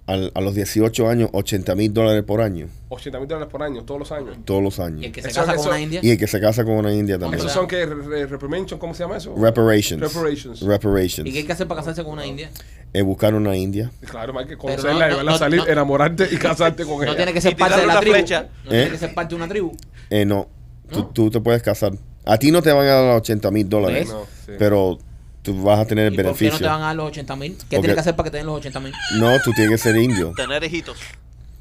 al- 0.06 0.30
a 0.34 0.40
los 0.40 0.54
18 0.54 1.08
años 1.08 1.30
80 1.32 1.74
mil 1.74 1.92
dólares 1.92 2.22
por 2.22 2.40
año. 2.40 2.68
80 2.88 3.18
mil 3.18 3.26
dólares 3.28 3.48
por 3.50 3.62
año, 3.62 3.82
todos 3.84 3.98
los 4.00 4.12
años. 4.12 4.36
Todos 4.44 4.62
los 4.62 4.78
Y 4.78 4.80
el 4.82 4.86
años. 4.86 5.12
que 5.12 5.22
se 5.22 5.28
Eso- 5.28 5.40
casa 5.40 5.52
eso- 5.54 5.62
con 5.62 5.68
una 5.72 5.80
india. 5.80 6.00
Y 6.02 6.10
el 6.10 6.18
que 6.18 6.26
se 6.26 6.40
casa 6.40 6.64
con 6.64 6.74
una 6.74 6.92
india 6.92 7.18
también. 7.18 7.40
Esos 7.40 7.52
son 7.52 7.66
que 7.66 7.84
re- 7.84 8.26
reprimation, 8.26 8.78
¿cómo 8.78 8.94
se 8.94 9.02
llama 9.02 9.16
eso? 9.16 9.34
Reparations. 9.36 10.00
Reparations. 10.00 10.60
Reparations. 10.60 11.28
¿Y 11.28 11.32
qué 11.32 11.38
hay 11.38 11.44
que 11.44 11.52
hacer 11.52 11.66
para 11.66 11.80
casarse 11.80 12.04
con 12.04 12.12
una 12.12 12.24
india? 12.26 12.50
Es 12.92 13.02
buscar 13.04 13.34
una 13.34 13.56
india. 13.56 13.90
Claro, 14.08 14.38
hay 14.38 14.46
que 14.46 14.56
conocerla, 14.56 14.92
no- 14.92 15.08
llevarla 15.10 15.30
a 15.30 15.34
no- 15.34 15.38
salir, 15.38 15.58
no- 15.60 15.66
enamorarte 15.66 16.28
y 16.30 16.36
casarte 16.36 16.84
con 16.84 17.02
ella. 17.02 17.06
No 17.12 17.16
tiene 17.16 17.32
que 17.32 17.40
ser 17.40 17.56
parte 17.56 17.80
de 17.80 17.86
la 17.86 17.98
tribu. 18.00 18.14
flecha. 18.14 18.48
No 18.64 18.70
¿Eh? 18.70 18.74
tiene 18.74 18.90
que 18.92 18.98
ser 18.98 19.14
parte 19.14 19.30
de 19.34 19.36
una 19.36 19.48
tribu. 19.48 19.72
Eh, 20.10 20.24
no. 20.24 20.48
Tú, 20.90 21.00
¿No? 21.00 21.06
tú 21.08 21.30
te 21.30 21.40
puedes 21.40 21.62
casar. 21.62 21.92
A 22.24 22.38
ti 22.38 22.52
no 22.52 22.62
te 22.62 22.70
van 22.72 22.86
a 22.86 22.90
dar 22.90 23.04
los 23.04 23.16
80 23.22 23.50
mil 23.50 23.68
dólares. 23.68 24.08
Sí. 24.46 24.52
Pero 24.58 24.98
tú 25.46 25.62
vas 25.62 25.78
a 25.80 25.86
tener 25.86 26.06
el 26.08 26.12
¿Y 26.12 26.16
por 26.16 26.24
qué 26.24 26.28
no 26.30 26.34
beneficio. 26.34 26.58
te 26.58 26.70
van 26.70 26.82
a 26.82 26.86
dar 26.86 26.96
los 26.96 27.06
80 27.08 27.36
mil? 27.36 27.52
¿Qué 27.52 27.56
Porque- 27.58 27.78
tienes 27.78 27.94
que 27.94 28.00
hacer 28.00 28.16
para 28.16 28.24
que 28.26 28.30
te 28.32 28.36
den 28.38 28.46
los 28.46 28.56
80 28.56 28.80
mil? 28.80 28.92
No, 29.18 29.40
tú 29.42 29.52
tienes 29.52 29.70
que 29.70 29.78
ser 29.78 29.96
indio. 29.96 30.32
Tener 30.36 30.62
hijitos. 30.64 30.98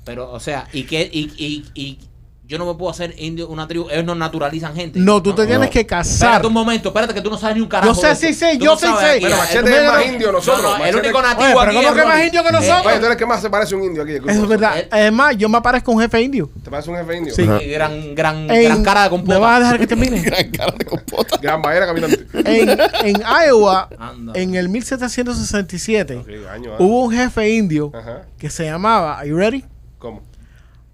Pero, 0.03 0.31
o 0.31 0.39
sea, 0.39 0.67
¿y 0.73 0.83
qué? 0.83 1.09
Y, 1.11 1.31
y, 1.37 1.65
y 1.73 1.99
yo 2.47 2.59
no 2.59 2.65
me 2.67 2.75
puedo 2.77 2.91
hacer 2.91 3.15
indio 3.17 3.47
una 3.47 3.67
tribu. 3.67 3.87
Ellos 3.89 4.05
no 4.05 4.13
naturalizan 4.13 4.75
gente. 4.75 4.99
No, 4.99 5.21
tú 5.21 5.33
te 5.33 5.47
tienes 5.47 5.69
que 5.71 5.85
casar. 5.85 6.13
Espérate 6.29 6.47
un 6.47 6.53
momento, 6.53 6.89
espérate 6.89 7.13
que 7.13 7.21
tú 7.21 7.29
no 7.31 7.37
sabes 7.37 7.55
ni 7.55 7.61
un 7.63 7.67
carajo. 7.67 7.93
Yo 7.93 8.15
sé, 8.15 8.33
sí 8.33 8.57
Tú 8.59 8.65
yo 8.65 8.71
no 8.73 8.77
sí 8.77 8.85
sé. 8.99 9.17
El- 9.17 9.31
Machete 9.31 9.59
el 9.59 9.67
es 9.85 9.91
más 9.91 10.05
indio 10.05 10.27
No, 10.27 10.33
nosotros. 10.33 10.77
no, 10.77 10.85
el 10.85 10.95
único 10.95 11.21
nativo 11.21 11.43
Oye, 11.43 11.53
pero 11.53 11.61
aquí 11.71 11.75
¿cómo 11.75 11.87
es 11.89 12.01
que 12.01 12.07
más 12.07 12.25
indio 12.25 12.43
que 12.43 12.51
nosotros? 12.51 12.85
Oye, 12.85 12.99
tú 12.99 13.05
eres 13.07 13.17
que 13.17 13.25
más 13.25 13.41
se 13.41 13.49
parece 13.49 13.75
un 13.75 13.83
indio 13.83 14.03
aquí. 14.03 14.13
Eso 14.13 14.43
es 14.43 14.47
verdad. 14.47 14.77
Él- 14.77 14.87
Además, 14.91 15.35
yo 15.37 15.49
me 15.49 15.59
parezco 15.61 15.91
a 15.91 15.95
un 15.95 16.01
jefe 16.01 16.21
indio. 16.21 16.49
¿Te 16.63 16.69
parece 16.69 16.89
un 16.91 16.97
jefe 16.97 17.17
indio? 17.17 17.33
Sí. 17.33 17.41
Ajá. 17.43 17.59
Gran, 17.65 18.15
gran, 18.15 18.49
En- 18.51 18.63
gran 18.65 18.83
cara 18.83 19.03
de 19.03 19.09
¿Me 19.09 19.09
compota. 19.09 19.39
vas 19.39 19.55
a 19.55 19.59
dejar 19.61 19.79
que 19.79 19.87
termine? 19.87 20.21
Gran 20.25 20.51
cara 20.51 20.73
de 20.77 20.85
compota. 20.85 21.37
Gran 21.41 21.61
bajera 21.63 21.85
caminante. 21.87 22.25
en, 22.33 22.69
en 23.07 23.23
Iowa, 23.47 23.89
Anda. 23.97 24.33
en 24.35 24.53
el 24.55 24.69
1767, 24.69 26.17
Ok, 26.17 26.27
año, 26.53 26.71
ah. 26.73 26.77
hubo 26.79 27.05
un 27.05 27.11
jefe 27.13 27.49
indio 27.49 27.91
Ajá. 27.93 28.21
que 28.37 28.49
se 28.49 28.65
llamaba, 28.65 29.17
¿are 29.19 29.29
you 29.29 29.35
ready? 29.37 29.63
¿Cómo? 29.97 30.21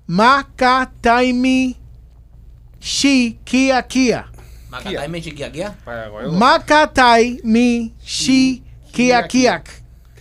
Makataimi 0.10 1.76
Shi 2.80 3.40
Kia 3.46 3.82
Kia. 3.84 4.26
Macatay 4.72 5.08
me 5.10 5.22
chiquiaquia. 5.22 5.76
Vaya, 5.86 6.10
coño. 6.10 6.32
Makataimi 6.32 7.92
Shi 8.04 8.64
Kia 8.94 9.28
Kia. 9.28 9.62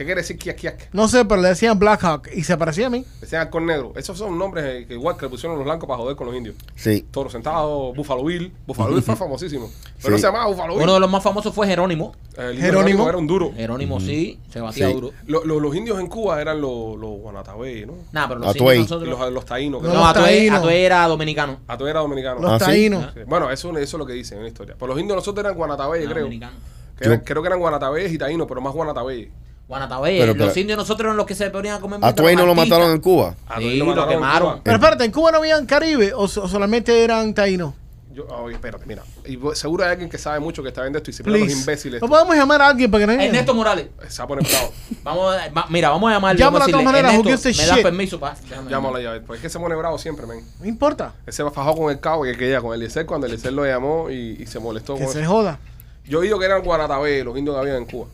¿Qué 0.00 0.06
quiere 0.06 0.22
decir 0.22 0.38
kiak 0.38 0.56
kiak? 0.56 0.88
No 0.94 1.08
sé, 1.08 1.26
pero 1.26 1.42
le 1.42 1.48
decían 1.48 1.78
Black 1.78 2.02
Hawk 2.04 2.28
y 2.34 2.42
se 2.42 2.56
parecía 2.56 2.86
a 2.86 2.88
mí. 2.88 3.04
Decían 3.20 3.42
halcón 3.42 3.66
negro. 3.66 3.92
Esos 3.96 4.16
son 4.16 4.38
nombres 4.38 4.64
eh, 4.64 4.86
que 4.88 4.94
igual 4.94 5.14
que 5.18 5.26
le 5.26 5.28
pusieron 5.28 5.58
los 5.58 5.64
blancos 5.66 5.86
para 5.86 5.98
joder 5.98 6.16
con 6.16 6.26
los 6.26 6.34
indios. 6.34 6.56
Sí. 6.74 7.04
Toro 7.10 7.28
sentado, 7.28 7.92
Buffalo 7.92 8.24
Bill. 8.24 8.50
Buffalo 8.66 8.94
Bill 8.94 9.02
fue 9.02 9.14
famosísimo. 9.16 9.70
Pero 9.96 9.98
Sí. 9.98 10.10
no 10.12 10.16
se 10.16 10.22
llamaba 10.22 10.46
Buffalo 10.46 10.72
Bill. 10.72 10.84
Uno 10.84 10.94
de 10.94 11.00
los 11.00 11.10
más 11.10 11.22
famosos 11.22 11.54
fue 11.54 11.66
Jerónimo. 11.66 12.14
El 12.38 12.58
Jerónimo. 12.58 13.06
era 13.10 13.18
un 13.18 13.26
duro. 13.26 13.52
Jerónimo 13.54 14.00
sí, 14.00 14.40
se 14.50 14.62
batía 14.62 14.88
Sí. 14.88 14.94
duro. 14.94 15.10
Lo- 15.26 15.44
lo- 15.44 15.60
los 15.60 15.76
indios 15.76 16.00
en 16.00 16.06
Cuba 16.06 16.40
eran 16.40 16.62
los, 16.62 16.96
los 16.98 17.10
guanatabey, 17.18 17.84
¿no? 17.84 17.92
Nah, 18.12 18.26
pero 18.26 18.40
los 18.40 18.48
Atuey. 18.56 18.78
nosotros... 18.78 19.06
los, 19.06 19.30
los 19.32 19.44
taínos. 19.44 19.82
No, 19.82 20.06
Atuey, 20.06 20.24
taínos. 20.24 20.60
Atuey 20.60 20.82
era 20.82 21.06
dominicano. 21.08 21.58
Atuey 21.68 21.90
era 21.90 22.00
dominicano. 22.00 22.40
Los 22.40 22.52
Ah, 22.52 22.58
taínos. 22.58 23.12
Sí. 23.12 23.20
Bueno, 23.26 23.50
eso, 23.50 23.68
eso 23.76 23.78
es 23.78 23.92
lo 23.98 24.06
que 24.06 24.14
dicen 24.14 24.38
en 24.38 24.44
la 24.44 24.48
historia. 24.48 24.76
Pues 24.78 24.88
los 24.88 24.98
indios 24.98 25.16
nosotros 25.16 25.44
eran 25.44 25.54
guanatabeyes, 25.58 26.08
Ah, 26.08 26.12
creo. 26.14 27.22
creo 27.22 27.42
que 27.42 27.46
eran 27.48 27.58
guanatabeyes 27.60 28.10
y 28.10 28.16
taínos, 28.16 28.46
pero 28.48 28.62
más 28.62 28.72
guanatabeyes. 28.72 29.28
Guanatabey, 29.70 30.18
Pero, 30.18 30.34
los 30.34 30.56
indios 30.56 30.76
nosotros 30.76 31.04
eran 31.06 31.16
los 31.16 31.26
que 31.26 31.34
se 31.36 31.48
ponían 31.48 31.76
a 31.76 31.80
comer 31.80 32.00
A 32.02 32.12
Twain 32.12 32.36
no 32.36 32.44
lo 32.44 32.56
mataron 32.56 32.90
en 32.90 33.00
Cuba. 33.00 33.36
A 33.46 33.60
Sí, 33.60 33.76
lo 33.76 34.02
en 34.02 34.08
quemaron. 34.08 34.60
Pero 34.64 34.76
espérate, 34.76 35.04
¿en 35.04 35.12
Cuba 35.12 35.30
no 35.30 35.38
habían 35.38 35.64
Caribe 35.64 36.12
o, 36.12 36.26
so- 36.26 36.42
o 36.42 36.48
solamente 36.48 37.04
eran 37.04 37.32
taínos? 37.32 37.74
Yo, 38.12 38.26
oye, 38.26 38.56
espérate, 38.56 38.84
mira. 38.86 39.04
Y 39.24 39.38
seguro 39.54 39.84
hay 39.84 39.90
alguien 39.92 40.10
que 40.10 40.18
sabe 40.18 40.40
mucho 40.40 40.60
que 40.64 40.70
está 40.70 40.80
viendo 40.82 40.98
esto 40.98 41.12
y 41.12 41.14
se 41.14 41.22
pone 41.22 41.38
los 41.38 41.52
imbéciles. 41.52 42.02
No 42.02 42.08
podemos 42.08 42.34
llamar 42.34 42.60
a 42.62 42.66
alguien 42.66 42.90
para 42.90 43.06
que 43.06 43.16
nos 43.16 43.24
Ernesto 43.24 43.54
Morales. 43.54 43.86
Se 44.08 44.18
va 44.18 44.24
a 44.24 44.26
poner 44.26 44.44
bravo. 44.50 44.72
Vamos 45.04 45.36
a- 45.36 45.48
va- 45.50 45.66
mira, 45.68 45.90
vamos 45.90 46.10
a 46.10 46.14
llamarle. 46.14 46.40
Llámalo 46.40 46.66
de 46.66 46.72
todas 46.72 46.84
maneras, 46.84 47.14
Ernesto, 47.14 47.48
¿me 47.48 47.66
das 47.66 47.76
shit? 47.76 47.82
permiso? 47.84 48.18
Pa? 48.18 48.34
Déjame 48.48 48.68
Llámalo 48.68 48.98
ya. 49.00 49.10
a 49.10 49.12
ver, 49.12 49.22
Pues 49.22 49.38
es 49.38 49.42
que 49.42 49.48
se 49.50 49.60
pone 49.60 49.76
bravo 49.76 49.96
siempre, 49.98 50.26
men. 50.26 50.44
No 50.58 50.66
importa. 50.66 51.14
Él 51.24 51.32
se 51.32 51.48
fajó 51.48 51.76
con 51.76 51.92
el 51.92 52.00
cabo 52.00 52.24
que 52.24 52.36
quería 52.36 52.60
con 52.60 52.74
Eliezer 52.74 53.06
cuando 53.06 53.28
Eliezer 53.28 53.52
lo 53.52 53.64
llamó 53.64 54.10
y, 54.10 54.36
y 54.42 54.46
se 54.46 54.58
molestó 54.58 54.96
Que 54.96 55.04
con 55.04 55.12
se 55.12 55.20
eso. 55.22 55.30
joda. 55.30 55.60
Yo 56.04 56.18
he 56.18 56.22
oído 56.22 56.40
que 56.40 56.46
eran 56.46 56.62
guanatabé, 56.64 57.22
los 57.22 57.38
indios 57.38 57.54
que 57.54 57.60
habían 57.60 57.76
en 57.76 57.84
Cuba. 57.86 58.08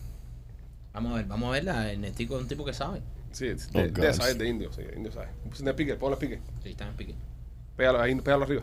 Vamos 0.97 1.13
a 1.13 1.17
ver, 1.17 1.27
vamos 1.27 1.49
a 1.49 1.53
ver. 1.53 1.65
la- 1.65 1.93
Ernestico 1.93 2.37
es 2.37 2.43
un 2.43 2.49
tipo 2.49 2.65
que 2.65 2.73
sabe. 2.73 3.03
Sí, 3.31 3.49
de, 3.49 3.57
Oh, 3.75 4.01
de 4.01 4.15
saber 4.15 4.37
de 4.39 4.49
indios, 4.49 4.75
sí, 4.75 4.83
indios 4.97 5.15
sabe. 5.15 5.29
Pusiste 5.51 5.69
el 5.69 5.77
pique, 5.77 5.95
ponle 5.97 6.15
el 6.15 6.19
pique. 6.21 6.41
Sí, 6.63 6.71
está 6.71 6.89
en 6.89 6.95
pique. 6.97 7.15
Pégalo 7.77 8.01
ahí, 8.01 8.15
pégalo 8.15 8.45
arriba. 8.45 8.63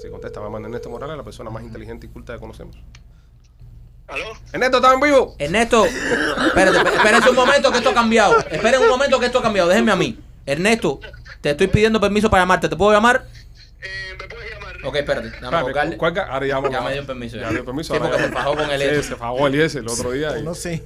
Si 0.00 0.08
contesta, 0.08 0.40
manda 0.48 0.68
Ernesto 0.68 0.88
Morales, 0.88 1.16
la 1.16 1.24
persona 1.24 1.50
más 1.50 1.62
inteligente 1.64 2.06
y 2.06 2.08
culta 2.08 2.32
que 2.34 2.38
conocemos. 2.40 2.76
¿Aló? 4.06 4.24
Ernesto, 4.52 4.76
¿estás 4.78 4.94
en 4.94 5.00
vivo? 5.00 5.34
Ernesto, 5.38 5.84
espérate, 5.84 6.78
espé- 6.78 6.94
espérense 6.96 7.30
un 7.30 7.36
momento 7.36 7.70
que 7.72 7.78
esto 7.78 7.90
ha 7.90 7.94
cambiado. 7.94 8.38
Esperen 8.38 8.80
un 8.82 8.88
momento 8.88 9.18
que 9.20 9.26
esto 9.26 9.40
ha 9.40 9.42
cambiado. 9.42 9.68
Déjenme 9.68 9.92
a 9.92 9.96
mí. 9.96 10.18
Ernesto, 10.46 11.00
te 11.40 11.50
estoy 11.50 11.66
pidiendo 11.66 12.00
permiso 12.00 12.30
para 12.30 12.42
llamarte. 12.44 12.68
¿Te 12.68 12.76
puedo 12.76 12.92
llamar? 12.92 13.26
Ok, 14.84 14.96
espérate. 14.96 15.32
Dame 15.40 15.96
cuelga, 15.96 16.24
ahora 16.26 16.46
llamo. 16.46 16.70
Ya 16.70 16.80
me 16.80 16.92
dio 16.92 17.06
permiso, 17.06 17.36
ya. 17.36 17.42
Ya 17.42 17.50
dio 17.50 17.64
permiso. 17.64 17.94
Sí, 17.94 18.00
porque 18.00 18.16
ya. 18.16 18.24
se 18.26 18.32
fajó 18.32 18.56
con 18.56 18.70
el 18.70 18.80
Sí, 18.80 18.86
este. 18.86 19.02
se 19.02 19.16
fajó 19.16 19.46
Eliezer 19.46 19.82
el 19.82 19.88
otro 19.88 20.10
día. 20.12 20.38
y- 20.38 20.42
No 20.42 20.54
sé. 20.54 20.82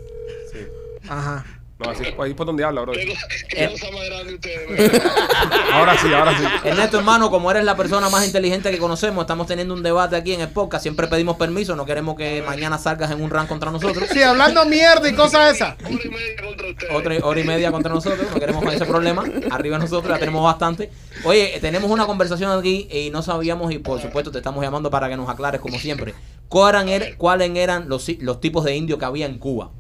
sí. 0.52 0.66
Ajá. 1.08 1.44
No, 1.76 1.90
así, 1.90 2.04
ahí 2.20 2.34
por 2.34 2.46
donde 2.46 2.62
habla, 2.62 2.82
bro. 2.82 2.92
Qué 2.92 3.68
cosa 3.68 3.90
más 3.90 4.04
grande 4.04 4.34
ustedes. 4.34 5.02
Ahora 5.72 5.98
sí, 5.98 6.12
ahora 6.12 6.38
sí. 6.38 6.44
Ernesto, 6.68 6.98
hermano, 6.98 7.30
como 7.30 7.50
eres 7.50 7.64
la 7.64 7.76
persona 7.76 8.08
más 8.08 8.24
inteligente 8.24 8.70
que 8.70 8.78
conocemos, 8.78 9.22
estamos 9.22 9.48
teniendo 9.48 9.74
un 9.74 9.82
debate 9.82 10.14
aquí 10.14 10.32
en 10.32 10.40
el 10.40 10.48
podcast. 10.50 10.82
Siempre 10.82 11.08
pedimos 11.08 11.36
permiso. 11.36 11.74
No 11.74 11.84
queremos 11.84 12.16
que 12.16 12.42
mañana 12.42 12.78
salgas 12.78 13.10
en 13.10 13.20
un 13.20 13.28
run 13.28 13.46
contra 13.46 13.72
nosotros. 13.72 14.08
Sí, 14.12 14.22
hablando 14.22 14.64
mierda 14.66 15.08
y 15.08 15.14
cosas 15.14 15.54
esas. 15.54 15.74
Hora 15.82 16.00
y 16.04 16.08
media 16.08 16.44
contra 16.46 16.68
ustedes. 16.68 16.94
Otra 16.94 17.18
hora 17.26 17.40
y 17.40 17.44
media 17.44 17.72
contra 17.72 17.92
nosotros, 17.92 18.26
no 18.32 18.38
queremos 18.38 18.72
ese 18.72 18.86
problema. 18.86 19.24
Arriba 19.50 19.76
nosotros 19.78 20.14
ya 20.14 20.20
tenemos 20.20 20.44
bastante. 20.44 20.90
Oye, 21.24 21.58
tenemos 21.60 21.90
una 21.90 22.06
conversación 22.06 22.56
aquí 22.56 22.88
y 22.90 23.10
no 23.10 23.22
sabíamos, 23.22 23.72
y 23.72 23.78
por 23.78 24.00
supuesto 24.00 24.30
te 24.30 24.38
estamos 24.38 24.62
llamando 24.62 24.90
para 24.90 25.08
que 25.08 25.16
nos 25.16 25.28
aclares, 25.28 25.60
como 25.60 25.78
siempre. 25.78 26.14
¿Cuáles 26.48 26.88
eran, 26.88 27.14
cuáles 27.16 27.50
eran 27.56 27.88
los, 27.88 28.08
los 28.20 28.40
tipos 28.40 28.64
de 28.64 28.76
indios 28.76 28.98
que 28.98 29.04
había 29.04 29.26
en 29.26 29.38
Cuba? 29.38 29.72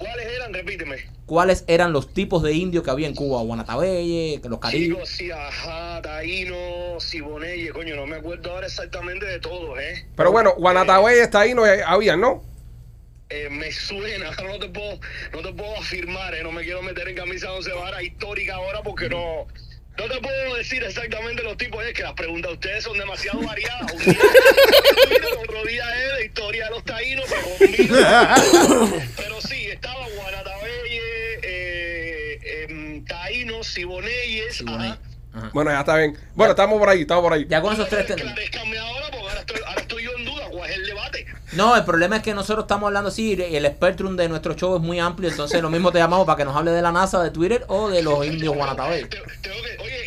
¿Cuáles 0.00 0.26
eran? 0.34 0.54
Repíteme. 0.54 0.96
¿Cuáles 1.26 1.64
eran 1.66 1.92
los 1.92 2.14
tipos 2.14 2.42
de 2.42 2.54
indios 2.54 2.82
que 2.82 2.90
había 2.90 3.06
en 3.06 3.14
Cuba? 3.14 3.42
Guanatabelle, 3.42 4.40
los 4.48 4.58
caribes. 4.58 5.06
Sí, 5.10 5.30
ajá, 5.30 6.00
Taíno, 6.00 6.98
Siboneye, 6.98 7.70
coño, 7.70 7.96
no 7.96 8.06
me 8.06 8.16
acuerdo 8.16 8.50
ahora 8.50 8.66
exactamente 8.66 9.26
de 9.26 9.38
todos, 9.40 9.78
¿eh? 9.78 10.06
Pero 10.16 10.32
bueno, 10.32 10.54
Guanatabey 10.56 11.18
está 11.18 11.40
ahí, 11.40 11.52
no 11.52 11.64
había, 11.64 12.16
¿no? 12.16 12.42
Eh, 13.28 13.50
me 13.50 13.70
suena, 13.72 14.30
no 14.42 14.58
te 14.58 14.70
puedo, 14.70 14.98
no 15.34 15.42
te 15.42 15.52
puedo 15.52 15.76
afirmar, 15.76 16.34
¿eh? 16.34 16.42
No 16.42 16.50
me 16.50 16.64
quiero 16.64 16.80
meter 16.80 17.06
en 17.06 17.16
camisa 17.16 17.48
de 17.48 17.56
once 17.58 17.72
varas 17.72 18.02
histórica 18.02 18.54
ahora 18.54 18.82
porque 18.82 19.10
no... 19.10 19.46
No 19.98 20.08
te 20.08 20.20
puedo 20.20 20.54
decir 20.54 20.82
exactamente 20.82 21.42
los 21.42 21.56
tipos, 21.56 21.84
es 21.84 21.92
que 21.92 22.02
las 22.02 22.14
preguntas 22.14 22.50
de 22.50 22.54
ustedes 22.54 22.84
son 22.84 22.98
demasiado 22.98 23.40
variadas. 23.42 23.92
Un 23.92 23.98
día 23.98 24.12
es 24.14 25.36
otro 25.38 25.64
día 25.64 25.84
es 26.04 26.16
de 26.16 26.24
historia 26.24 26.64
de 26.64 26.70
los 26.70 26.84
taínos, 26.84 27.26
pero. 27.28 28.88
Pero 29.16 29.40
sí, 29.42 29.66
estaba 29.66 30.06
Guanatabelle, 30.16 31.40
eh, 31.42 32.66
em, 32.68 33.04
taínos, 33.04 33.66
siboneyes. 33.66 34.64
Bueno, 35.52 35.70
ya 35.70 35.80
está 35.80 35.96
bien. 35.96 36.18
Bueno, 36.34 36.52
estamos 36.52 36.78
por 36.78 36.88
ahí, 36.88 37.02
estamos 37.02 37.22
por 37.22 37.32
ahí. 37.32 37.46
Ya 37.48 37.60
con 37.60 37.74
esos 37.74 37.88
tres 37.88 38.06
No, 41.52 41.76
el 41.76 41.84
problema 41.84 42.16
es 42.16 42.22
que 42.22 42.32
nosotros 42.32 42.64
estamos 42.64 42.86
hablando 42.86 43.08
así 43.08 43.34
y 43.34 43.56
el 43.56 43.66
spectrum 43.66 44.16
de 44.16 44.28
nuestro 44.28 44.54
show 44.54 44.76
es 44.76 44.82
muy 44.82 45.00
amplio, 45.00 45.28
entonces 45.28 45.60
lo 45.60 45.68
mismo 45.68 45.90
te 45.90 45.98
llamamos 45.98 46.26
para 46.26 46.36
que 46.36 46.44
nos 46.44 46.56
hable 46.56 46.70
de 46.70 46.80
la 46.80 46.92
NASA, 46.92 47.22
de 47.22 47.30
Twitter 47.30 47.64
o 47.68 47.88
de 47.88 48.02
los 48.02 48.24
indios 48.24 48.54
que, 48.54 48.60
oye, 48.60 49.08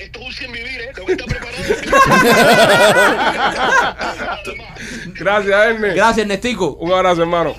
esto 0.05 0.19
es 0.19 0.25
un 0.25 0.33
sin 0.33 0.51
vivir, 0.51 0.81
¿eh? 0.81 0.91
Tengo 0.95 1.07
que 1.07 1.13
estar 1.13 1.27
preparado. 1.27 1.63
Gracias, 5.19 5.65
Ernest. 5.65 5.95
Gracias, 5.95 6.17
Ernestico. 6.19 6.73
Un 6.75 6.93
abrazo, 6.93 7.21
hermano. 7.21 7.55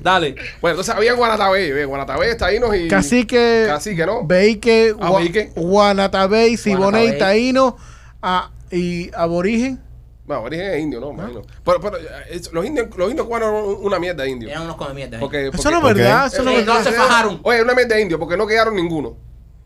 Dale. 0.00 0.34
Bueno, 0.60 0.74
entonces 0.74 0.94
había 0.94 1.12
Guanatabey, 1.12 1.70
ve, 1.70 1.84
Guanatabey, 1.84 2.36
taínos 2.36 2.74
y... 2.74 2.88
Cacique. 2.88 3.66
Cacique, 3.68 4.04
¿no? 4.04 4.26
Veique. 4.26 4.94
Ah, 5.00 5.10
Gua-. 5.10 5.52
Guanatabey, 5.54 6.56
Siboney. 6.56 7.18
Taíno. 7.18 7.76
ah, 8.22 8.50
y 8.70 9.10
aborigen. 9.14 9.80
Bueno, 10.24 10.42
origen 10.44 10.66
es 10.66 10.80
indio, 10.80 11.00
¿no? 11.00 11.10
Imagino. 11.10 11.42
Pero, 11.64 11.80
pero 11.80 11.96
eh, 11.98 12.02
es- 12.30 12.52
los 12.52 12.64
indios, 12.64 12.88
los 12.96 13.10
indios 13.10 13.26
cubanos 13.26 13.48
eran 13.48 13.64
una 13.84 13.98
mierda 13.98 14.22
de 14.22 14.30
indios. 14.30 14.50
Eran 14.52 14.62
unos 14.64 14.76
come 14.76 14.94
mierda. 14.94 15.18
Porque, 15.18 15.48
Eso 15.48 15.50
porque- 15.56 15.70
no 15.70 15.76
es 15.88 15.94
verdad. 15.94 16.26
Eso 16.26 16.42
no 16.44 16.50
es 16.52 16.58
Eh, 16.60 16.64
no 16.64 16.74
verdad. 16.74 16.90
se 16.90 16.96
fajaron. 16.96 17.40
Oye, 17.42 17.62
una 17.62 17.74
mierda 17.74 17.96
de 17.96 18.02
indios, 18.02 18.20
porque 18.20 18.36
no 18.36 18.46
quedaron 18.46 18.76
ninguno. 18.76 19.16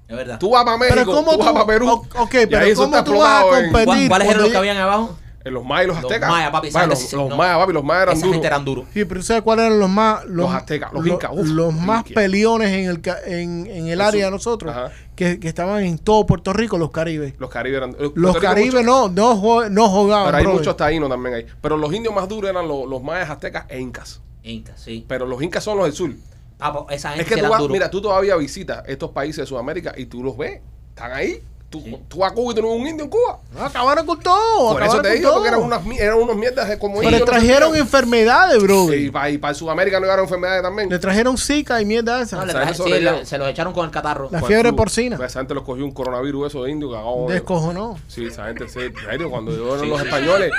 Es 0.09 0.17
verdad. 0.17 0.39
Tú 0.39 0.51
vas 0.51 0.65
para 0.65 0.79
Pero 0.79 0.95
México, 0.95 1.13
¿cómo 1.13 1.33
tú 1.33 1.39
vas 1.39 1.49
tú- 1.49 1.53
para 1.55 1.67
Perú. 1.67 1.89
o- 1.91 2.23
ok, 2.23 2.35
y 2.35 2.47
pero 2.47 2.59
ahí 2.65 2.71
eso 2.71 2.83
¿cómo 2.85 2.97
está 2.97 3.05
tú 3.05 3.19
vas 3.19 3.29
a 3.29 3.33
explotado 3.41 3.57
en- 3.59 3.65
competir? 3.73 3.87
¿Cuál- 3.87 4.09
¿Cuáles 4.09 4.29
eran 4.29 4.43
los 4.43 4.51
que 4.51 4.57
habían 4.57 4.77
abajo? 4.79 5.19
En 5.47 5.55
los 5.55 5.65
mayas 5.65 5.85
y 5.85 5.87
los 5.89 5.97
Los 6.03 6.05
aztecas. 6.11 6.31
mayas, 6.31 6.51
papi. 6.51 6.71
los, 6.71 7.13
los 7.13 7.29
no. 7.31 7.37
mayas, 7.37 7.59
papi, 7.59 7.73
los 7.73 7.85
mayas 7.85 8.03
eran 8.03 8.17
duros. 8.21 8.33
gente 8.33 8.47
eran 8.49 8.65
duros. 8.65 8.85
Sí, 8.93 9.05
pero 9.05 9.23
¿sabes 9.23 9.43
cuáles 9.43 9.67
eran 9.67 9.79
los 9.79 9.89
más 9.89 10.25
Los 10.27 10.53
aztecas, 10.53 10.93
los 10.93 11.05
lo- 11.07 11.15
incas, 11.15 11.35
los 11.37 11.49
los 11.49 11.73
más 11.75 12.01
incas. 12.01 12.13
peleones 12.15 12.71
en 12.73 12.85
el 12.91 13.01
ca- 13.01 13.19
en, 13.25 13.67
en 13.67 13.87
el 13.87 14.01
área 14.01 14.25
de 14.27 14.31
nosotros 14.33 14.73
Ajá. 14.75 14.91
que, 15.15 15.39
que 15.39 15.49
estaban 15.49 15.85
en 15.85 15.99
todo 15.99 16.27
Puerto 16.27 16.53
Rico, 16.53 16.79
los 16.79 16.91
caribes. 16.91 17.35
Los 17.39 17.49
caribes 17.49 17.77
eran. 17.79 17.91
Los 17.93 18.11
Puerto 18.13 18.33
Rico 18.33 18.41
caribes 18.41 18.85
no 18.85 19.09
no 19.09 19.69
no 19.71 19.89
jugaban. 19.89 20.27
Pero 20.27 20.37
hay 20.37 20.43
brother. 20.45 20.59
muchos 20.61 20.77
taínos 20.77 21.09
también 21.09 21.35
ahí. 21.37 21.47
Pero 21.63 21.77
los 21.77 21.93
indios 21.95 22.13
más 22.15 22.29
duros 22.29 22.51
eran 22.51 22.67
los, 22.67 22.87
los 22.89 23.03
mayas, 23.03 23.31
aztecas 23.31 23.65
e 23.69 23.79
incas. 23.79 24.21
Inca, 24.43 24.73
sí. 24.77 25.05
Pero 25.09 25.27
los 25.27 25.41
incas 25.43 25.63
son 25.65 25.77
los 25.79 25.87
del 25.87 25.95
sur. 25.95 26.11
Ah, 26.59 26.73
pues, 26.73 26.97
esa 26.99 27.11
gente 27.11 27.23
Es 27.23 27.29
que 27.37 27.41
tú 27.43 27.49
vas, 27.51 27.63
mira, 27.69 27.89
tú 27.91 28.01
todavía 28.01 28.35
visitas 28.37 28.83
estos 28.89 29.11
países 29.11 29.37
de 29.39 29.47
Sudamérica 29.47 29.93
y 29.97 30.07
tú 30.07 30.23
los 30.25 30.37
ves. 30.37 30.61
Están 30.91 31.13
ahí. 31.13 31.41
Tú, 31.69 31.81
Sí. 31.81 31.99
tú 32.09 32.25
a 32.25 32.31
Cuba 32.31 32.53
y 32.53 32.55
tú 32.55 32.63
no 32.63 32.69
ves 32.71 32.81
un 32.81 32.87
indio 32.87 33.05
en 33.05 33.11
Cuba. 33.11 33.41
No, 33.53 33.65
acabaron 33.65 34.07
con 34.07 34.21
todo. 34.21 34.73
Por 34.73 34.83
eso 34.83 34.93
acabaron 34.93 35.03
te 35.03 35.09
con 35.09 35.17
digo, 35.19 35.29
todo. 35.31 35.39
porque 35.41 35.49
eran, 35.49 35.63
unas, 35.63 35.87
eran 35.99 36.19
unos 36.19 36.37
mierdas 36.37 36.69
de 36.69 36.79
como 36.79 36.95
Pero 37.01 37.09
indios. 37.11 37.21
le 37.21 37.27
no 37.27 37.33
trajeron 37.33 37.77
enfermedades, 37.77 38.63
bro. 38.63 38.95
Y 38.95 39.11
para, 39.11 39.31
y 39.31 39.39
para 39.39 39.53
Sudamérica 39.53 39.99
no 39.99 40.05
llegaron 40.07 40.25
enfermedades 40.27 40.63
también. 40.63 40.89
Le 40.89 40.99
trajeron 41.01 41.37
zika 41.37 41.83
y 41.83 41.85
mierda 41.85 42.21
esa. 42.23 42.37
No, 42.37 42.53
traje- 42.53 42.73
sí, 42.75 42.83
se 43.27 43.37
los 43.39 43.49
echaron 43.49 43.73
con 43.73 43.85
el 43.85 43.91
catarro. 43.91 44.29
La 44.31 44.39
Con 44.39 44.47
fiebre 44.49 44.69
flu. 44.69 44.77
porcina. 44.77 45.17
Esa 45.17 45.41
gente 45.41 45.55
los 45.55 45.65
cogió 45.65 45.85
un 45.85 45.91
coronavirus 45.91 46.47
eso 46.47 46.63
de 46.63 46.71
indio 46.71 46.93
de- 46.93 47.35
Descojonó. 47.35 47.99
Sí, 48.07 48.27
esa 48.27 48.47
gente 48.47 48.69
se. 48.69 48.87
En 48.87 48.95
serio, 48.97 49.29
cuando 49.29 49.51
llegaron 49.51 49.81
Sí, 49.81 49.87
los 49.89 50.01
sí, 50.01 50.07
españoles 50.07 50.53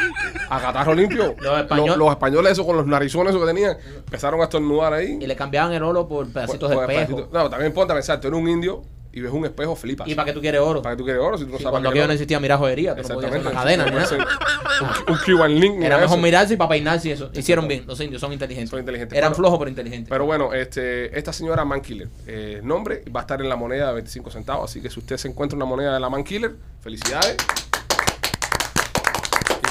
a 0.50 0.60
catarro 0.60 0.94
limpio, 0.94 1.36
Los 1.40 1.60
español- 1.60 1.88
los, 1.88 1.98
los 1.98 2.10
españoles, 2.12 2.52
eso 2.52 2.66
con 2.66 2.76
los 2.76 2.86
narizones 2.86 3.34
eso 3.34 3.40
que 3.40 3.48
tenían, 3.48 3.78
empezaron 3.98 4.42
a 4.42 4.44
estornudar 4.44 4.92
ahí. 4.94 5.18
Y 5.22 5.26
le 5.26 5.36
cambiaban 5.38 5.72
el 5.72 5.84
oro 5.84 6.06
por 6.06 6.28
pedacitos 6.28 6.68
Pues- 6.68 6.80
de 6.82 6.86
pues, 6.86 6.90
espejo. 7.00 7.16
pedacitos- 7.18 7.32
No, 7.44 7.50
también 7.50 7.74
ponte 7.74 7.94
a 7.94 7.96
pensar, 7.96 8.20
tú 8.20 8.28
eres 8.28 8.40
un 8.40 8.50
indio 8.50 8.82
y 9.18 9.22
ves 9.22 9.32
un 9.32 9.46
espejo, 9.46 9.76
flipas. 9.76 10.08
¿Y 10.08 10.14
para 10.16 10.26
qué 10.28 10.34
tú 10.34 10.42
quieres 10.42 10.62
oro? 10.62 10.82
¿Para 10.82 10.96
qué 10.96 11.00
tú 11.00 11.04
quieres 11.06 11.22
oro 11.22 11.38
si 11.38 11.46
tú 11.46 11.52
no 11.52 11.58
Sí, 11.58 11.64
sabes 11.64 11.72
cuando 11.72 11.90
aquello 11.90 12.06
no 12.08 12.14
existía 12.14 12.40
mirar 12.40 12.60
joyería, 12.60 12.96
tú 12.96 13.02
no 13.08 13.16
podías 13.16 13.32
hacer 13.34 13.52
cadena. 13.52 14.06
Ser 14.06 14.20
Un, 14.20 15.14
un 15.14 15.20
Cuban 15.26 15.60
link. 15.60 15.82
Era 15.82 15.98
mejor 15.98 16.18
eso. 16.18 16.24
mirarse 16.24 16.54
y 16.54 16.58
para 16.58 16.70
peinarse 16.70 17.08
y 17.10 17.12
eso. 17.12 17.32
Hicieron 17.34 17.68
bien, 17.68 17.84
los 17.88 18.00
indios 18.00 18.22
son 18.22 18.32
inteligentes. 18.32 18.70
Son 18.70 18.80
inteligentes. 18.80 19.18
Eran 19.18 19.34
flojos 19.34 19.58
pero 19.58 19.70
inteligentes. 19.70 20.10
Pero 20.10 20.26
bueno, 20.26 20.54
este, 20.54 21.18
esta 21.18 21.34
señora 21.34 21.66
Man 21.66 21.82
Killer, 21.82 22.10
eh, 22.28 22.62
nombre 22.64 23.04
va 23.16 23.22
a 23.22 23.24
estar 23.24 23.42
en 23.42 23.50
la 23.50 23.56
moneda 23.56 23.88
de 23.88 23.94
25 23.96 24.30
centavos. 24.30 24.70
Así 24.70 24.82
que 24.82 24.90
si 24.90 25.00
usted 25.00 25.18
se 25.18 25.28
encuentra 25.28 25.56
una 25.56 25.66
moneda 25.66 25.94
de 25.96 26.00
la 26.00 26.10
Man 26.10 26.24
Killer, 26.24 26.56
felicidades. 26.82 27.38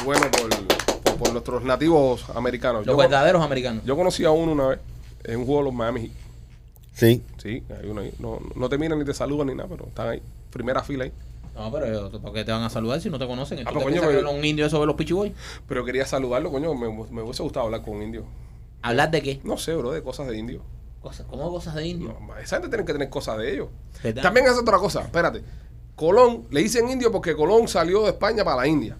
Y 0.00 0.04
bueno, 0.04 0.22
por, 0.30 0.48
por- 0.50 1.16
por 1.16 1.32
nuestros 1.32 1.62
nativos 1.64 2.26
americanos. 2.34 2.84
los 2.84 2.92
Yo, 2.94 2.98
verdaderos 2.98 3.42
americanos. 3.42 3.82
yo 3.86 3.96
conocí 3.96 4.24
a 4.26 4.30
uno 4.30 4.52
una 4.52 4.66
vez 4.68 4.80
en 5.24 5.38
un 5.40 5.46
juego 5.46 5.60
de 5.60 5.64
los 5.66 5.74
Miami 5.74 6.00
Heat. 6.02 6.12
Sí. 6.96 7.22
Sí, 7.36 7.62
hay 7.78 7.88
uno 7.88 8.00
ahí. 8.00 8.12
No, 8.18 8.38
no 8.54 8.68
te 8.68 8.78
miran 8.78 8.98
ni 8.98 9.04
te 9.04 9.12
saludan 9.14 9.48
ni 9.48 9.54
nada, 9.54 9.68
pero 9.68 9.86
están 9.86 10.08
ahí. 10.08 10.22
Primera 10.50 10.82
fila 10.82 11.04
ahí. 11.04 11.12
No, 11.54 11.70
pero 11.70 12.10
¿por 12.10 12.32
qué 12.32 12.44
te 12.44 12.52
van 12.52 12.62
a 12.62 12.70
saludar 12.70 13.00
si 13.00 13.10
no 13.10 13.18
te 13.18 13.26
conocen? 13.26 13.58
¿Tú 13.58 13.64
Ah, 13.66 13.70
pues, 13.72 13.84
coño, 13.84 14.00
pero- 14.04 14.30
un 14.30 14.44
indio 14.44 14.64
eso 14.66 14.80
de 14.80 14.86
los 14.86 14.96
pichiboy? 14.96 15.32
Pero 15.68 15.84
quería 15.84 16.06
saludarlo, 16.06 16.50
coño. 16.50 16.74
Me, 16.74 16.88
me 17.10 17.22
hubiese 17.22 17.42
gustado 17.42 17.66
hablar 17.66 17.82
con 17.82 17.96
un 17.96 18.02
indio. 18.02 18.24
¿Hablar 18.82 19.10
de 19.10 19.22
qué? 19.22 19.40
No 19.44 19.56
sé, 19.58 19.74
bro, 19.74 19.90
de 19.92 20.02
cosas 20.02 20.26
de 20.28 20.36
indio. 20.38 20.62
Cosas, 21.02 21.26
¿Cómo 21.28 21.50
cosas 21.50 21.74
de 21.74 21.86
indio? 21.86 22.16
No, 22.20 22.36
esa 22.38 22.56
gente 22.56 22.68
tiene 22.68 22.84
que 22.84 22.92
tener 22.92 23.08
cosas 23.10 23.38
de 23.38 23.52
ellos. 23.52 23.68
¿Verdad? 24.02 24.22
También 24.22 24.46
es 24.46 24.52
otra 24.58 24.78
cosa, 24.78 25.02
espérate. 25.02 25.42
Colón, 25.94 26.44
le 26.50 26.60
dicen 26.62 26.88
indio 26.90 27.10
porque 27.10 27.34
Colón 27.34 27.68
salió 27.68 28.02
de 28.02 28.08
España 28.10 28.44
para 28.44 28.56
la 28.58 28.66
India 28.66 28.96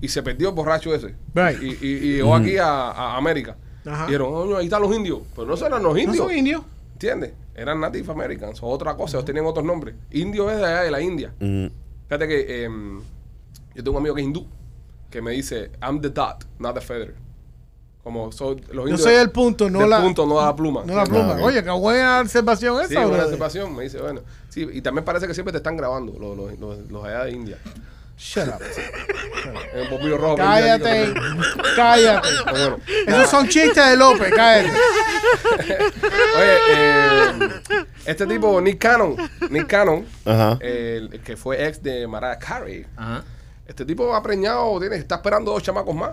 y 0.00 0.08
se 0.08 0.22
perdió 0.22 0.50
el 0.50 0.54
borracho 0.54 0.94
ese. 0.94 1.14
Right. 1.34 1.60
Y, 1.62 1.66
y- 1.86 1.94
y 1.96 2.12
llegó 2.16 2.34
aquí 2.34 2.58
a, 2.58 2.90
a 2.90 3.16
América. 3.16 3.56
Ajá. 3.84 4.04
Y 4.04 4.06
dijeron, 4.08 4.32
"Coño, 4.32 4.56
ahí 4.58 4.66
están 4.66 4.82
los 4.82 4.94
indios. 4.94 5.20
Pero 5.34 5.46
no 5.48 5.54
eran 5.56 5.82
los 5.82 5.92
No 5.94 5.98
indios. 5.98 6.16
son 6.18 6.36
indios. 6.36 6.62
¿Entiendes? 6.98 7.32
Eran 7.54 7.78
Native 7.78 8.10
Americans 8.10 8.60
o 8.60 8.66
otra 8.66 8.96
cosa, 8.96 9.18
ellos 9.18 9.24
tenían 9.24 9.46
otros 9.46 9.64
nombres. 9.64 9.94
Indio 10.10 10.50
es 10.50 10.58
de 10.58 10.64
allá 10.66 10.82
de 10.82 10.90
la 10.90 11.00
India. 11.00 11.32
Mm. 11.38 11.66
Fíjate 12.08 12.26
que 12.26 12.64
em, 12.64 12.98
yo 13.76 13.84
tengo 13.84 13.92
un 13.92 13.96
amigo 13.98 14.16
que 14.16 14.22
es 14.22 14.26
hindú 14.26 14.48
que 15.08 15.22
me 15.22 15.30
dice, 15.30 15.70
I'm 15.80 16.00
the 16.00 16.10
dot, 16.10 16.44
not 16.58 16.74
the 16.74 16.80
feather. 16.80 17.14
Como 18.02 18.32
soy, 18.32 18.56
los 18.62 18.74
Yo 18.74 18.80
indios. 18.82 19.02
soy 19.02 19.14
el 19.14 19.30
punto, 19.30 19.70
no 19.70 19.78
del 19.78 19.90
la. 19.90 20.00
punto, 20.02 20.26
no 20.26 20.40
la 20.44 20.56
pluma. 20.56 20.82
No 20.84 20.96
la 20.96 21.04
pluma. 21.04 21.36
Ah. 21.38 21.44
Oye, 21.44 21.62
qué 21.62 21.70
buena 21.70 22.20
observación 22.20 22.78
esa, 22.80 22.88
Sí, 22.88 22.94
buena 22.94 23.08
brother. 23.10 23.24
observación. 23.26 23.76
Me 23.76 23.84
dice, 23.84 24.00
bueno. 24.00 24.22
Sí, 24.48 24.66
y 24.72 24.82
también 24.82 25.04
parece 25.04 25.28
que 25.28 25.34
siempre 25.34 25.52
te 25.52 25.58
están 25.58 25.76
grabando 25.76 26.14
los, 26.18 26.36
los, 26.36 26.58
los, 26.58 26.90
los 26.90 27.04
allá 27.04 27.26
de 27.26 27.30
India. 27.30 27.58
Shut 28.16 28.48
up. 28.48 28.60
El 29.74 30.18
rojo. 30.18 30.34
Cállate. 30.36 31.14
Cállate. 31.76 32.28
Pero 32.52 32.78
bueno. 32.78 32.78
Esos 33.06 33.30
son 33.30 33.46
chistes 33.48 33.86
de 33.90 33.96
López, 33.96 34.32
cállate. 34.34 34.72
Oye, 36.36 36.58
eh, 36.70 37.50
este 38.06 38.26
tipo, 38.26 38.60
Nick 38.60 38.78
Cannon, 38.78 39.16
Nick 39.50 39.66
Cannon, 39.66 40.04
Ajá. 40.24 40.58
el, 40.60 41.10
el 41.12 41.20
que 41.22 41.36
fue 41.36 41.66
ex 41.66 41.82
de 41.82 42.06
Mariah 42.06 42.38
Carey, 42.38 42.86
Ajá. 42.96 43.24
este 43.66 43.84
tipo 43.84 44.14
ha 44.14 44.22
preñado, 44.22 44.78
tiene, 44.80 44.96
está 44.96 45.16
esperando 45.16 45.52
dos 45.52 45.62
chamacos 45.62 45.94
más. 45.94 46.10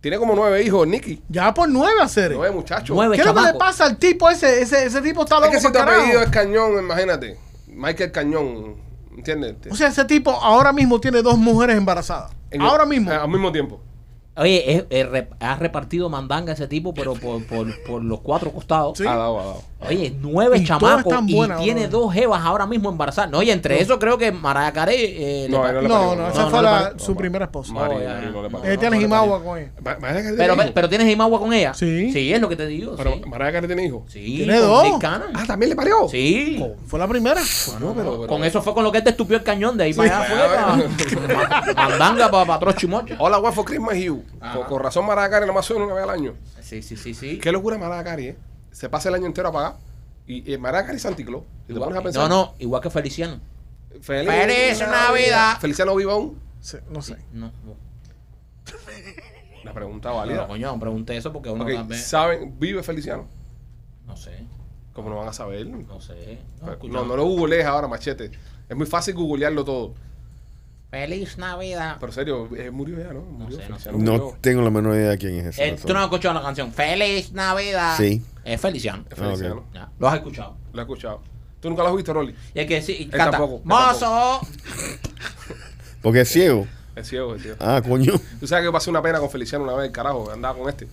Tiene 0.00 0.16
como 0.16 0.34
nueve 0.34 0.62
hijos, 0.62 0.86
Nicky. 0.88 1.22
Ya 1.28 1.52
por 1.52 1.68
nueve 1.68 2.00
hacer. 2.00 2.32
Nueve 2.32 2.54
muchachos. 2.54 2.96
Nueve 2.96 3.16
¿Qué 3.16 3.20
es 3.20 3.26
lo 3.26 3.34
que 3.34 3.40
le 3.40 3.46
chamacos. 3.48 3.58
pasa 3.68 3.84
al 3.84 3.98
tipo 3.98 4.30
ese? 4.30 4.62
Ese, 4.62 4.86
ese 4.86 5.02
tipo 5.02 5.22
está 5.24 5.34
Es 5.36 5.40
loco 5.42 5.52
que 5.52 5.60
si 5.60 5.66
tu 5.66 5.72
carajo. 5.74 5.98
apellido 6.00 6.22
es 6.22 6.30
Cañón, 6.30 6.78
imagínate. 6.78 7.36
Michael 7.66 8.10
Cañón, 8.10 8.76
¿entiendes? 9.14 9.56
O 9.70 9.74
sea, 9.74 9.88
ese 9.88 10.06
tipo 10.06 10.30
ahora 10.30 10.72
mismo 10.72 10.98
tiene 11.00 11.20
dos 11.20 11.36
mujeres 11.36 11.76
embarazadas. 11.76 12.32
En- 12.50 12.62
ahora 12.62 12.86
mismo. 12.86 13.12
eh, 13.12 13.14
al 13.14 13.28
mismo 13.28 13.52
tiempo. 13.52 13.82
Oye, 14.40 14.72
es- 14.76 14.84
es 14.90 15.08
re- 15.08 15.28
ha 15.38 15.56
repartido 15.56 16.08
mandanga 16.08 16.52
ese 16.54 16.66
tipo, 16.66 16.94
pero 16.94 17.14
por, 17.14 17.44
por, 17.46 17.84
por 17.84 18.02
los 18.02 18.20
cuatro 18.20 18.50
costados. 18.50 18.96
Sí. 18.98 19.04
Ha 19.06 19.14
dado, 19.14 19.38
ha 19.38 19.44
dado. 19.44 19.62
Oye, 19.88 20.14
nueve 20.20 20.58
Y 20.58 20.64
todas 20.66 20.80
chamacos 20.80 21.14
y 21.26 21.34
buenas, 21.34 21.60
tiene 21.62 21.86
bro. 21.88 22.00
dos 22.00 22.12
jevas 22.14 22.42
ahora 22.44 22.66
mismo 22.66 22.90
embarazadas. 22.90 23.30
No, 23.30 23.38
oye, 23.38 23.50
entre 23.50 23.80
eso 23.80 23.98
creo 23.98 24.18
que 24.18 24.30
Mariah 24.30 24.72
Carey 24.72 24.96
eh, 24.98 25.46
le 25.48 25.56
No, 25.56 25.72
no 25.72 25.80
le 25.80 25.88
no, 25.88 26.14
no, 26.14 26.16
No, 26.16 26.28
esa 26.28 26.42
no 26.42 26.50
fue 26.50 26.62
la- 26.62 26.92
su 26.98 27.16
primera 27.16 27.46
esposa. 27.46 27.72
No. 27.72 27.86
Él 27.90 28.32
no, 28.32 28.50
tiene 28.78 28.90
no 28.96 29.00
Jimagua 29.00 29.42
con 29.42 29.58
ella. 29.58 29.70
Carey 29.82 30.34
pero, 30.36 30.54
pero 30.74 30.88
tienes 30.90 31.08
Jimagua 31.08 31.40
con 31.40 31.52
ella. 31.54 31.72
Sí. 31.72 32.12
Sí, 32.12 32.32
es 32.32 32.40
lo 32.40 32.48
que 32.50 32.56
te 32.56 32.66
digo. 32.66 32.94
Pero 32.96 33.14
sí. 33.14 33.22
Mariah 33.26 33.52
Carey 33.52 33.66
tiene 33.68 33.86
hijos. 33.86 34.02
Sí, 34.08 34.36
¿Tiene 34.36 34.58
dos? 34.58 34.86
Ah, 35.02 35.44
también 35.46 35.70
le 35.70 35.76
parió. 35.76 36.08
Sí. 36.10 36.62
Fue 36.86 36.98
la 36.98 37.08
primera. 37.08 37.40
No, 37.80 37.94
pero, 37.94 38.26
Con 38.26 38.44
eso 38.44 38.60
fue 38.60 38.74
con 38.74 38.84
lo 38.84 38.92
que 38.92 38.98
él 38.98 39.04
te 39.04 39.10
estupió 39.10 39.36
el 39.38 39.42
cañón 39.42 39.78
de 39.78 39.84
ahí 39.84 39.94
para 39.94 40.24
allá 40.24 40.28
fue 40.28 41.36
pa- 41.74 41.88
mandanga 41.88 42.30
para 42.30 42.56
otro 42.56 42.72
chimocho. 42.72 43.14
Hola, 43.18 43.38
what 43.38 43.52
for 43.54 43.64
Christmas 43.64 43.96
you. 43.96 44.22
Con 44.68 44.82
razón 44.82 45.06
Mariah 45.06 45.30
Carey 45.30 45.46
nomás 45.46 45.64
suena 45.64 45.84
una 45.86 45.94
vez 45.94 46.04
al 46.04 46.10
año. 46.10 46.34
Sí, 46.60 46.82
sí, 46.82 46.96
sí, 46.96 47.14
sí. 47.14 47.38
Qué 47.38 47.50
locura 47.50 47.78
Mariah 47.78 48.04
Carey, 48.04 48.26
¿eh? 48.28 48.36
Se 48.72 48.88
pasa 48.88 49.08
el 49.08 49.14
año 49.16 49.26
entero 49.26 49.48
a 49.48 49.52
pagar. 49.52 49.76
Y, 50.26 50.52
y 50.54 50.58
Claus. 50.58 51.44
Si 51.66 51.74
te 51.74 51.80
pones 51.80 51.98
a 51.98 52.02
pensar. 52.02 52.28
No, 52.28 52.28
no, 52.28 52.54
igual 52.58 52.80
que 52.80 52.90
Feliciano. 52.90 53.40
Feliz, 54.00 54.30
Feliz 54.30 54.80
Navidad. 54.80 55.58
Feliciano 55.60 55.96
viva 55.96 56.12
aún. 56.12 56.38
Sí, 56.60 56.76
no 56.90 57.02
sé. 57.02 57.16
No, 57.32 57.46
no. 57.64 57.74
La 59.64 59.74
pregunta 59.74 60.10
No, 60.10 60.16
válida. 60.16 60.46
coño, 60.46 60.72
no 60.72 60.80
pregunté 60.80 61.16
eso 61.16 61.32
porque 61.32 61.50
uno 61.50 61.64
Ok, 61.64 61.72
también. 61.74 62.00
¿Saben? 62.00 62.58
¿Vive 62.58 62.82
Feliciano? 62.82 63.26
No 64.06 64.16
sé, 64.16 64.44
¿Cómo 64.92 65.08
no 65.10 65.16
van 65.16 65.28
a 65.28 65.32
saber? 65.32 65.66
no 65.66 66.00
sé. 66.00 66.38
No, 66.60 66.76
No, 66.88 67.04
no, 67.04 67.16
lo 67.16 67.24
googlees 67.24 67.64
ahora, 67.64 67.86
machete. 67.88 68.30
Es 68.68 68.76
muy 68.76 68.86
fácil 68.86 69.14
googlearlo 69.14 69.64
todo. 69.64 69.94
Feliz 70.90 71.38
Navidad. 71.38 71.98
Pero 72.00 72.12
serio, 72.12 72.48
eh, 72.56 72.70
murió 72.70 72.98
ya, 72.98 73.12
¿no? 73.12 73.20
Murió, 73.20 73.58
sé, 73.78 73.92
no 73.92 74.36
tengo 74.40 74.60
la 74.62 74.70
menor 74.70 74.96
idea 74.96 75.10
de 75.10 75.18
quién 75.18 75.34
es 75.36 75.46
ese. 75.46 75.68
Eh, 75.68 75.76
tú 75.86 75.92
no 75.92 76.00
has 76.00 76.06
escuchado 76.06 76.34
la 76.34 76.42
canción 76.42 76.72
Feliz 76.72 77.32
Navidad. 77.32 77.96
Sí. 77.96 78.22
Es 78.44 78.60
Feliciano. 78.60 79.04
Es 79.08 79.16
Feliciano. 79.16 79.64
Ya, 79.72 79.88
Lo 79.98 80.08
has 80.08 80.16
escuchado. 80.16 80.56
Lo 80.72 80.80
he 80.80 80.82
escuchado. 80.82 81.22
¿Tú 81.60 81.68
nunca 81.68 81.82
lo 81.84 81.90
has 81.90 81.96
visto, 81.96 82.12
Rolly? 82.12 82.34
Y 82.54 82.58
es 82.60 82.66
que 82.66 82.82
sí, 82.82 82.96
y 83.00 83.06
canta. 83.06 83.32
tampoco, 83.32 83.60
Mozo. 83.64 84.40
Porque 86.02 86.22
es 86.22 86.28
ciego. 86.28 86.66
Es 86.96 87.08
ciego, 87.08 87.34
es 87.36 87.42
ciego. 87.42 87.56
Ah, 87.60 87.80
coño. 87.86 88.12
Tú 88.40 88.46
sabes 88.46 88.64
que 88.64 88.72
pasé 88.72 88.90
una 88.90 89.02
pena 89.02 89.20
con 89.20 89.30
Feliciano 89.30 89.64
una 89.64 89.74
vez, 89.74 89.90
carajo, 89.92 90.30
andaba 90.30 90.58
con 90.58 90.68
este. 90.68 90.88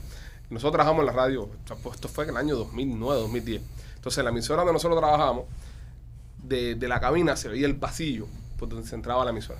Nosotros 0.49 0.73
trabajamos 0.73 1.01
en 1.01 1.07
la 1.07 1.11
radio, 1.13 1.49
esto 1.93 2.07
fue 2.07 2.25
en 2.25 2.29
el 2.31 2.37
año 2.37 2.55
2009, 2.55 3.21
2010. 3.21 3.61
Entonces, 3.95 4.17
en 4.19 4.25
la 4.25 4.31
emisora 4.31 4.59
donde 4.59 4.73
nosotros 4.73 4.99
trabajábamos, 4.99 5.45
de, 6.43 6.75
de 6.75 6.87
la 6.87 6.99
cabina 6.99 7.35
se 7.35 7.49
veía 7.49 7.65
el 7.65 7.75
pasillo 7.75 8.27
por 8.57 8.69
donde 8.69 8.87
se 8.87 8.95
entraba 8.95 9.25
la 9.25 9.31
emisora. 9.31 9.59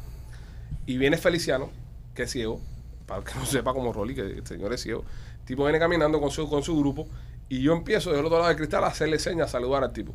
Y 0.86 0.98
viene 0.98 1.18
Feliciano, 1.18 1.70
que 2.14 2.24
es 2.24 2.32
ciego, 2.32 2.60
para 3.06 3.20
el 3.22 3.26
que 3.26 3.36
no 3.36 3.46
sepa 3.46 3.74
como 3.74 3.92
Rolly, 3.94 4.16
que 4.16 4.22
el 4.22 4.48
señor 4.48 4.74
es 4.74 4.82
ciego. 4.82 5.04
El 5.42 5.46
tipo 5.46 5.64
viene 5.64 5.80
caminando 5.80 6.20
con 6.20 6.32
su, 6.32 6.50
con 6.50 6.64
su 6.64 6.78
grupo 6.80 7.08
y 7.50 7.62
yo 7.62 7.74
empiezo 7.74 8.12
del 8.12 8.26
otro 8.26 8.38
lado 8.38 8.50
del 8.50 8.58
cristal 8.58 8.84
a 8.84 8.88
hacerle 8.88 9.20
señas, 9.20 9.48
a 9.50 9.52
saludar 9.54 9.84
al 9.84 9.94
tipo. 9.94 10.14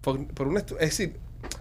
Por, 0.00 0.26
por 0.28 0.48
un 0.48 0.56
es 0.56 0.66
decir, 0.78 1.16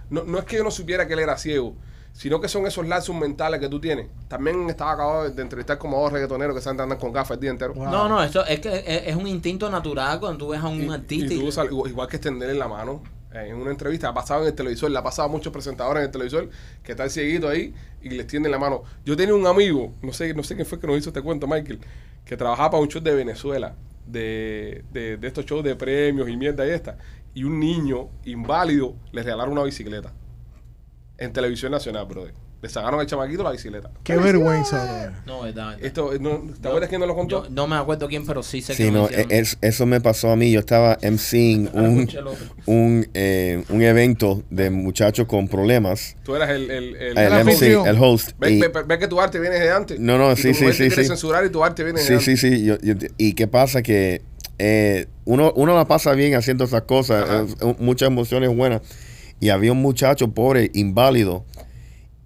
no, 0.10 0.24
no 0.24 0.38
es 0.39 0.45
que 0.45 0.56
yo 0.58 0.64
no 0.64 0.72
supiera 0.72 1.06
que 1.08 1.14
él 1.14 1.20
era 1.20 1.38
ciego, 1.38 1.74
sino 2.14 2.39
que 2.39 2.47
son 2.47 2.66
esos 2.66 2.88
lazos 2.88 3.16
mentales 3.16 3.60
que 3.60 3.68
tú 3.68 3.80
tienes. 3.82 4.08
También 4.30 4.70
estaba 4.70 4.93
acabado 4.93 5.24
de, 5.24 5.32
de 5.32 5.41
entrevistar 5.41 5.78
como 5.78 6.02
dos 6.02 6.12
reggaetoneros 6.14 6.56
que 6.56 6.62
se 6.62 6.70
andan 6.70 6.95
con 6.97 7.12
gafas 7.12 7.36
el 7.36 7.41
día 7.41 7.50
entero. 7.52 7.74
Wow. 7.74 7.86
No, 7.89 8.10
no, 8.10 8.24
eso 8.24 8.45
es 8.45 8.60
que 8.62 8.74
es, 8.78 9.08
es 9.08 9.16
un 9.16 9.28
instinto 9.28 9.70
natural 9.70 10.20
cuando 10.20 10.38
tú 10.38 10.52
ves 10.52 10.62
a 10.62 10.68
un 10.68 10.84
Y- 10.84 10.89
artista. 10.89 11.34
y 11.34 11.39
tú 11.39 11.88
igual, 11.88 12.08
que 12.08 12.16
extenderle 12.16 12.56
la 12.56 12.68
mano 12.70 13.02
en 13.32 13.56
una 13.56 13.72
entrevista, 13.72 14.10
ha 14.10 14.14
pasado 14.14 14.42
en 14.42 14.48
el 14.48 14.56
televisor, 14.56 14.90
le 14.90 14.98
ha 14.98 15.04
pasado 15.04 15.28
a 15.28 15.32
muchos 15.32 15.54
presentadores 15.54 16.02
en 16.02 16.06
el 16.08 16.12
televisor 16.12 16.50
que 16.84 16.92
están 16.94 17.10
cieguitos 17.10 17.50
ahí 17.50 17.74
y 18.02 18.10
les 18.10 18.28
tienden 18.28 18.52
la 18.52 18.60
mano. 18.60 18.84
Yo 19.06 19.16
tenía 19.16 19.36
un 19.36 19.46
amigo, 19.46 19.94
no 20.02 20.12
sé, 20.14 20.34
no 20.34 20.44
sé 20.44 20.56
quién 20.56 20.66
fue 20.66 20.80
que 20.80 20.88
nos 20.88 20.98
hizo 20.98 21.10
este 21.10 21.22
cuento, 21.22 21.48
Michael, 21.48 21.80
que 22.26 22.38
trabajaba 22.38 22.72
para 22.72 22.84
un 22.84 22.90
show 22.90 23.02
de 23.02 23.14
Venezuela, 23.14 23.76
de, 24.08 24.84
de, 24.92 25.18
de 25.18 25.28
estos 25.28 25.46
shows 25.46 25.64
de 25.64 25.76
premios 25.76 26.28
y 26.30 26.38
mierda 26.38 26.66
y 26.66 26.72
esta, 26.72 26.98
y 27.34 27.44
un 27.44 27.60
niño 27.60 28.10
inválido 28.26 28.96
le 29.12 29.22
regalaron 29.22 29.54
una 29.54 29.64
bicicleta 29.64 30.14
en 31.18 31.34
televisión 31.34 31.72
nacional, 31.72 32.06
brother. 32.06 32.34
Le 32.62 32.68
sacaron 32.68 32.99
al 32.99 33.05
chamaquito 33.05 33.41
la 33.41 33.51
bicicleta. 33.51 33.89
Qué 34.03 34.18
vergüenza. 34.18 35.14
No, 35.26 35.41
verdad, 35.43 35.68
verdad. 35.70 35.86
Esto, 35.86 36.12
no, 36.20 36.41
¿Te 36.62 36.68
acuerdas 36.68 36.89
quién 36.89 36.99
nos 36.99 37.07
lo 37.07 37.16
contó? 37.16 37.45
Yo 37.45 37.49
no 37.51 37.68
me 37.68 37.78
acuerdo 37.78 38.10
quién, 38.10 38.26
pero 38.26 38.43
sí 38.43 38.62
sé 38.62 38.74
que 38.74 38.84
Sí, 38.84 38.91
lo 38.91 38.97
no, 38.99 39.05
hicieron. 39.05 39.32
es- 39.32 39.57
eso 39.62 39.86
me 39.86 40.01
pasó 40.01 40.30
a 40.30 40.36
mí. 40.36 40.51
Yo 40.51 40.60
estaba 40.60 40.97
MCing 41.01 41.70
un, 41.74 42.10
el 42.10 42.28
otro. 42.28 42.45
un, 42.66 43.07
eh, 43.14 43.64
un 43.70 43.82
evento 43.82 44.43
de 44.49 44.72
muchachos 44.72 45.26
con 45.26 45.47
problemas. 45.47 46.18
Tú 46.24 46.36
eras 46.36 46.49
el, 46.49 46.70
el, 46.70 46.95
el, 46.97 47.18
El 47.18 47.30
la 47.30 47.39
MC, 47.45 47.51
función. 47.51 47.88
el 47.88 47.97
host. 47.97 48.32
Ve, 48.39 48.51
y- 48.51 48.60
ve- 48.60 48.72
ve 48.86 48.99
que 48.99 49.07
tu 49.07 49.22
arte 49.22 49.39
viene 49.39 49.57
de 49.57 49.72
antes. 49.72 49.97
No, 49.97 50.18
no, 50.18 50.34
Y 50.34 50.36
sí, 50.36 50.49
tu 50.49 50.55
sí, 50.55 50.74
sí, 50.74 50.89
te 50.89 50.95
sí. 50.95 51.05
censurar 51.05 51.45
y 51.45 51.49
tu 51.49 51.64
arte 51.64 51.84
viene 51.86 52.01
de 52.01 52.05
Sí, 52.07 52.14
antes. 52.14 52.26
sí, 52.26 52.36
sí. 52.57 52.66
yo- 52.66 52.78
yo- 52.82 52.95
¿Y 53.18 53.34
qué 53.36 53.47
pasa? 53.47 53.82
Que 53.82 54.22
eh, 54.57 55.07
uno, 55.24 55.53
uno 55.55 55.74
la 55.76 55.86
pasa 55.86 56.12
bien 56.12 56.36
haciendo 56.36 56.66
esas 56.66 56.82
cosas, 56.82 57.26
eh, 57.62 57.76
muchas 57.80 58.07
emociones 58.07 58.53
buenas. 58.53 58.82
Y 59.39 59.47
había 59.47 59.72
un 59.72 59.82
muchacho 59.82 60.34
pobre, 60.34 60.70
inválido, 60.74 61.45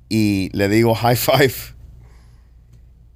y 0.09 0.49
le 0.55 0.69
digo 0.69 0.93
high 0.95 1.15
five. 1.15 1.53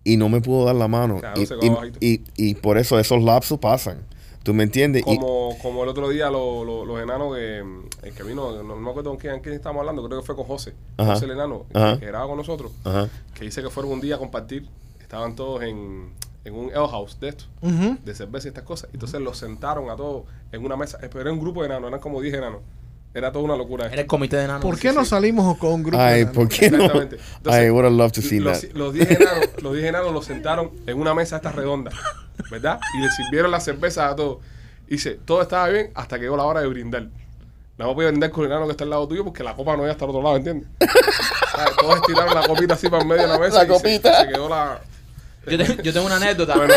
Y 0.04 0.16
no 0.18 0.30
me 0.30 0.40
pudo 0.42 0.66
dar 0.66 0.76
la 0.76 0.88
mano. 0.88 1.20
Claro, 1.20 1.42
y, 1.42 2.06
y- 2.06 2.14
y- 2.14 2.24
y 2.38 2.56
por 2.56 2.78
eso 2.78 2.98
esos 3.00 3.22
lapsos 3.22 3.60
pasan. 3.60 4.06
¿Tú 4.44 4.54
me 4.54 4.64
entiendes? 4.64 5.02
Y- 5.06 5.18
Como, 5.18 5.58
como 5.62 5.84
el 5.84 5.90
otro 5.90 6.08
día 6.08 6.30
lo- 6.30 6.64
lo- 6.64 6.86
los 6.86 7.02
enanos 7.02 7.36
que, 7.36 7.58
el 8.04 8.14
que 8.14 8.24
vino, 8.24 8.52
no, 8.56 8.64
no 8.64 8.76
me 8.78 8.90
acuerdo 8.90 9.10
con 9.10 9.20
quién, 9.20 9.42
quién 9.42 9.54
estábamos 9.56 9.82
hablando, 9.82 10.08
creo 10.08 10.22
que 10.22 10.26
fue 10.26 10.36
con 10.38 10.46
José. 10.46 10.74
Ajá. 10.96 11.16
José 11.16 11.26
el 11.26 11.32
enano, 11.32 11.66
Ajá. 11.74 11.96
que, 11.96 12.00
que 12.00 12.06
graba 12.06 12.28
con 12.28 12.38
nosotros, 12.38 12.72
Ajá. 12.86 13.10
que 13.34 13.44
dice 13.44 13.62
que 13.62 13.70
fueron 13.70 13.92
un 13.92 14.00
día 14.00 14.16
a 14.16 14.18
compartir. 14.20 14.66
Estaban 15.02 15.36
todos 15.36 15.64
en, 15.64 16.10
en 16.46 16.54
un 16.56 16.70
ale 16.74 16.88
house 16.88 17.20
de 17.20 17.30
esto, 17.30 17.44
de 17.62 18.16
cerveza 18.16 18.48
y 18.48 18.50
estas 18.50 18.64
cosas. 18.64 18.90
Entonces 18.94 19.20
los 19.20 19.38
sentaron 19.38 19.90
a 19.90 19.98
todos 19.98 20.24
en 20.54 20.64
una 20.64 20.78
mesa. 20.78 20.98
Pero 21.02 21.20
era 21.20 21.34
un 21.34 21.40
grupo 21.42 21.62
de 21.62 21.68
enanos, 21.68 21.90
eran 21.90 22.00
como 22.00 22.22
10 22.22 22.34
enanos. 22.36 22.62
Era 23.18 23.32
toda 23.32 23.46
una 23.46 23.56
locura. 23.56 23.88
Era 23.88 24.02
el 24.02 24.08
comité 24.08 24.38
de 24.38 24.44
enanos. 24.46 24.62
¿Por 24.62 24.78
qué 24.80 24.92
no 24.94 25.04
salimos 25.04 25.58
con 25.58 25.74
un 25.74 25.84
grupo? 25.84 25.98
Ay, 26.02 26.26
de 26.26 26.28
¿por 26.28 26.48
qué 26.48 26.70
no? 26.70 26.78
Exactamente. 26.78 27.18
Entonces, 27.38 27.66
I 27.66 27.70
would 27.72 27.86
have 27.86 27.96
loved 27.96 28.14
to 28.14 28.22
see 28.22 28.40
los, 28.40 28.62
that. 28.62 28.70
los 28.74 28.94
10 28.94 29.12
enanos, 29.12 29.46
los 29.62 29.74
10 29.74 29.86
enanos 29.88 30.14
los 30.14 30.26
sentaron 30.26 30.72
en 30.86 31.00
una 31.00 31.14
mesa 31.14 31.38
esta 31.38 31.52
redonda, 31.52 31.92
¿verdad? 32.52 32.80
Y 32.98 33.02
le 33.02 33.10
sirvieron 33.12 33.50
las 33.52 33.64
cervezas 33.64 34.12
a 34.12 34.16
todos. 34.16 34.38
Y 34.88 34.92
dice, 34.92 35.20
todo 35.26 35.42
estaba 35.42 35.68
bien 35.70 35.92
hasta 35.96 36.18
que 36.18 36.24
llegó 36.24 36.38
la 36.38 36.44
hora 36.44 36.62
de 36.62 36.68
brindar. 36.68 37.08
No 37.78 37.94
voy 37.94 38.06
a 38.06 38.10
brindar 38.10 38.32
con 38.32 38.46
el 38.46 38.52
enano 38.52 38.66
que 38.66 38.72
está 38.72 38.84
al 38.86 38.90
lado 38.92 39.08
tuyo 39.08 39.24
porque 39.24 39.44
la 39.44 39.54
copa 39.56 39.76
no 39.76 39.84
iba 39.84 39.92
hasta 39.92 40.06
el 40.06 40.10
otro 40.10 40.22
lado, 40.24 40.38
¿entiendes? 40.38 40.68
Todos 41.80 41.96
estiraron 41.98 42.34
la 42.36 42.48
copita 42.48 42.74
así 42.76 42.88
para 42.90 43.02
en 43.04 43.08
medio 43.08 43.24
de 43.24 43.28
la 43.30 43.40
mesa. 43.40 43.58
La 43.58 43.64
y 43.66 43.68
copita. 43.68 44.22
Se, 44.22 44.28
quedó 44.32 44.48
la... 44.50 44.80
Yo, 45.48 45.58
te- 45.58 45.82
yo 45.84 45.94
tengo 45.94 46.06
una 46.06 46.18
anécdota. 46.18 46.56
Más. 46.56 46.68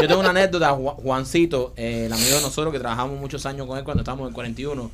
Yo 0.00 0.08
tengo 0.08 0.20
una 0.20 0.30
anécdota, 0.30 0.70
Ju- 0.72 0.94
Juancito, 1.02 1.72
eh, 1.76 2.06
el 2.06 2.12
amigo 2.12 2.36
de 2.36 2.42
nosotros 2.42 2.72
que 2.72 2.78
trabajamos 2.80 3.18
muchos 3.20 3.44
años 3.46 3.66
con 3.66 3.76
él 3.78 3.84
cuando 3.84 4.02
estábamos 4.02 4.28
en 4.28 4.34
41, 4.34 4.90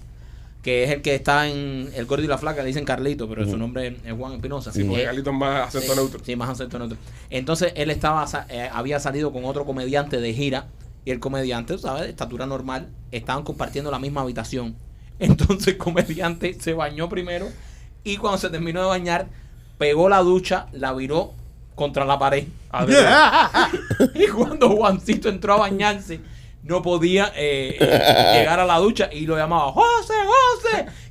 que 0.62 0.84
es 0.84 0.90
el 0.90 1.00
que 1.02 1.14
está 1.14 1.48
en 1.48 1.90
El 1.94 2.04
Gordo 2.06 2.22
y 2.24 2.26
la 2.26 2.36
Flaca, 2.38 2.60
le 2.62 2.68
dicen 2.68 2.84
Carlito, 2.84 3.28
pero 3.28 3.44
su 3.48 3.56
nombre 3.56 3.96
es 4.04 4.12
Juan 4.12 4.34
Espinosa. 4.34 4.70
Sí, 4.72 4.84
porque 4.84 5.02
Eh, 5.02 5.04
Carlitos 5.06 5.32
es 5.32 5.38
más 5.38 5.68
acento 5.68 5.92
sí, 5.92 5.96
neutro. 5.98 6.20
Sí, 6.24 6.36
más 6.36 6.50
acento 6.50 6.78
neutro. 6.78 6.98
Entonces 7.30 7.72
él 7.76 7.90
estaba 7.90 8.26
sa- 8.26 8.46
eh, 8.50 8.68
había 8.72 9.00
salido 9.00 9.32
con 9.32 9.44
otro 9.46 9.64
comediante 9.64 10.20
de 10.20 10.34
gira 10.34 10.66
y 11.06 11.12
el 11.12 11.18
comediante, 11.20 11.78
¿sabes? 11.78 12.02
De 12.02 12.08
estatura 12.10 12.44
normal, 12.46 12.88
estaban 13.10 13.42
compartiendo 13.42 13.90
la 13.90 13.98
misma 13.98 14.20
habitación. 14.20 14.76
Entonces 15.18 15.68
el 15.68 15.76
comediante 15.78 16.54
se 16.60 16.74
bañó 16.74 17.08
primero 17.08 17.48
y 18.04 18.18
cuando 18.18 18.36
se 18.38 18.50
terminó 18.50 18.80
de 18.82 18.86
bañar, 18.88 19.28
pegó 19.78 20.08
la 20.10 20.18
ducha, 20.18 20.66
la 20.72 20.92
viró 20.92 21.32
contra 21.74 22.04
la 22.04 22.18
pared. 22.18 22.44
Adrián. 22.70 23.10
Y 24.14 24.26
cuando 24.28 24.68
Juancito 24.76 25.28
entró 25.30 25.54
a 25.54 25.58
bañarse, 25.58 26.20
no 26.62 26.82
podía 26.82 27.32
eh, 27.36 27.76
eh, 27.80 28.32
llegar 28.38 28.60
a 28.60 28.66
la 28.66 28.78
ducha 28.78 29.08
y 29.12 29.26
lo 29.26 29.36
llamaba, 29.36 29.72
José, 29.72 30.09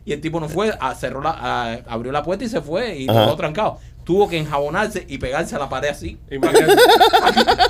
Y 0.06 0.14
el 0.14 0.22
tipo 0.22 0.40
no 0.40 0.50
fue, 0.50 0.76
a- 0.80 0.96
cerró 0.96 1.22
la, 1.22 1.32
a- 1.32 1.74
abrió 1.88 2.12
la 2.12 2.24
puerta 2.24 2.44
y 2.44 2.50
se 2.50 2.62
fue 2.62 2.98
y 2.98 3.10
Ajá. 3.10 3.26
quedó 3.26 3.36
trancado. 3.36 3.80
Tuvo 4.04 4.28
que 4.28 4.38
enjabonarse 4.40 5.06
y 5.08 5.20
pegarse 5.20 5.56
a 5.56 5.60
la 5.60 5.70
pared 5.70 5.90
así. 5.90 6.18
Imagínate. 6.32 6.74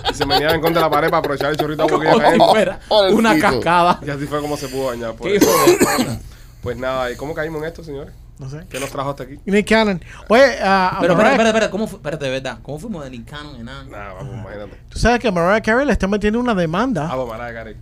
y 0.09 0.13
se 0.13 0.25
meneaba 0.25 0.53
en 0.55 0.61
contra 0.61 0.81
de 0.81 0.85
la 0.87 0.91
pared 0.91 1.09
para 1.09 1.19
aprovechar 1.19 1.51
el 1.51 1.57
chorrito 1.57 1.85
de 1.85 2.09
agua 2.09 2.79
una 3.11 3.37
cascada. 3.39 3.99
Y 4.05 4.09
así 4.09 4.25
fue 4.25 4.39
como 4.39 4.55
se 4.55 4.67
pudo 4.69 4.85
bañar. 4.87 5.13
por 5.15 5.27
Qué 5.27 5.35
eso. 5.35 5.49
Pues 6.61 6.77
nada, 6.77 7.11
¿y 7.11 7.15
cómo 7.15 7.33
caímos 7.33 7.61
en 7.61 7.67
esto, 7.67 7.83
señores? 7.83 8.13
No 8.37 8.49
sé. 8.49 8.61
¿Qué 8.69 8.79
nos 8.79 8.89
trajo 8.89 9.09
hasta 9.09 9.23
aquí? 9.23 9.37
Nick 9.45 9.67
Cannon. 9.67 10.01
Oye, 10.29 10.43
ah, 10.63 10.97
Pero 11.01 11.11
espérate, 11.13 11.33
espérate, 11.35 11.49
espérate, 11.49 11.71
¿cómo? 11.71 11.85
Espérate, 11.85 12.25
de 12.25 12.31
verdad. 12.31 12.59
¿Cómo 12.61 12.79
fuimos 12.79 13.03
de 13.03 13.09
Lincano 13.09 13.55
en 13.55 13.65
nada? 13.65 13.83
Nada, 13.83 14.13
vamos, 14.13 14.33
imagínate. 14.33 14.77
tú 14.87 14.97
sabes 14.97 15.19
que 15.19 15.29
Mariah 15.29 15.61
Carey 15.61 15.85
le 15.85 15.91
están 15.91 16.09
metiendo 16.09 16.39
una 16.39 16.55
demanda. 16.55 17.03
Vamos, 17.07 17.27
Mariah 17.27 17.53
Carey. 17.53 17.75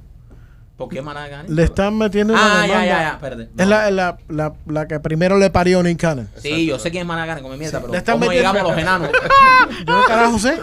¿Por 0.77 0.89
qué 0.89 1.01
Maragani? 1.01 1.49
Le 1.49 1.63
están 1.63 1.97
metiendo 1.97 2.33
una 2.33 2.61
Ah, 2.61 2.67
ya, 2.67 2.85
ya, 2.85 2.99
ya, 2.99 3.09
espérate. 3.13 3.49
Es 3.57 3.67
la, 3.67 3.89
la, 3.89 4.17
la, 4.29 4.53
la 4.67 4.87
que 4.87 4.99
primero 4.99 5.39
le 5.39 5.49
parió 5.49 5.81
Nick 5.81 5.99
Cannon. 5.99 6.29
Sí, 6.37 6.67
yo 6.67 6.77
sé 6.77 6.91
quién 6.91 7.01
es 7.01 7.07
Maragani, 7.07 7.41
come 7.41 7.57
mierda, 7.57 7.79
pero 7.79 7.91
le 7.93 7.97
están 7.97 8.13
¿cómo 8.19 8.27
metiendo- 8.29 8.51
llegamos 8.53 8.61
a 8.61 8.73
los 8.75 8.81
enanos? 8.83 9.09
Yo 9.87 10.03
carajo 10.07 10.39
sé. 10.39 10.57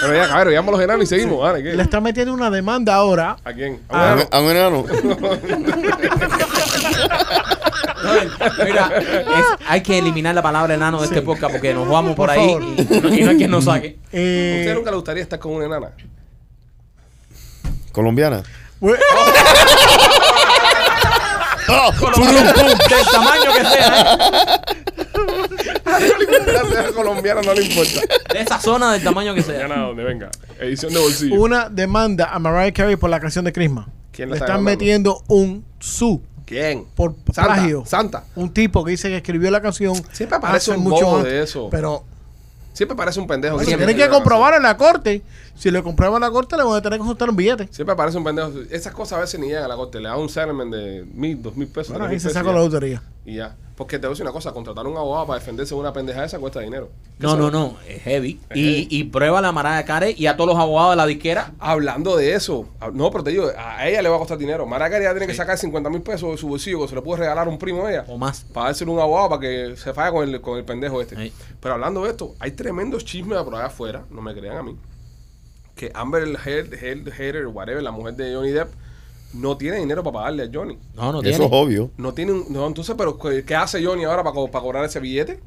Pero 0.00 0.14
ya, 0.14 0.28
cabrón, 0.28 0.48
llegamos 0.48 0.68
a 0.68 0.72
los 0.76 0.84
enanos 0.84 1.04
y 1.04 1.06
seguimos, 1.06 1.40
¿vale? 1.40 1.62
¿Qué? 1.62 1.74
Le 1.76 1.82
están 1.82 2.02
metiendo 2.02 2.32
una 2.34 2.50
demanda 2.50 2.94
ahora. 2.94 3.36
¿A 3.44 3.52
quién? 3.52 3.80
Ah, 3.88 4.12
¿A 4.12 4.14
un 4.14 4.22
A 4.30 4.40
un 4.40 4.50
enano. 4.50 4.84
No, 8.02 8.10
Mira, 8.64 8.90
es- 8.98 9.66
hay 9.68 9.80
que 9.80 9.96
eliminar 9.98 10.34
la 10.34 10.42
palabra 10.42 10.74
enano 10.74 10.98
de 11.00 11.06
este 11.06 11.22
podcast 11.22 11.52
porque 11.52 11.72
nos 11.72 11.88
vamos 11.88 12.16
por, 12.16 12.28
Por 12.28 12.30
ahí 12.30 12.50
y, 12.50 13.00
no- 13.00 13.14
y 13.14 13.22
no 13.22 13.30
hay 13.30 13.36
quien 13.36 13.50
nos 13.50 13.64
saque. 13.64 13.98
¿A 14.06 14.08
Eh, 14.12 14.56
usted 14.62 14.74
nunca 14.74 14.90
le 14.90 14.96
gustaría 14.96 15.22
estar 15.22 15.38
con 15.38 15.52
una 15.52 15.66
enana? 15.66 15.90
Colombiana. 17.92 18.42
We- 18.82 18.98
Del 21.72 23.06
tamaño 23.10 23.52
que 23.56 23.64
sea, 23.64 24.12
¿eh? 24.12 24.18
La 26.52 26.64
sea 26.68 26.92
colombiana 26.94 27.42
no 27.42 27.54
le 27.54 27.62
importa. 27.64 28.00
de 28.32 28.40
esa 28.40 28.58
zona 28.60 28.92
del 28.92 29.02
tamaño 29.02 29.34
que 29.34 29.40
Ya 29.40 29.46
sea. 29.46 29.68
nada, 29.68 29.86
donde 29.88 30.04
venga. 30.04 30.30
Edición 30.60 30.92
de 30.92 31.00
bolsillo. 31.00 31.40
una 31.40 31.68
demanda 31.68 32.26
a 32.32 32.38
Mariah 32.38 32.72
Carey 32.72 32.96
por 32.96 33.10
la 33.10 33.20
canción 33.20 33.44
de 33.44 33.52
Christmas. 33.52 33.86
¿Quién 34.12 34.28
le 34.28 34.32
la 34.32 34.36
está 34.36 34.44
están 34.46 34.58
demandando? 34.64 34.80
metiendo 34.84 35.22
un 35.28 35.64
su 35.78 36.22
¿Quién? 36.44 36.84
por 36.94 37.14
Santa. 37.32 37.54
plagio. 37.54 37.84
Santa. 37.86 38.24
Un 38.34 38.52
tipo 38.52 38.84
que 38.84 38.90
dice 38.92 39.08
que 39.08 39.16
escribió 39.16 39.50
la 39.50 39.62
canción. 39.62 39.94
Siempre 40.12 40.36
aparece 40.36 40.70
hace 40.72 40.78
un 40.78 40.84
mucho 40.84 41.06
bobo 41.06 41.22
de 41.22 41.42
eso. 41.42 41.68
Pero 41.70 42.04
Siempre 42.72 42.96
parece 42.96 43.20
un 43.20 43.26
pendejo. 43.26 43.56
bueno, 43.56 43.76
tienen 43.76 43.96
que 43.96 44.08
comprobar 44.08 44.54
en 44.54 44.62
la 44.62 44.76
corte. 44.76 45.22
Si 45.54 45.70
le 45.70 45.82
comprueban 45.82 46.16
en 46.16 46.28
la 46.28 46.30
corte, 46.30 46.56
le 46.56 46.62
van 46.62 46.74
a 46.74 46.82
tener 46.82 46.98
que 46.98 47.04
soltar 47.04 47.28
un 47.28 47.36
billete. 47.36 47.68
Siempre 47.70 47.94
parece 47.94 48.16
un 48.16 48.24
pendejo. 48.24 48.50
Esas 48.70 48.94
cosas 48.94 49.18
a 49.18 49.20
veces 49.20 49.38
ni 49.38 49.48
llegan 49.48 49.64
a 49.64 49.68
la 49.68 49.76
corte. 49.76 50.00
Le 50.00 50.08
dan 50.08 50.18
un 50.18 50.28
settlement 50.28 50.72
de 50.72 51.04
mil, 51.12 51.42
dos 51.42 51.54
mil 51.56 51.68
pesos. 51.68 51.90
Bueno, 51.90 52.06
ahí 52.06 52.18
se 52.18 52.30
saca 52.30 52.50
la 52.52 52.58
lotería. 52.58 53.02
Y 53.24 53.36
ya. 53.36 53.54
Porque 53.82 53.98
te 53.98 54.06
voy 54.06 54.12
a 54.12 54.14
decir 54.14 54.22
una 54.24 54.32
cosa. 54.32 54.52
Contratar 54.52 54.86
a 54.86 54.88
un 54.88 54.96
abogado 54.96 55.26
para 55.26 55.38
defenderse 55.40 55.74
de 55.74 55.80
una 55.80 55.92
pendeja 55.92 56.24
esa 56.24 56.38
cuesta 56.38 56.60
dinero. 56.60 56.90
No, 57.18 57.36
no, 57.36 57.50
no, 57.50 57.76
es 57.88 58.02
heavy. 58.02 58.40
Es 58.50 58.56
Y, 58.56 58.62
heavy. 58.64 58.86
y 58.90 59.04
prueba 59.04 59.40
la 59.40 59.52
Mariah 59.52 59.84
Carey 59.84 60.14
y 60.16 60.26
a 60.26 60.36
todos 60.36 60.50
los 60.50 60.58
abogados 60.58 60.92
de 60.92 60.96
la 60.96 61.06
disquera. 61.06 61.52
Hablando 61.58 62.16
de 62.16 62.34
eso, 62.34 62.68
a- 62.80 62.90
no, 62.90 63.10
pero 63.10 63.24
te 63.24 63.30
digo, 63.30 63.50
a 63.56 63.88
ella 63.88 64.02
le 64.02 64.08
va 64.08 64.16
a 64.16 64.18
costar 64.18 64.38
dinero. 64.38 64.66
Maracari 64.66 65.04
ya 65.04 65.10
tiene 65.12 65.26
que 65.26 65.34
sacar 65.34 65.56
50 65.58 65.90
mil 65.90 66.02
pesos 66.02 66.30
de 66.30 66.36
su 66.38 66.48
bolsillo 66.48 66.80
que 66.82 66.88
se 66.88 66.94
le 66.94 67.02
puede 67.02 67.20
regalar 67.20 67.46
a 67.46 67.50
un 67.50 67.58
primo 67.58 67.86
de 67.86 67.94
ella. 67.94 68.04
O 68.08 68.16
más. 68.18 68.44
Para 68.52 68.66
dárselo 68.66 68.92
un 68.92 69.00
abogado 69.00 69.28
para 69.30 69.40
que 69.40 69.74
se 69.76 69.92
falle 69.92 70.12
con 70.12 70.28
el, 70.28 70.40
con 70.40 70.58
el 70.58 70.64
pendejo 70.64 71.00
este. 71.02 71.16
Sí. 71.16 71.32
Pero 71.60 71.74
hablando 71.74 72.04
de 72.04 72.10
esto, 72.10 72.34
hay 72.38 72.52
tremendos 72.52 73.04
chismes 73.04 73.38
por 73.42 73.54
allá 73.54 73.66
afuera, 73.66 74.04
no 74.10 74.20
me 74.22 74.32
crean 74.34 74.56
a 74.56 74.62
mí, 74.62 74.76
que 75.74 75.90
Amber 75.94 76.22
Heard, 76.44 76.74
Heard, 76.74 77.08
Heard, 77.18 77.46
whatever, 77.48 77.82
la 77.82 77.90
mujer 77.90 78.14
de 78.14 78.34
Johnny 78.34 78.50
Depp, 78.50 78.68
no 79.32 79.56
tiene 79.56 79.78
dinero 79.78 80.02
para 80.02 80.14
pagarle 80.14 80.44
a 80.44 80.50
Johnny. 80.52 80.78
No, 80.94 81.12
no 81.12 81.20
Eso 81.20 81.28
tiene. 81.30 81.44
es 81.46 81.50
obvio. 81.52 81.90
No 81.96 82.12
tiene 82.14 82.32
un, 82.32 82.46
no, 82.50 82.66
entonces, 82.66 82.94
pero 82.96 83.18
¿qué 83.18 83.54
hace 83.54 83.84
Johnny 83.84 84.04
ahora 84.04 84.22
para, 84.22 84.34
co- 84.34 84.50
para 84.50 84.62
cobrar 84.62 84.84
ese 84.84 85.00
billete? 85.00 85.40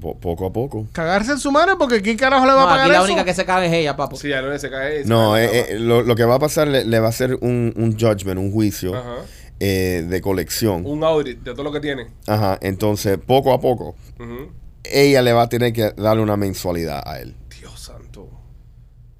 Po- 0.00 0.18
poco 0.18 0.46
a 0.46 0.52
poco. 0.52 0.86
Cagarse 0.92 1.32
en 1.32 1.38
su 1.38 1.52
madre 1.52 1.74
porque 1.78 2.02
¿quién 2.02 2.16
carajo 2.16 2.44
le 2.46 2.52
va 2.52 2.58
No, 2.62 2.66
a 2.66 2.70
pagar 2.70 2.80
aquí 2.86 2.90
la 2.92 2.96
eso? 2.98 3.04
única 3.06 3.24
que 3.24 3.32
se 3.34 3.44
caga 3.44 3.64
es 3.66 3.72
ella, 3.72 3.96
papo. 3.96 4.16
Si 4.16 4.28
ya 4.28 4.42
no 4.42 4.56
se 4.58 4.68
cae. 4.70 5.02
se 5.04 5.08
No, 5.08 5.32
cae, 5.32 5.44
eh, 5.44 5.66
eh, 5.70 5.78
lo, 5.78 6.02
lo 6.02 6.16
que 6.16 6.24
va 6.24 6.34
a 6.34 6.38
pasar 6.40 6.66
le, 6.68 6.84
le 6.84 6.98
va 7.00 7.06
a 7.06 7.10
hacer 7.10 7.34
un, 7.40 7.72
un 7.76 7.92
judgment, 7.98 8.38
un 8.40 8.50
juicio 8.52 8.94
Ajá. 8.96 9.16
eh, 9.60 10.04
de 10.08 10.20
colección. 10.20 10.84
Un 10.84 11.04
audit 11.04 11.38
de 11.40 11.52
todo 11.52 11.62
lo 11.62 11.70
que 11.72 11.80
tiene. 11.80 12.08
Ajá, 12.26 12.58
entonces 12.60 13.18
poco 13.24 13.52
a 13.52 13.60
poco 13.60 13.94
Ujú. 14.18 14.50
ella 14.82 15.22
le 15.22 15.32
va 15.32 15.42
a 15.42 15.48
tener 15.48 15.72
que 15.72 15.92
darle 15.96 16.22
una 16.24 16.36
mensualidad 16.36 17.02
a 17.06 17.20
él. 17.20 17.36
Dios 17.60 17.78
santo. 17.80 18.28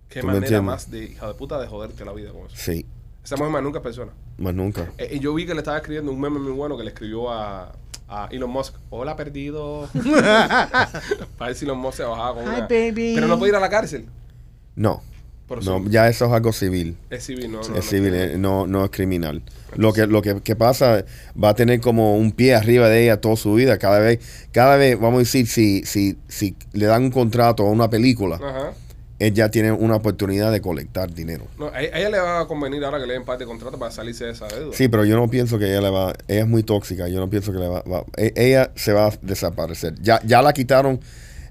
Qué 0.09 0.21
¿Tú 0.21 0.27
me 0.27 0.35
manera 0.35 0.47
entiendes? 0.59 0.67
más 0.67 0.91
de 0.91 1.05
hija 1.05 1.29
de 1.29 1.35
puta 1.35 1.61
de 1.61 1.69
joderte 1.69 2.05
la 2.05 2.13
vida 2.13 2.31
con 2.33 2.47
eso. 2.47 2.57
Sí, 2.57 2.85
Esa 3.25 3.37
mujer 3.37 3.53
más 3.53 3.63
nunca 3.63 3.79
es 3.79 3.83
persona. 3.83 4.13
más 4.39 4.55
nunca. 4.55 4.93
Eh, 4.99 5.13
y 5.15 5.19
yo 5.21 5.33
vi 5.35 5.47
que 5.47 5.55
le 5.55 5.61
estaba 5.61 5.79
escribiendo 5.79 6.13
un 6.13 6.21
meme 6.21 6.39
muy 6.39 6.53
bueno 6.53 6.77
que 6.77 6.83
le 6.85 6.91
escribió 6.91 7.31
a, 7.33 7.73
a 8.09 8.29
Elon 8.31 8.51
Musk. 8.51 8.75
Hola, 8.91 9.17
perdido. 9.17 9.89
Para 9.95 11.49
ver 11.49 11.55
si 11.55 11.65
Elon 11.65 11.79
Musk 11.79 11.97
se 11.99 12.03
bajaba 12.05 12.35
con 12.35 12.45
Hi, 12.45 12.49
una... 12.49 12.61
baby. 12.67 13.13
Pero 13.15 13.27
no 13.27 13.39
puede 13.39 13.51
ir 13.53 13.57
a 13.57 13.61
la 13.61 13.71
cárcel. 13.71 14.07
No, 14.77 15.03
Por 15.47 15.65
no, 15.65 15.85
ya 15.89 16.09
eso 16.09 16.27
es 16.27 16.33
algo 16.33 16.53
civil. 16.53 16.97
es 17.11 17.25
civil, 17.25 17.51
no, 17.53 17.59
no, 17.59 17.63
es 17.63 17.69
no. 17.71 17.83
civil, 17.83 18.15
eh, 18.15 18.35
no, 18.39 18.67
no 18.67 18.85
es 18.85 18.91
criminal. 18.91 19.43
Lo 19.77 19.93
que, 19.93 20.07
lo 20.07 20.21
que, 20.23 20.41
que 20.43 20.55
pasa, 20.57 21.05
va 21.43 21.51
a 21.51 21.55
tener 21.55 21.81
como 21.81 22.17
un 22.17 22.31
pie 22.33 22.55
arriba 22.55 22.89
de 22.89 23.05
ella 23.05 23.21
toda 23.21 23.37
su 23.37 23.55
vida. 23.55 23.79
Cada 23.79 23.99
vez, 24.01 24.21
cada 24.53 24.77
vez, 24.77 24.99
vamos 25.01 25.17
a 25.17 25.19
decir, 25.21 25.47
si, 25.47 25.85
si, 25.85 26.19
si 26.29 26.57
le 26.73 26.87
dan 26.87 27.05
un 27.05 27.11
contrato 27.11 27.67
a 27.67 27.71
una 27.71 27.89
película, 27.89 28.37
Ajá. 28.37 28.73
Ella 29.19 29.51
tiene 29.51 29.71
una 29.73 29.97
oportunidad 29.97 30.51
de 30.51 30.61
colectar 30.61 31.13
dinero. 31.13 31.47
No, 31.59 31.67
a, 31.69 31.81
ella 31.83 32.11
le 32.11 32.19
va 32.19 32.41
a 32.41 32.47
convenir 32.47 32.85
ahora 32.85 32.99
que 32.99 33.07
le 33.07 33.15
den 33.15 33.25
parte 33.25 33.45
de 33.45 33.49
contrato 33.49 33.79
para 33.79 33.91
salirse 33.93 34.25
de 34.25 34.33
esa 34.33 34.47
deuda. 34.49 34.77
Sí, 34.77 34.89
pero 34.89 35.05
yo 35.05 35.17
no 35.17 35.29
pienso 35.31 35.59
que 35.59 35.67
ella 35.71 35.81
le 35.81 35.91
va, 35.91 36.13
ella 36.29 36.41
es 36.41 36.47
muy 36.49 36.63
tóxica, 36.63 37.07
yo 37.09 37.21
no 37.21 37.31
pienso 37.31 37.53
que 37.53 37.59
le 37.59 37.69
va, 37.69 37.83
va- 37.83 38.05
e- 38.17 38.33
ella 38.37 38.71
se 38.75 38.93
va 38.93 39.07
a 39.07 39.13
desaparecer. 39.23 39.95
Ya, 40.03 40.21
ya 40.25 40.43
la 40.43 40.53
quitaron 40.53 41.01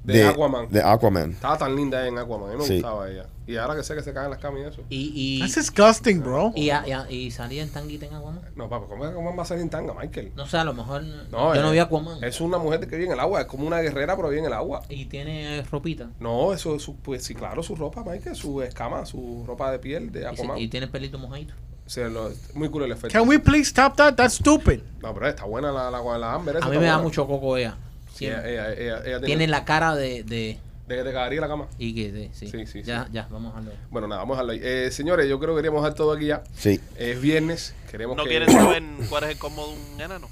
De 0.04 0.14
de, 0.16 0.28
Aquaman. 0.28 0.70
de 0.70 0.82
Aquaman. 0.82 1.32
Estaba 1.32 1.58
tan 1.58 1.76
linda 1.76 2.06
en 2.08 2.18
Aquaman. 2.18 2.49
A 2.49 2.54
mí 2.54 2.60
me 2.60 2.66
Sí. 2.66 2.74
gustaba 2.74 3.10
ella. 3.10 3.26
Y 3.47 3.56
ahora 3.58 3.76
que 3.76 3.84
sé 3.84 3.95
que 3.95 4.04
se 4.04 4.14
caen 4.14 4.30
las 4.30 4.39
camas 4.39 4.60
y 4.62 4.64
eso. 4.64 4.82
Y, 4.89 5.12
y, 5.16 5.39
That's 5.39 5.56
disgusting, 5.56 6.22
bro. 6.22 6.51
y, 6.56 6.70
y, 6.72 7.16
y 7.16 7.32
salía 7.32 7.64
en 7.64 7.70
tanguita 7.70 8.06
en 8.06 8.14
Aquaman. 8.14 8.41
No, 8.56 8.70
papá, 8.70 8.88
¿cómo 8.89 9.04
Aquaman 9.06 9.38
va 9.38 9.43
a 9.43 9.45
salir 9.45 9.64
en 9.64 9.70
tanga, 9.70 9.93
Michael? 9.93 10.32
No 10.36 10.45
sé, 10.45 10.58
a 10.58 10.64
lo 10.66 10.74
mejor. 10.74 11.04
No, 11.04 11.56
yo 11.56 11.62
no 11.62 11.68
es- 11.68 11.74
vi 11.74 11.80
Aquaman. 11.80 12.24
Es 12.24 12.41
una 12.41 12.58
mujer 12.58 12.82
que 12.82 12.95
vive 12.97 13.06
en 13.08 13.14
el 13.14 13.20
agua. 13.20 13.41
Es 13.41 13.47
como 13.47 13.66
una 13.66 13.80
guerrera, 13.80 14.16
pero 14.16 14.28
vive 14.30 14.41
en 14.41 14.47
el 14.47 14.54
agua. 14.54 14.82
Y 14.89 15.06
tiene 15.06 15.64
ropita. 15.72 16.10
No, 16.20 16.54
eso 16.54 16.76
es 16.76 16.82
su, 16.84 16.97
pues 16.97 17.24
sí, 17.24 17.34
claro, 17.34 17.64
su 17.64 17.76
ropa, 17.76 18.04
Michael, 18.04 18.36
su 18.36 18.62
escama, 18.62 19.06
su 19.06 19.43
ropa 19.47 19.72
de 19.72 19.80
piel 19.80 20.12
de 20.12 20.20
Y, 20.20 20.24
se- 20.24 20.28
Aquaman. 20.30 20.58
y 20.58 20.68
tiene 20.68 20.88
pelito 20.88 21.18
mojadito. 21.18 21.54
O 21.86 21.89
sea, 21.89 22.08
lo- 22.08 22.32
muy 22.54 22.70
cool 22.70 22.84
el 22.84 22.91
efecto. 22.93 23.18
Can 23.18 23.28
we 23.28 23.39
please 23.39 23.70
stop 23.70 23.95
that? 23.97 24.16
That's 24.16 24.36
stupid. 24.36 24.80
No, 25.01 25.14
pero 25.14 25.28
está 25.28 25.43
buena 25.45 25.72
la, 25.72 25.91
la, 25.91 26.18
la 26.18 26.34
Amber. 26.34 26.58
A 26.62 26.68
mí 26.70 26.78
me 26.78 26.86
da 26.86 26.97
mucho 26.97 27.28
coco 27.28 27.58
ella. 27.58 27.76
Sí, 28.24 28.28
ella, 28.28 28.41
Siempre. 28.41 28.53
ella, 28.53 28.74
ella, 28.74 28.97
ella 28.97 29.03
tiene, 29.19 29.26
Tiene 29.26 29.47
la 29.47 29.65
cara 29.65 29.95
de. 29.95 30.24
de 30.24 30.59
de 30.88 30.97
que 30.97 31.03
te 31.03 31.13
cagaría 31.13 31.39
la 31.39 31.47
cama. 31.47 31.67
y 31.80 31.95
que 31.95 32.11
de, 32.11 32.30
sí. 32.34 32.47
Sí, 32.49 32.65
sí, 32.65 32.84
ya, 32.84 33.07
ya, 33.11 33.26
vamos 33.32 33.55
a 33.55 33.59
hablar. 33.59 33.74
Bueno, 33.89 34.07
nada, 34.09 34.21
vamos 34.21 34.38
a 34.38 34.41
ahí. 34.51 34.59
Eh, 34.61 34.89
señores, 34.91 35.30
yo 35.30 35.39
creo 35.39 35.53
que 35.55 35.59
queríamos 35.59 35.82
dejar 35.82 35.95
todo 35.95 36.11
aquí 36.11 36.26
ya. 36.26 36.43
Sí. 36.57 36.80
Es 36.97 37.21
viernes, 37.21 37.74
queremos 37.89 38.17
¿No 38.17 38.24
que... 38.24 38.30
quieren 38.30 38.51
saber 38.51 38.84
cuál 39.09 39.24
es 39.24 39.30
el 39.32 39.38
combo 39.38 39.65
de 39.67 39.74
un 39.95 40.01
enano? 40.01 40.30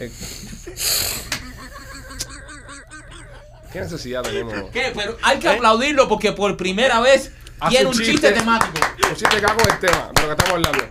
Eh, 0.00 0.10
¿Qué 3.72 3.80
necesidad 3.80 4.22
tenemos? 4.22 4.54
¿Qué? 4.72 4.92
Pero 4.94 5.16
hay 5.22 5.38
que 5.38 5.48
aplaudirlo 5.48 6.08
porque 6.08 6.32
por 6.32 6.56
primera 6.56 7.00
vez 7.00 7.32
Hace 7.60 7.70
tiene 7.76 7.86
un 7.86 7.92
un 7.92 7.98
chiste, 7.98 8.12
chiste. 8.12 8.32
temático. 8.32 8.72
Pues 9.00 9.18
si 9.18 9.24
te 9.24 9.40
cago 9.40 9.60
el 9.60 9.78
tema 9.78 10.10
de 10.14 10.20
lo 10.22 10.26
que 10.26 10.32
estamos 10.32 10.50
hablando. 10.52 10.84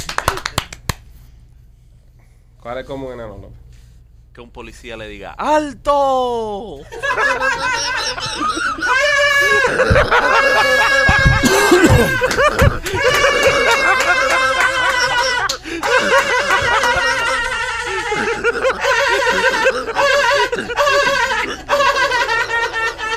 ¿Cuál 2.61 2.77
es 2.77 2.85
como 2.85 3.11
enano, 3.11 3.37
López? 3.37 3.57
Que 4.33 4.39
un 4.39 4.49
policía 4.49 4.95
le 4.95 5.09
diga 5.09 5.35
¡Alto! 5.37 6.77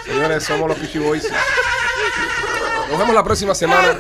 Señores, 0.04 0.42
somos 0.42 0.68
los 0.68 0.78
Pichi 0.78 0.98
Boys. 0.98 1.30
Nos 2.90 2.98
vemos 2.98 3.14
la 3.14 3.22
próxima 3.22 3.54
semana 3.54 3.96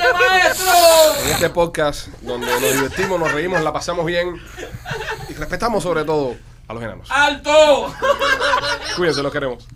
en 1.22 1.30
este 1.30 1.48
podcast 1.50 2.08
donde 2.22 2.48
nos 2.48 2.60
divertimos, 2.60 3.20
nos 3.20 3.30
reímos, 3.30 3.62
la 3.62 3.72
pasamos 3.72 4.04
bien 4.04 4.34
y 5.28 5.34
respetamos 5.34 5.84
sobre 5.84 6.02
todo 6.04 6.34
a 6.68 6.74
los 6.74 6.82
enanos. 6.82 7.10
¡Alto! 7.10 7.94
Cuídense, 8.96 9.22
los 9.22 9.32
queremos. 9.32 9.66